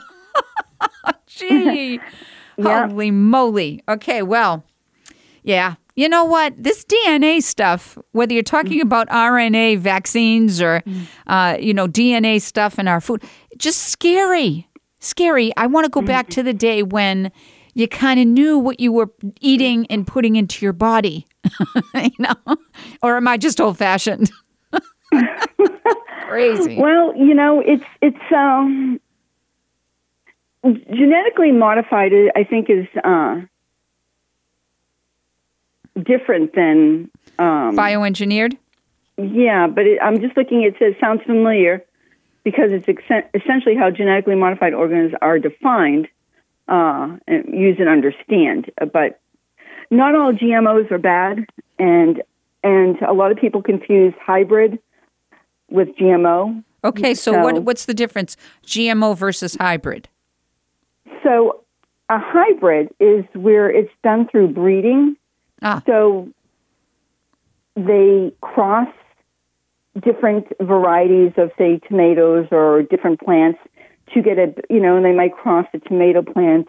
Gee. 1.26 2.00
Yeah. 2.58 2.86
Holy 2.86 3.10
moly. 3.10 3.82
Okay, 3.88 4.20
well, 4.20 4.62
yeah. 5.42 5.76
You 5.96 6.06
know 6.10 6.24
what? 6.26 6.52
This 6.62 6.84
DNA 6.84 7.42
stuff, 7.42 7.96
whether 8.12 8.34
you're 8.34 8.42
talking 8.42 8.78
Mm. 8.78 8.82
about 8.82 9.08
RNA 9.08 9.78
vaccines 9.78 10.60
or, 10.60 10.82
uh, 11.26 11.56
you 11.58 11.72
know, 11.72 11.88
DNA 11.88 12.38
stuff 12.42 12.78
in 12.78 12.88
our 12.88 13.00
food, 13.00 13.22
just 13.56 13.84
scary. 13.84 14.68
Scary. 15.00 15.50
I 15.56 15.66
want 15.66 15.86
to 15.86 15.90
go 15.90 16.02
back 16.02 16.26
Mm. 16.26 16.30
to 16.34 16.42
the 16.42 16.52
day 16.52 16.82
when 16.82 17.32
you 17.72 17.88
kind 17.88 18.20
of 18.20 18.26
knew 18.26 18.58
what 18.58 18.78
you 18.80 18.92
were 18.92 19.10
eating 19.40 19.86
and 19.88 20.06
putting 20.06 20.36
into 20.36 20.64
your 20.64 20.74
body. 20.74 21.26
you 21.94 22.10
know? 22.18 22.56
Or 23.02 23.16
am 23.16 23.28
I 23.28 23.36
just 23.36 23.60
old 23.60 23.78
fashioned? 23.78 24.30
Crazy. 26.28 26.76
Well, 26.76 27.14
you 27.16 27.34
know, 27.34 27.60
it's 27.60 27.84
it's 28.00 28.32
um, 28.34 29.00
genetically 30.64 31.52
modified. 31.52 32.12
I 32.34 32.44
think 32.44 32.70
is 32.70 32.86
uh, 33.04 33.40
different 36.02 36.54
than 36.54 37.10
um, 37.38 37.76
Bioengineered? 37.76 38.56
yeah. 39.18 39.66
But 39.66 39.86
it, 39.86 39.98
I'm 40.02 40.20
just 40.20 40.36
looking. 40.36 40.62
It 40.62 40.76
says 40.78 40.94
sounds 41.00 41.22
familiar 41.24 41.84
because 42.44 42.72
it's 42.72 42.88
ex- 42.88 43.28
essentially 43.34 43.76
how 43.76 43.90
genetically 43.90 44.34
modified 44.34 44.74
organisms 44.74 45.18
are 45.20 45.38
defined, 45.38 46.08
uh, 46.68 47.16
and 47.26 47.44
use 47.48 47.76
and 47.78 47.88
understand. 47.88 48.70
But 48.92 49.20
not 49.92 50.14
all 50.14 50.32
GMOs 50.32 50.90
are 50.90 50.98
bad, 50.98 51.46
and 51.78 52.22
and 52.64 53.00
a 53.02 53.12
lot 53.12 53.30
of 53.30 53.38
people 53.38 53.62
confuse 53.62 54.14
hybrid 54.24 54.78
with 55.70 55.88
GMO. 55.96 56.64
Okay, 56.84 57.14
so, 57.14 57.32
So- 57.32 57.42
what 57.42 57.62
what's 57.62 57.84
the 57.84 57.94
difference? 57.94 58.36
GMO 58.66 59.16
versus 59.16 59.56
hybrid? 59.60 60.08
So 61.22 61.62
a 62.08 62.18
hybrid 62.18 62.88
is 62.98 63.24
where 63.34 63.70
it's 63.70 63.92
done 64.02 64.26
through 64.28 64.48
breeding. 64.48 65.16
Ah. 65.62 65.82
So 65.86 66.28
they 67.76 68.32
cross 68.40 68.88
different 70.00 70.46
varieties 70.60 71.32
of, 71.36 71.50
say, 71.56 71.78
tomatoes 71.86 72.48
or 72.50 72.82
different 72.82 73.20
plants 73.20 73.58
to 74.14 74.22
get 74.22 74.38
a, 74.38 74.52
you 74.68 74.80
know, 74.80 74.96
and 74.96 75.04
they 75.04 75.12
might 75.12 75.32
cross 75.32 75.66
a 75.74 75.78
tomato 75.78 76.22
plant 76.22 76.68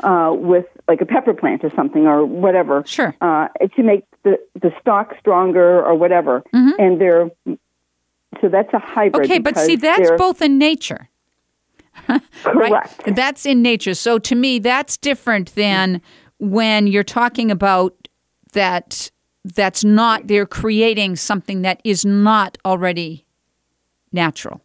uh, 0.00 0.32
with 0.34 0.66
like 0.88 1.00
a 1.00 1.06
pepper 1.06 1.34
plant 1.34 1.64
or 1.64 1.72
something 1.74 2.06
or 2.06 2.24
whatever. 2.24 2.82
Sure. 2.86 3.14
Uh, 3.20 3.48
to 3.76 3.82
make 3.82 4.04
the, 4.22 4.38
the 4.60 4.72
stalk 4.80 5.14
stronger 5.18 5.84
or 5.84 5.94
whatever. 5.94 6.42
And 6.52 7.00
they're, 7.00 7.30
so 8.40 8.48
that's 8.48 8.72
a 8.72 8.78
hybrid. 8.78 9.24
Okay, 9.24 9.38
but 9.38 9.58
see, 9.58 9.76
that's 9.76 10.10
both 10.16 10.42
in 10.42 10.58
nature. 10.58 11.08
correct. 12.42 13.02
Right? 13.06 13.16
That's 13.16 13.46
in 13.46 13.62
nature. 13.62 13.94
So 13.94 14.18
to 14.18 14.34
me, 14.34 14.58
that's 14.58 14.96
different 14.96 15.54
than 15.54 16.02
when 16.38 16.86
you're 16.86 17.02
talking 17.02 17.50
about 17.50 18.08
that 18.52 19.10
that's 19.44 19.84
not 19.84 20.26
they're 20.26 20.46
creating 20.46 21.16
something 21.16 21.62
that 21.62 21.80
is 21.84 22.04
not 22.04 22.58
already 22.64 23.24
natural. 24.12 24.60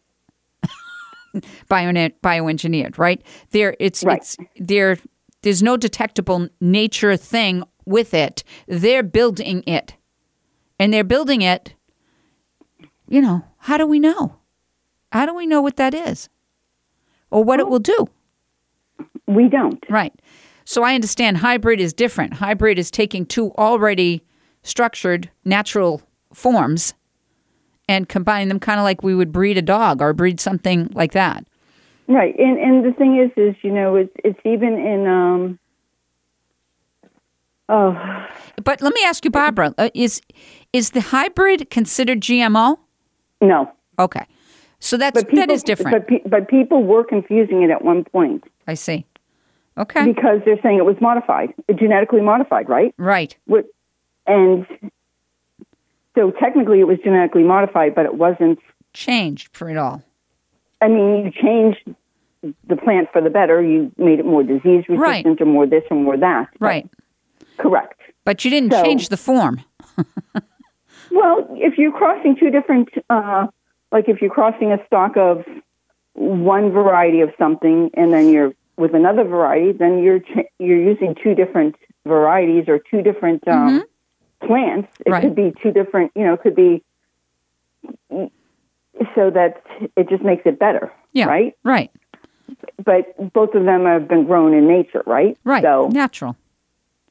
Bio, 1.67 1.91
bioengineered, 1.91 2.97
right? 2.97 3.21
There 3.51 3.75
it's 3.79 4.03
Right. 4.03 4.17
it's 4.17 4.37
there 4.57 4.97
there's 5.41 5.63
no 5.63 5.77
detectable 5.77 6.49
nature 6.59 7.17
thing 7.17 7.63
with 7.85 8.13
it. 8.13 8.43
They're 8.67 9.03
building 9.03 9.63
it. 9.65 9.95
And 10.79 10.93
they're 10.93 11.03
building 11.03 11.41
it 11.41 11.75
you 13.11 13.21
know, 13.21 13.43
how 13.57 13.75
do 13.75 13.85
we 13.85 13.99
know? 13.99 14.37
How 15.11 15.25
do 15.25 15.35
we 15.35 15.45
know 15.45 15.61
what 15.61 15.75
that 15.75 15.93
is? 15.93 16.29
Or 17.29 17.43
what 17.43 17.59
it 17.59 17.67
will 17.67 17.79
do? 17.79 18.07
We 19.27 19.49
don't. 19.49 19.83
Right. 19.89 20.13
So 20.63 20.83
I 20.83 20.95
understand 20.95 21.37
hybrid 21.37 21.81
is 21.81 21.91
different. 21.91 22.35
Hybrid 22.35 22.79
is 22.79 22.89
taking 22.89 23.25
two 23.25 23.51
already 23.55 24.23
structured 24.63 25.29
natural 25.43 26.01
forms 26.33 26.93
and 27.89 28.07
combining 28.07 28.47
them 28.47 28.61
kind 28.61 28.79
of 28.79 28.85
like 28.85 29.03
we 29.03 29.13
would 29.13 29.33
breed 29.33 29.57
a 29.57 29.61
dog 29.61 30.01
or 30.01 30.13
breed 30.13 30.39
something 30.39 30.89
like 30.93 31.11
that. 31.11 31.45
Right, 32.07 32.37
and 32.37 32.59
and 32.59 32.85
the 32.85 32.91
thing 32.93 33.17
is, 33.17 33.31
is 33.37 33.55
you 33.63 33.71
know, 33.71 33.95
it's 33.95 34.13
it's 34.23 34.39
even 34.45 34.73
in 34.73 35.07
um. 35.07 35.59
Oh, 37.69 38.27
But 38.61 38.81
let 38.81 38.93
me 38.93 39.01
ask 39.05 39.23
you, 39.23 39.31
Barbara, 39.31 39.73
uh, 39.77 39.89
is 39.93 40.21
is 40.73 40.89
the 40.91 40.99
hybrid 41.01 41.69
considered 41.69 42.19
GMO? 42.21 42.77
no, 43.39 43.71
Okay. 43.97 44.25
So 44.79 44.97
that's 44.97 45.23
people, 45.23 45.37
that 45.37 45.51
is 45.51 45.63
different. 45.63 45.91
But 45.95 46.07
pe- 46.07 46.29
but 46.29 46.47
people 46.49 46.83
were 46.83 47.03
confusing 47.03 47.61
it 47.61 47.69
at 47.69 47.83
one 47.83 48.03
point 48.03 48.43
I 48.67 48.73
see. 48.73 49.05
Okay. 49.77 50.05
because 50.05 50.41
they're 50.43 50.59
saying 50.61 50.79
it 50.79 50.85
was 50.85 50.97
modified, 50.99 51.53
genetically 51.73 52.19
modified, 52.21 52.67
right? 52.67 52.93
right. 52.97 53.37
What, 53.45 53.65
and 54.27 54.65
so 56.13 56.31
technically, 56.31 56.81
it 56.81 56.87
was 56.87 56.97
genetically 57.03 57.43
modified, 57.43 57.95
but 57.95 58.05
it 58.05 58.15
wasn't. 58.15 58.59
Changed 58.93 59.55
for 59.55 59.69
it 59.69 59.77
all. 59.77 60.03
I 60.81 60.87
mean, 60.87 61.25
you 61.25 61.31
changed 61.31 61.83
the 62.67 62.75
plant 62.75 63.09
for 63.13 63.21
the 63.21 63.29
better. 63.29 63.61
You 63.61 63.91
made 63.97 64.19
it 64.19 64.25
more 64.25 64.41
disease 64.43 64.85
resistant, 64.89 64.99
Right. 64.99 65.41
or 65.41 65.45
more 65.45 65.67
this, 65.67 65.83
or 65.91 65.97
more 65.97 66.17
that. 66.17 66.47
Right. 66.59 66.89
Correct. 67.57 67.99
But 68.25 68.43
you 68.43 68.49
didn't 68.51 68.71
So- 68.73 68.83
change 68.83 69.09
the 69.09 69.17
form. 69.17 69.61
Well, 71.13 71.45
if 71.57 71.77
you're 71.77 71.91
crossing 71.91 72.37
two 72.37 72.49
different, 72.51 72.87
uh, 73.09 73.47
like 73.91 74.07
if 74.07 74.21
you're 74.21 74.29
crossing 74.31 74.71
a 74.71 74.77
stock 74.85 75.17
of 75.17 75.43
one 76.13 76.71
variety 76.71 77.19
of 77.19 77.31
something, 77.37 77.91
and 77.95 78.13
then 78.13 78.29
you're 78.29 78.53
with 78.77 78.93
another 78.95 79.25
variety, 79.25 79.73
then 79.73 79.99
you're 80.01 80.19
ch- 80.19 80.47
you're 80.57 80.79
using 80.79 81.15
two 81.21 81.35
different 81.35 81.75
varieties 82.05 82.69
or 82.69 82.79
two 82.79 83.01
different 83.01 83.45
um, 83.45 83.83
plants. 84.41 84.87
It 85.05 85.09
Right. 85.11 85.21
could 85.21 85.35
be 85.35 85.53
two 85.61 85.71
different, 85.71 86.13
you 86.15 86.23
know, 86.23 86.33
it 86.35 86.41
could 86.41 86.55
be 86.55 86.81
so 89.15 89.29
that 89.31 89.61
it 89.97 90.09
just 90.09 90.23
makes 90.23 90.43
it 90.45 90.59
better, 90.59 90.91
Yeah. 91.13 91.25
right? 91.25 91.55
Right. 91.63 91.91
But 92.83 93.33
both 93.33 93.53
of 93.55 93.65
them 93.65 93.85
have 93.85 94.07
been 94.07 94.25
grown 94.25 94.53
in 94.53 94.67
nature, 94.67 95.03
right? 95.05 95.37
Right. 95.43 95.63
So 95.63 95.87
Natural. 95.91 96.35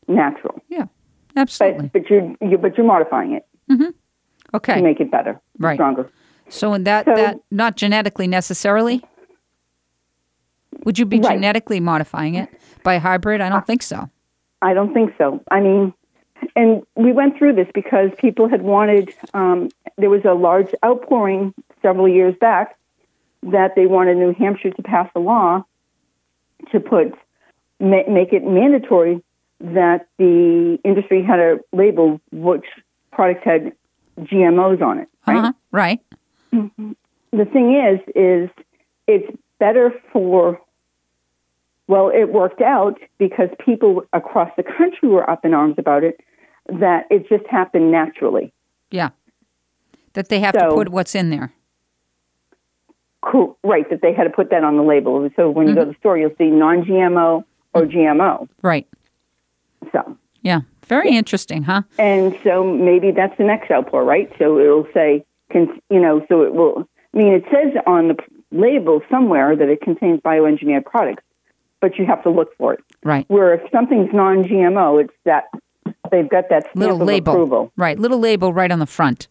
natural, 0.08 0.60
Yeah. 0.68 0.86
Absolutely. 1.36 1.82
but 1.88 1.92
but 2.02 2.10
you're, 2.10 2.34
you 2.40 2.58
but 2.58 2.76
you're 2.76 2.86
modifying 2.86 3.32
it 3.32 3.46
to 3.70 3.94
okay. 4.54 4.76
To 4.76 4.82
make 4.82 5.00
it 5.00 5.10
better, 5.10 5.40
Right. 5.58 5.76
stronger. 5.76 6.10
So 6.48 6.74
in 6.74 6.84
that 6.84 7.04
So- 7.06 7.14
that 7.14 7.38
not 7.50 7.76
genetically 7.76 8.26
necessarily. 8.26 9.02
Would 10.84 10.98
you 10.98 11.06
be 11.06 11.18
Right. 11.20 11.32
genetically 11.34 11.80
modifying 11.80 12.34
it 12.34 12.48
by 12.82 12.98
hybrid? 12.98 13.40
I 13.40 13.48
don't 13.48 13.66
think 13.66 13.82
so. 13.82 14.08
I 14.62 14.74
don't 14.74 14.92
think 14.94 15.14
so. 15.18 15.40
I 15.50 15.60
mean, 15.60 15.92
and 16.56 16.82
we 16.96 17.12
went 17.12 17.36
through 17.38 17.54
this 17.54 17.68
because 17.74 18.10
people 18.18 18.48
had 18.48 18.62
wanted, 18.62 19.12
um, 19.34 19.68
there 19.98 20.10
was 20.10 20.24
a 20.24 20.32
large 20.34 20.74
outpouring 20.84 21.54
several 21.82 22.08
years 22.08 22.34
back 22.40 22.76
that 23.42 23.74
they 23.74 23.86
wanted 23.86 24.16
New 24.16 24.34
Hampshire 24.34 24.70
to 24.70 24.82
pass 24.82 25.08
a 25.14 25.20
law 25.20 25.64
to 26.72 26.80
put, 26.80 27.14
ma- 27.78 28.08
make 28.08 28.32
it 28.32 28.44
mandatory 28.44 29.22
that 29.60 30.08
the 30.18 30.78
industry 30.84 31.22
had 31.22 31.36
to 31.36 31.58
label 31.72 32.20
which 32.32 32.64
products 33.12 33.44
had 33.44 33.72
GMOs 34.20 34.82
on 34.82 34.98
it, 34.98 35.08
right? 35.26 35.36
Uh-huh. 35.38 35.52
Right. 35.72 36.00
the 36.52 37.44
thing 37.52 37.74
is, 37.74 38.00
is 38.14 38.50
it's 39.06 39.38
better 39.58 39.92
for. 40.12 40.60
Well, 41.86 42.08
it 42.08 42.26
worked 42.32 42.60
out 42.60 43.00
because 43.18 43.48
people 43.64 44.04
across 44.12 44.50
the 44.56 44.62
country 44.62 45.08
were 45.08 45.28
up 45.28 45.44
in 45.44 45.54
arms 45.54 45.74
about 45.76 46.04
it. 46.04 46.20
That 46.68 47.06
it 47.10 47.28
just 47.28 47.44
happened 47.50 47.90
naturally. 47.90 48.52
Yeah. 48.92 49.10
That 50.12 50.28
they 50.28 50.38
have 50.38 50.54
to 50.54 50.70
put 50.72 50.90
what's 50.90 51.16
in 51.16 51.30
there. 51.30 51.52
Cool, 53.22 53.58
right? 53.62 53.88
That 53.90 54.00
they 54.02 54.14
had 54.14 54.24
to 54.24 54.30
put 54.30 54.50
that 54.50 54.64
on 54.64 54.76
the 54.76 54.82
label. 54.82 55.28
So 55.36 55.50
when 55.50 55.68
you 55.68 55.74
go 55.74 55.80
to 55.80 55.86
mm-hmm. 55.86 55.92
the 55.92 55.98
store, 55.98 56.16
you'll 56.16 56.34
see 56.38 56.46
non-GMO 56.46 57.44
or 57.74 57.82
GMO. 57.82 58.48
Right. 58.62 58.86
So 59.92 60.16
Yeah. 60.42 60.60
Very 60.86 61.10
interesting, 61.10 61.62
huh? 61.62 61.82
and 61.98 62.36
so 62.42 62.64
maybe 62.64 63.12
that's 63.12 63.36
the 63.38 63.44
next 63.44 63.70
outpour, 63.70 64.02
right? 64.02 64.28
So 64.40 64.58
it'll 64.58 64.88
say, 64.92 65.24
con- 65.52 65.80
you 65.88 66.00
know, 66.00 66.26
so 66.28 66.42
it 66.42 66.52
will. 66.52 66.88
I 67.14 67.16
mean, 67.16 67.32
it 67.32 67.44
says 67.44 67.80
on 67.86 68.08
the 68.08 68.16
label 68.50 69.00
somewhere 69.08 69.54
that 69.54 69.68
it 69.68 69.82
contains 69.82 70.18
bioengineered 70.20 70.84
products, 70.84 71.22
but 71.80 71.96
you 71.96 72.06
have 72.06 72.22
to 72.24 72.30
look 72.30 72.56
for 72.56 72.74
it. 72.74 72.80
Right. 73.04 73.24
Where 73.28 73.54
if 73.54 73.70
something's 73.70 74.12
non-GMO, 74.12 75.04
it's 75.04 75.14
that 75.24 75.44
they've 76.10 76.28
got 76.28 76.48
that 76.50 76.66
Little 76.74 76.98
label. 76.98 77.34
approval. 77.34 77.72
Right. 77.76 77.96
Little 77.96 78.18
label 78.18 78.52
right 78.52 78.72
on 78.72 78.80
the 78.80 78.86
front. 78.86 79.28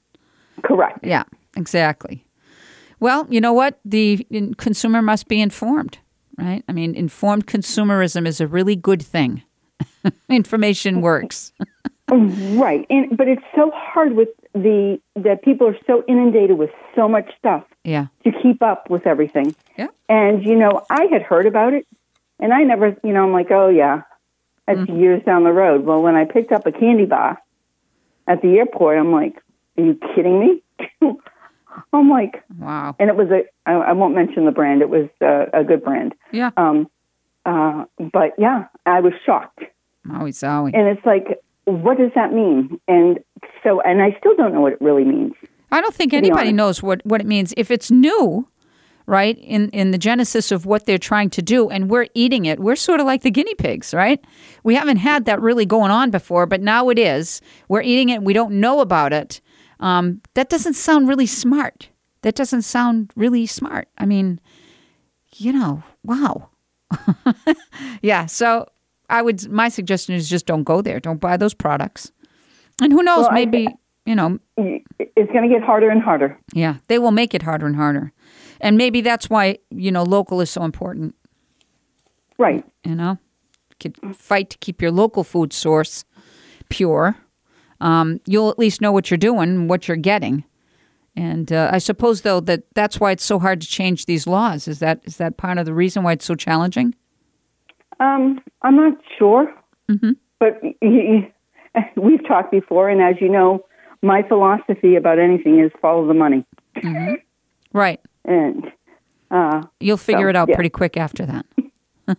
Correct. 0.63 0.99
Yeah. 1.03 1.23
Exactly. 1.57 2.23
Well, 2.99 3.25
you 3.29 3.39
know 3.41 3.53
what? 3.53 3.79
The 3.85 4.25
consumer 4.57 5.01
must 5.01 5.27
be 5.27 5.41
informed, 5.41 5.99
right? 6.37 6.63
I 6.67 6.71
mean, 6.73 6.95
informed 6.95 7.47
consumerism 7.47 8.27
is 8.27 8.41
a 8.41 8.47
really 8.47 8.75
good 8.75 9.01
thing. 9.01 9.43
Information 10.29 11.01
works. 11.01 11.51
Right. 12.11 12.87
And 12.89 13.15
but 13.15 13.27
it's 13.27 13.43
so 13.55 13.69
hard 13.71 14.15
with 14.15 14.29
the 14.53 14.99
that 15.15 15.43
people 15.43 15.67
are 15.67 15.77
so 15.85 16.03
inundated 16.07 16.57
with 16.57 16.71
so 16.95 17.07
much 17.07 17.29
stuff 17.37 17.63
Yeah. 17.83 18.07
to 18.23 18.31
keep 18.41 18.63
up 18.63 18.89
with 18.89 19.05
everything. 19.05 19.53
Yeah. 19.77 19.89
And 20.09 20.43
you 20.43 20.55
know, 20.55 20.83
I 20.89 21.03
had 21.11 21.21
heard 21.21 21.45
about 21.45 21.73
it 21.75 21.85
And 22.39 22.51
I 22.51 22.63
never, 22.63 22.97
you 23.03 23.13
know, 23.13 23.23
I'm 23.25 23.31
like, 23.31 23.51
oh 23.51 23.69
yeah, 23.69 24.01
that's 24.65 24.79
Mm-hmm. 24.79 24.99
years 24.99 25.23
down 25.23 25.43
the 25.43 25.51
road. 25.53 25.85
Well, 25.85 26.01
when 26.01 26.15
I 26.15 26.25
picked 26.25 26.51
up 26.51 26.65
a 26.65 26.71
candy 26.71 27.05
bar 27.05 27.37
at 28.25 28.41
the 28.41 28.57
airport, 28.57 28.97
I'm 28.97 29.11
like, 29.11 29.35
are 29.77 29.83
you 29.83 29.99
kidding 30.15 30.39
me? 30.39 30.63
I'm 31.93 32.09
like, 32.09 32.43
Wow. 32.57 32.95
and 32.99 33.09
it 33.09 33.15
was 33.15 33.27
a, 33.29 33.43
I, 33.69 33.73
I 33.73 33.91
won't 33.93 34.15
mention 34.15 34.45
the 34.45 34.51
brand. 34.51 34.81
It 34.81 34.89
was 34.89 35.07
uh, 35.21 35.45
a 35.53 35.63
good 35.63 35.83
brand. 35.83 36.13
Yeah. 36.31 36.51
Um, 36.57 36.89
uh, 37.45 37.85
but 38.11 38.33
yeah, 38.37 38.65
I 38.85 38.99
was 38.99 39.13
shocked. 39.25 39.61
Maui 40.03 40.31
Zowie. 40.31 40.71
And 40.73 40.87
it's 40.87 41.05
like, 41.05 41.39
what 41.65 41.97
does 41.97 42.11
that 42.15 42.33
mean? 42.33 42.79
And 42.87 43.19
so, 43.63 43.81
and 43.81 44.01
I 44.01 44.15
still 44.19 44.35
don't 44.35 44.53
know 44.53 44.61
what 44.61 44.73
it 44.73 44.81
really 44.81 45.03
means. 45.03 45.33
I 45.71 45.81
don't 45.81 45.93
think 45.93 46.13
anybody 46.13 46.51
knows 46.51 46.81
what, 46.81 47.05
what 47.05 47.21
it 47.21 47.27
means. 47.27 47.53
If 47.55 47.69
it's 47.69 47.91
new, 47.91 48.47
right, 49.05 49.37
in, 49.37 49.69
in 49.69 49.91
the 49.91 49.99
genesis 49.99 50.51
of 50.51 50.65
what 50.65 50.85
they're 50.87 50.97
trying 50.97 51.29
to 51.31 51.41
do, 51.43 51.69
and 51.69 51.89
we're 51.89 52.07
eating 52.15 52.45
it, 52.45 52.59
we're 52.59 52.75
sort 52.75 52.99
of 52.99 53.05
like 53.05 53.21
the 53.21 53.29
guinea 53.31 53.53
pigs, 53.55 53.93
right? 53.93 54.19
We 54.63 54.73
haven't 54.75 54.97
had 54.97 55.25
that 55.25 55.39
really 55.41 55.65
going 55.67 55.91
on 55.91 56.09
before, 56.09 56.47
but 56.47 56.61
now 56.61 56.89
it 56.89 56.97
is. 56.97 57.39
We're 57.67 57.83
eating 57.83 58.09
it, 58.09 58.23
we 58.23 58.33
don't 58.33 58.53
know 58.53 58.79
about 58.81 59.13
it. 59.13 59.41
Um, 59.79 60.21
that 60.33 60.49
doesn't 60.49 60.73
sound 60.73 61.07
really 61.07 61.25
smart. 61.25 61.89
That 62.21 62.35
doesn't 62.35 62.63
sound 62.63 63.11
really 63.15 63.45
smart. 63.45 63.87
I 63.97 64.05
mean, 64.05 64.39
you 65.35 65.53
know, 65.53 65.83
wow. 66.03 66.49
yeah, 68.01 68.25
so 68.25 68.65
I 69.09 69.21
would, 69.21 69.47
my 69.49 69.69
suggestion 69.69 70.15
is 70.15 70.29
just 70.29 70.45
don't 70.45 70.63
go 70.63 70.81
there. 70.81 70.99
Don't 70.99 71.19
buy 71.21 71.37
those 71.37 71.53
products. 71.53 72.11
And 72.81 72.91
who 72.91 73.03
knows, 73.03 73.23
Well, 73.23 73.31
I- 73.31 73.33
maybe, 73.45 73.67
you 74.05 74.15
know, 74.15 74.39
It's 74.57 75.31
going 75.31 75.49
to 75.49 75.53
get 75.53 75.63
harder 75.63 75.89
and 75.89 76.01
harder. 76.01 76.37
yeah, 76.53 76.75
they 76.87 76.99
will 76.99 77.11
make 77.11 77.33
it 77.33 77.43
harder 77.43 77.65
and 77.65 77.75
harder. 77.75 78.11
And 78.59 78.77
maybe 78.77 79.01
that's 79.01 79.29
why, 79.29 79.59
you 79.69 79.91
know, 79.91 80.03
local 80.03 80.41
is 80.41 80.49
so 80.49 80.63
important, 80.63 81.15
Right. 82.37 82.65
you 82.83 82.95
know? 82.95 83.17
Could 83.79 83.97
fight 84.15 84.49
to 84.49 84.57
keep 84.57 84.81
your 84.81 84.91
local 84.91 85.23
food 85.23 85.53
source 85.53 86.03
pure. 86.69 87.15
Um, 87.81 88.19
you'll 88.25 88.49
at 88.49 88.59
least 88.59 88.81
know 88.81 88.91
what 88.91 89.09
you're 89.09 89.17
doing, 89.17 89.67
what 89.67 89.87
you're 89.87 89.97
getting. 89.97 90.43
And 91.15 91.51
uh, 91.51 91.69
I 91.73 91.77
suppose 91.79 92.21
though 92.21 92.39
that 92.41 92.63
that's 92.75 92.99
why 92.99 93.11
it's 93.11 93.23
so 93.25 93.39
hard 93.39 93.61
to 93.61 93.67
change 93.67 94.05
these 94.05 94.27
laws. 94.27 94.67
Is 94.67 94.79
that 94.79 95.01
is 95.05 95.17
that 95.17 95.37
part 95.37 95.57
of 95.57 95.65
the 95.65 95.73
reason 95.73 96.03
why 96.03 96.13
it's 96.13 96.25
so 96.25 96.35
challenging? 96.35 96.95
Um, 97.99 98.39
I'm 98.61 98.75
not 98.75 98.97
sure, 99.17 99.53
Mm-hmm. 99.89 100.11
but 100.39 100.61
we've 102.01 102.25
talked 102.27 102.51
before, 102.51 102.89
and 102.89 103.01
as 103.01 103.15
you 103.19 103.27
know, 103.27 103.65
my 104.01 104.21
philosophy 104.23 104.95
about 104.95 105.19
anything 105.19 105.59
is 105.59 105.71
follow 105.81 106.07
the 106.07 106.13
money, 106.13 106.45
Right. 107.73 107.99
and 108.23 108.71
uh, 109.31 109.63
You'll 109.81 109.97
figure 109.97 110.27
So, 110.27 110.29
it 110.29 110.35
out 110.37 110.47
yeah. 110.49 110.55
pretty 110.55 110.69
quick 110.69 110.95
after 110.95 111.25
that. 111.25 111.45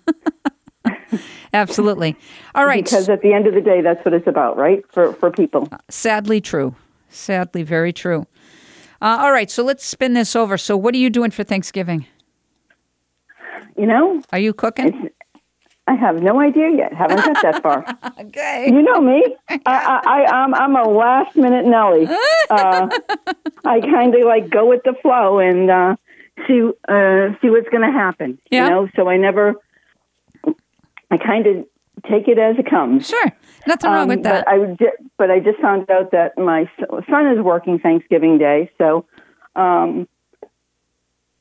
Absolutely. 1.52 2.16
All 2.54 2.66
right. 2.66 2.84
because 2.84 3.08
at 3.08 3.22
the 3.22 3.32
end 3.32 3.46
of 3.46 3.54
the 3.54 3.60
day, 3.60 3.80
that's 3.80 4.04
what 4.04 4.14
it's 4.14 4.26
about, 4.26 4.56
right? 4.56 4.82
For 4.92 5.12
for 5.14 5.30
people. 5.30 5.68
Sadly 5.88 6.40
true. 6.40 6.74
Sadly, 7.08 7.62
very 7.62 7.92
true. 7.92 8.26
Uh, 9.02 9.18
all 9.20 9.32
right, 9.32 9.50
so 9.50 9.64
let's 9.64 9.84
spin 9.84 10.12
this 10.12 10.36
over. 10.36 10.58
So, 10.58 10.76
what 10.76 10.94
are 10.94 10.98
you 10.98 11.08
doing 11.10 11.30
for 11.30 11.42
Thanksgiving? 11.42 12.06
You 13.76 13.86
know, 13.86 14.22
Are 14.30 14.38
you 14.38 14.52
cooking? 14.52 15.08
I 15.86 15.94
have 15.94 16.22
no 16.22 16.38
idea 16.38 16.70
yet. 16.70 16.92
Haven't 16.92 17.16
got 17.16 17.42
that 17.42 17.62
far. 17.62 17.84
Okay. 18.20 18.66
You 18.66 18.82
know 18.82 19.00
me. 19.00 19.24
I, 19.48 19.58
I, 19.66 20.00
I 20.06 20.24
I'm 20.26 20.54
I'm 20.54 20.76
a 20.76 20.88
last 20.88 21.34
minute 21.34 21.64
Nelly. 21.64 22.06
Uh, 22.50 22.88
I 23.64 23.80
kind 23.80 24.14
of 24.14 24.24
like 24.24 24.50
go 24.50 24.66
with 24.66 24.82
the 24.84 24.94
flow 25.02 25.38
and 25.38 25.70
uh, 25.70 25.96
see 26.46 26.60
uh, 26.86 27.30
see 27.40 27.48
what's 27.50 27.68
going 27.70 27.82
to 27.82 27.92
happen. 27.92 28.38
Yeah. 28.50 28.64
You 28.64 28.70
know, 28.70 28.88
so 28.94 29.08
I 29.08 29.16
never. 29.16 29.54
I 31.10 31.16
kind 31.18 31.46
of 31.46 31.66
take 32.08 32.28
it 32.28 32.38
as 32.38 32.56
it 32.58 32.68
comes. 32.68 33.06
Sure. 33.08 33.32
Nothing 33.66 33.90
wrong 33.90 34.02
Um, 34.02 34.08
with 34.08 34.22
that. 34.22 34.44
But 34.46 34.52
I 34.54 34.58
would 34.58 34.80
but 35.18 35.30
I 35.30 35.40
just 35.40 35.58
found 35.60 35.90
out 35.90 36.12
that 36.12 36.38
my 36.38 36.70
son 37.10 37.26
is 37.36 37.42
working 37.42 37.78
Thanksgiving 37.78 38.38
Day, 38.38 38.70
so 38.78 39.04
um, 39.56 40.08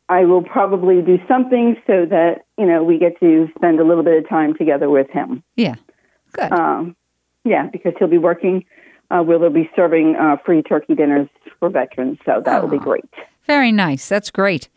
I 0.10 0.26
will 0.26 0.42
probably 0.44 1.02
do 1.02 1.20
something 1.28 1.78
so 1.86 2.06
that 2.08 2.46
you 2.58 2.66
know 2.66 2.84
we 2.84 2.98
get 2.98 3.20
to 3.20 3.48
spend 3.56 3.80
a 3.80 3.84
little 3.84 4.04
bit 4.04 4.18
of 4.22 4.28
time 4.30 4.56
together 4.58 4.90
with 4.90 5.10
him. 5.12 5.44
yeah. 5.56 5.76
Good. 6.34 6.52
Um, 6.52 6.96
yeah, 7.44 7.68
because 7.72 7.94
he'll 7.98 8.08
be 8.08 8.18
working. 8.18 8.66
Uh, 9.12 9.24
where 9.24 9.40
they'll 9.40 9.50
be 9.50 9.68
serving 9.76 10.16
uh, 10.16 10.36
free 10.46 10.62
turkey 10.62 10.94
dinners 10.94 11.28
for 11.60 11.68
veterans, 11.68 12.20
so 12.28 12.44
that 12.46 12.62
will 12.62 12.70
be 12.70 12.78
great. 12.78 13.04
Very 13.48 13.72
nice. 13.72 14.08
That's 14.08 14.30
great. 14.30 14.70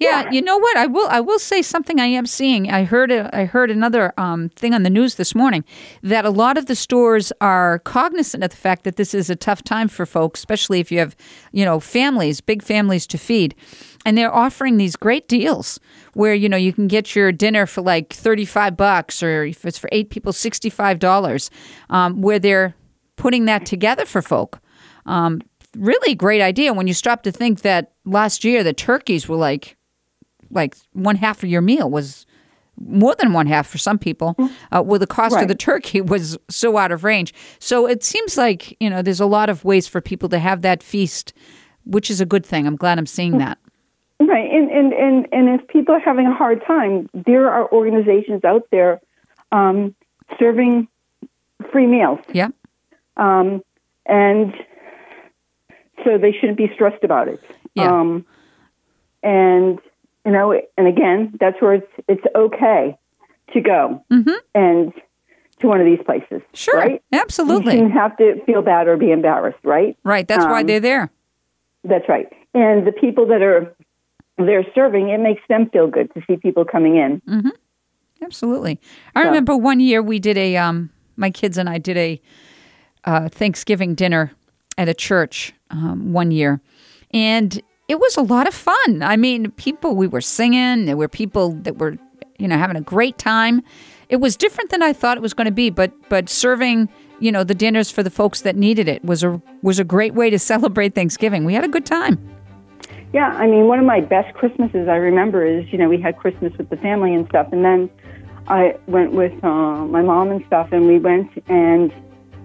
Yeah, 0.00 0.22
Yeah. 0.24 0.30
you 0.30 0.42
know 0.42 0.56
what? 0.58 0.76
I 0.76 0.86
will. 0.86 1.08
I 1.08 1.20
will 1.20 1.38
say 1.38 1.62
something. 1.62 1.98
I 2.00 2.06
am 2.06 2.26
seeing. 2.26 2.70
I 2.70 2.84
heard. 2.84 3.10
A, 3.10 3.28
I 3.36 3.44
heard 3.46 3.70
another 3.70 4.12
um, 4.16 4.48
thing 4.50 4.74
on 4.74 4.82
the 4.82 4.90
news 4.90 5.16
this 5.16 5.34
morning 5.34 5.64
that 6.02 6.24
a 6.24 6.30
lot 6.30 6.56
of 6.58 6.66
the 6.66 6.74
stores 6.76 7.32
are 7.40 7.80
cognizant 7.80 8.44
of 8.44 8.50
the 8.50 8.56
fact 8.56 8.84
that 8.84 8.96
this 8.96 9.14
is 9.14 9.28
a 9.30 9.36
tough 9.36 9.62
time 9.62 9.88
for 9.88 10.06
folks, 10.06 10.40
especially 10.40 10.80
if 10.80 10.92
you 10.92 10.98
have, 10.98 11.16
you 11.52 11.64
know, 11.64 11.80
families, 11.80 12.40
big 12.40 12.62
families 12.62 13.06
to 13.08 13.18
feed, 13.18 13.54
and 14.04 14.16
they're 14.16 14.34
offering 14.34 14.76
these 14.76 14.94
great 14.96 15.26
deals 15.28 15.80
where 16.14 16.34
you 16.34 16.48
know 16.48 16.56
you 16.56 16.72
can 16.72 16.86
get 16.88 17.14
your 17.16 17.32
dinner 17.32 17.66
for 17.66 17.80
like 17.82 18.12
thirty 18.12 18.44
five 18.44 18.76
bucks, 18.76 19.22
or 19.22 19.44
if 19.44 19.64
it's 19.64 19.78
for 19.78 19.88
eight 19.92 20.10
people, 20.10 20.32
sixty 20.32 20.70
five 20.70 20.98
dollars, 20.98 21.50
um, 21.90 22.20
where 22.20 22.38
they're 22.38 22.74
putting 23.16 23.46
that 23.46 23.66
together 23.66 24.04
for 24.04 24.22
folk. 24.22 24.60
Um, 25.06 25.40
really 25.76 26.14
great 26.14 26.40
idea 26.40 26.72
when 26.72 26.86
you 26.86 26.94
stop 26.94 27.22
to 27.22 27.32
think 27.32 27.62
that 27.62 27.92
last 28.04 28.44
year 28.44 28.62
the 28.62 28.72
turkeys 28.72 29.28
were 29.28 29.36
like 29.36 29.76
like 30.50 30.76
one 30.92 31.16
half 31.16 31.42
of 31.42 31.48
your 31.48 31.60
meal 31.60 31.90
was 31.90 32.26
more 32.80 33.14
than 33.16 33.32
one 33.32 33.46
half 33.46 33.66
for 33.66 33.78
some 33.78 33.98
people. 33.98 34.36
Uh, 34.70 34.82
well 34.84 34.98
the 34.98 35.06
cost 35.06 35.36
of 35.36 35.48
the 35.48 35.54
turkey 35.54 36.00
was 36.14 36.38
so 36.48 36.76
out 36.76 36.92
of 36.92 37.04
range. 37.04 37.34
So 37.58 37.86
it 37.86 38.04
seems 38.04 38.36
like 38.36 38.76
you 38.80 38.88
know 38.90 39.02
there's 39.02 39.20
a 39.20 39.26
lot 39.26 39.50
of 39.50 39.64
ways 39.64 39.86
for 39.88 40.00
people 40.00 40.28
to 40.30 40.38
have 40.38 40.62
that 40.62 40.82
feast 40.82 41.32
which 41.84 42.10
is 42.10 42.20
a 42.20 42.26
good 42.26 42.44
thing. 42.44 42.66
I'm 42.66 42.76
glad 42.76 42.98
i'm 42.98 43.06
seeing 43.06 43.38
that. 43.38 43.56
Right, 44.20 44.50
and 44.50 44.70
and 44.70 44.92
and 44.92 45.28
and 45.32 45.60
if 45.60 45.66
people 45.68 45.94
are 45.94 46.00
having 46.00 46.26
a 46.26 46.34
hard 46.34 46.62
time, 46.66 47.08
there 47.14 47.48
are 47.50 47.70
organizations 47.72 48.44
out 48.44 48.64
there 48.70 49.00
um, 49.52 49.94
serving 50.38 50.86
free 51.72 51.86
meals, 51.86 52.18
yeah 52.32 52.48
um, 53.18 53.62
and 54.06 54.54
so 56.04 56.16
they 56.18 56.32
shouldn't 56.32 56.56
be 56.56 56.70
stressed 56.74 57.04
about 57.04 57.28
it. 57.28 57.40
Yeah. 57.74 57.92
Um, 57.92 58.24
and 59.22 59.80
you 60.28 60.34
know, 60.34 60.60
and 60.76 60.86
again, 60.86 61.32
that's 61.40 61.56
where 61.62 61.72
it's 61.72 61.92
it's 62.06 62.22
okay 62.36 62.98
to 63.54 63.60
go 63.62 64.04
and 64.54 64.92
to 65.60 65.66
one 65.66 65.80
of 65.80 65.86
these 65.86 66.04
places. 66.04 66.28
Mm-hmm. 66.30 66.54
sure 66.54 66.76
right? 66.76 67.02
You 67.10 67.18
absolutely 67.18 67.72
shouldn't 67.72 67.92
have 67.92 68.14
to 68.18 68.44
feel 68.44 68.60
bad 68.60 68.88
or 68.88 68.98
be 68.98 69.10
embarrassed, 69.10 69.64
right? 69.64 69.96
right 70.04 70.28
that's 70.28 70.44
why 70.44 70.60
um, 70.60 70.66
they're 70.66 70.80
there 70.80 71.10
That's 71.82 72.06
right. 72.10 72.30
And 72.52 72.86
the 72.86 72.92
people 72.92 73.26
that 73.28 73.40
are 73.40 73.74
they're 74.36 74.66
serving, 74.74 75.08
it 75.08 75.18
makes 75.18 75.40
them 75.48 75.70
feel 75.70 75.86
good 75.86 76.12
to 76.12 76.22
see 76.26 76.36
people 76.36 76.66
coming 76.66 76.96
in. 76.96 77.22
Absolutely. 78.22 78.78
I 79.16 79.22
remember 79.22 79.56
one 79.56 79.80
year 79.80 80.02
we 80.02 80.18
did 80.18 80.36
a, 80.36 80.58
um, 80.58 80.90
my 81.16 81.30
kids 81.30 81.56
and 81.56 81.70
I 81.70 81.78
did 81.78 81.96
a 81.96 82.20
uh, 83.04 83.30
Thanksgiving 83.30 83.94
dinner 83.94 84.32
at 84.76 84.90
a 84.90 84.94
church 84.94 85.54
um, 85.70 86.12
one 86.12 86.30
year. 86.30 86.60
And 87.12 87.62
it 87.88 87.98
was 87.98 88.16
a 88.16 88.22
lot 88.22 88.46
of 88.46 88.54
fun. 88.54 89.02
I 89.02 89.16
mean, 89.16 89.50
people, 89.52 89.96
we 89.96 90.06
were 90.06 90.20
singing, 90.20 90.84
there 90.84 90.96
were 90.96 91.08
people 91.08 91.52
that 91.62 91.78
were, 91.78 91.96
you 92.38 92.46
know, 92.46 92.58
having 92.58 92.76
a 92.76 92.82
great 92.82 93.16
time. 93.16 93.62
It 94.10 94.16
was 94.16 94.36
different 94.36 94.70
than 94.70 94.82
I 94.82 94.92
thought 94.92 95.16
it 95.16 95.22
was 95.22 95.34
going 95.34 95.46
to 95.46 95.52
be, 95.52 95.70
but 95.70 95.92
but 96.08 96.28
serving, 96.28 96.88
you 97.18 97.32
know, 97.32 97.44
the 97.44 97.54
dinners 97.54 97.90
for 97.90 98.02
the 98.02 98.10
folks 98.10 98.42
that 98.42 98.56
needed 98.56 98.88
it 98.88 99.04
was 99.04 99.24
a 99.24 99.42
was 99.62 99.78
a 99.78 99.84
great 99.84 100.14
way 100.14 100.30
to 100.30 100.38
celebrate 100.52 100.94
Thanksgiving. 100.94 101.44
We 101.44 101.54
had 101.54 101.64
a 101.64 101.68
good 101.68 101.86
time. 101.86 102.18
Yeah, 103.12 103.28
I 103.28 103.46
mean, 103.46 103.68
one 103.68 103.78
of 103.78 103.86
my 103.86 104.00
best 104.02 104.34
Christmases 104.34 104.86
I 104.86 104.96
remember 104.96 105.44
is, 105.44 105.70
you 105.72 105.78
know, 105.78 105.88
we 105.88 105.98
had 105.98 106.18
Christmas 106.18 106.52
with 106.58 106.68
the 106.68 106.76
family 106.76 107.14
and 107.14 107.26
stuff, 107.28 107.48
and 107.52 107.64
then 107.64 107.88
I 108.48 108.76
went 108.86 109.12
with 109.12 109.32
uh, 109.42 109.86
my 109.86 110.02
mom 110.02 110.30
and 110.30 110.44
stuff, 110.46 110.68
and 110.72 110.86
we 110.86 110.98
went 110.98 111.30
and 111.48 111.90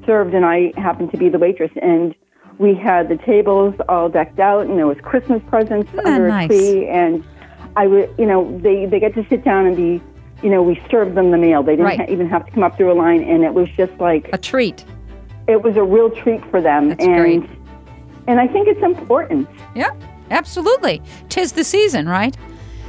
served, 0.05 0.33
and 0.33 0.45
I 0.45 0.71
happened 0.77 1.11
to 1.11 1.17
be 1.17 1.27
the 1.27 1.37
waitress, 1.37 1.71
and 1.81 2.15
we 2.60 2.74
had 2.76 3.10
the 3.10 3.18
tables 3.18 3.76
all 3.89 4.10
decked 4.10 4.39
out, 4.39 4.66
and 4.68 4.78
there 4.78 4.88
was 4.88 4.97
Christmas 5.01 5.41
presents 5.47 5.91
that 5.93 6.06
under 6.06 6.28
nice? 6.28 6.45
a 6.45 6.47
tree, 6.54 6.88
and 6.88 7.24
I 7.76 7.88
would, 7.88 8.14
you 8.18 8.26
know, 8.26 8.58
they 8.60 8.86
they 8.86 8.99
get 8.99 9.14
to 9.16 9.26
sit 9.30 9.43
down 9.43 9.66
and 9.66 9.76
be, 9.76 10.01
you 10.43 10.49
know, 10.49 10.62
we 10.62 10.82
served 10.91 11.16
them 11.16 11.32
the 11.32 11.38
meal. 11.38 11.64
They 11.64 11.74
didn't 11.74 11.86
Right. 11.86 11.99
ha- 11.99 12.06
even 12.10 12.30
have 12.30 12.45
to 12.45 12.51
come 12.51 12.64
up 12.64 12.78
through 12.78 12.91
a 12.91 12.93
line, 12.93 13.24
and 13.24 13.43
it 13.43 13.54
was 13.54 13.70
just 13.70 13.93
like 13.99 14.30
A 14.34 14.38
treat. 14.38 14.86
it 15.47 15.62
was 15.64 15.76
a 15.78 15.84
real 15.84 16.10
treat 16.10 16.43
for 16.51 16.62
them, 16.62 16.89
That's 16.89 17.04
and 17.06 17.18
great. 17.18 17.43
and 18.28 18.39
I 18.39 18.47
think 18.47 18.68
it's 18.68 18.84
important. 18.84 19.47
Yeah, 19.76 19.89
absolutely. 20.32 21.01
Tis 21.30 21.54
the 21.54 21.64
season, 21.64 22.08
right? 22.08 22.38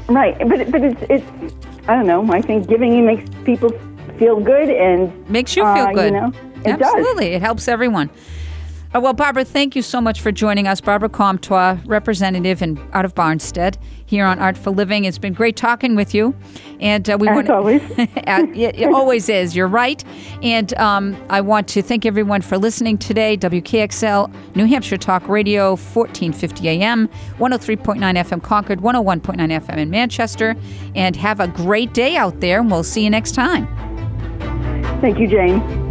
Right, 0.08 0.36
but 0.46 0.70
but 0.70 0.82
it's 0.82 1.02
it's 1.08 1.54
I 1.88 1.96
don't 1.96 2.06
know. 2.06 2.30
I 2.32 2.40
think 2.42 2.68
giving 2.68 3.04
makes 3.06 3.28
people 3.44 3.70
feel 4.18 4.38
good, 4.40 4.68
and 4.68 5.28
Makes 5.30 5.56
you 5.56 5.64
uh, 5.64 5.74
feel 5.74 5.94
good. 5.94 6.12
You 6.14 6.20
know, 6.20 6.32
it 6.66 6.78
does. 6.78 6.82
Absolutely. 6.94 7.26
It 7.32 7.40
helps 7.42 7.66
everyone. 7.68 8.10
Uh, 8.94 9.00
well, 9.00 9.12
Barbara, 9.12 9.44
thank 9.44 9.74
you 9.74 9.82
so 9.82 10.00
much 10.00 10.20
for 10.20 10.30
joining 10.30 10.68
us. 10.68 10.80
Barbara 10.80 11.08
Comtois, 11.08 11.78
representative 11.84 12.62
in, 12.62 12.78
out 12.92 13.04
of 13.04 13.12
Barnstead 13.12 13.76
here 14.06 14.24
on 14.24 14.38
Artful 14.38 14.72
Living. 14.72 15.04
It's 15.04 15.18
been 15.18 15.32
great 15.32 15.56
talking 15.56 15.96
with 15.96 16.14
you. 16.14 16.32
And 16.78 17.10
uh, 17.10 17.16
we 17.18 17.26
As 17.26 17.34
want 17.34 17.50
always. 17.50 17.82
it, 17.98 18.78
it 18.78 18.88
always 18.94 19.28
is. 19.28 19.56
You're 19.56 19.66
right. 19.66 20.04
And 20.42 20.72
um, 20.78 21.16
I 21.28 21.40
want 21.40 21.66
to 21.68 21.82
thank 21.82 22.06
everyone 22.06 22.40
for 22.40 22.56
listening 22.56 22.96
today. 22.96 23.36
WKXL, 23.36 24.32
New 24.54 24.66
Hampshire 24.66 24.96
Talk 24.96 25.28
Radio, 25.28 25.70
1450 25.70 26.68
AM, 26.68 27.08
103.9 27.38 27.98
FM 27.98 28.42
Concord, 28.44 28.78
101.9 28.78 29.60
FM 29.60 29.76
in 29.76 29.90
Manchester. 29.90 30.54
And 30.94 31.16
have 31.16 31.40
a 31.40 31.48
great 31.48 31.92
day 31.94 32.14
out 32.14 32.38
there. 32.40 32.60
And 32.60 32.70
we'll 32.70 32.84
see 32.84 33.02
you 33.02 33.10
next 33.10 33.32
time. 33.32 33.66
Thank 35.00 35.18
you, 35.18 35.26
Jane. 35.26 35.83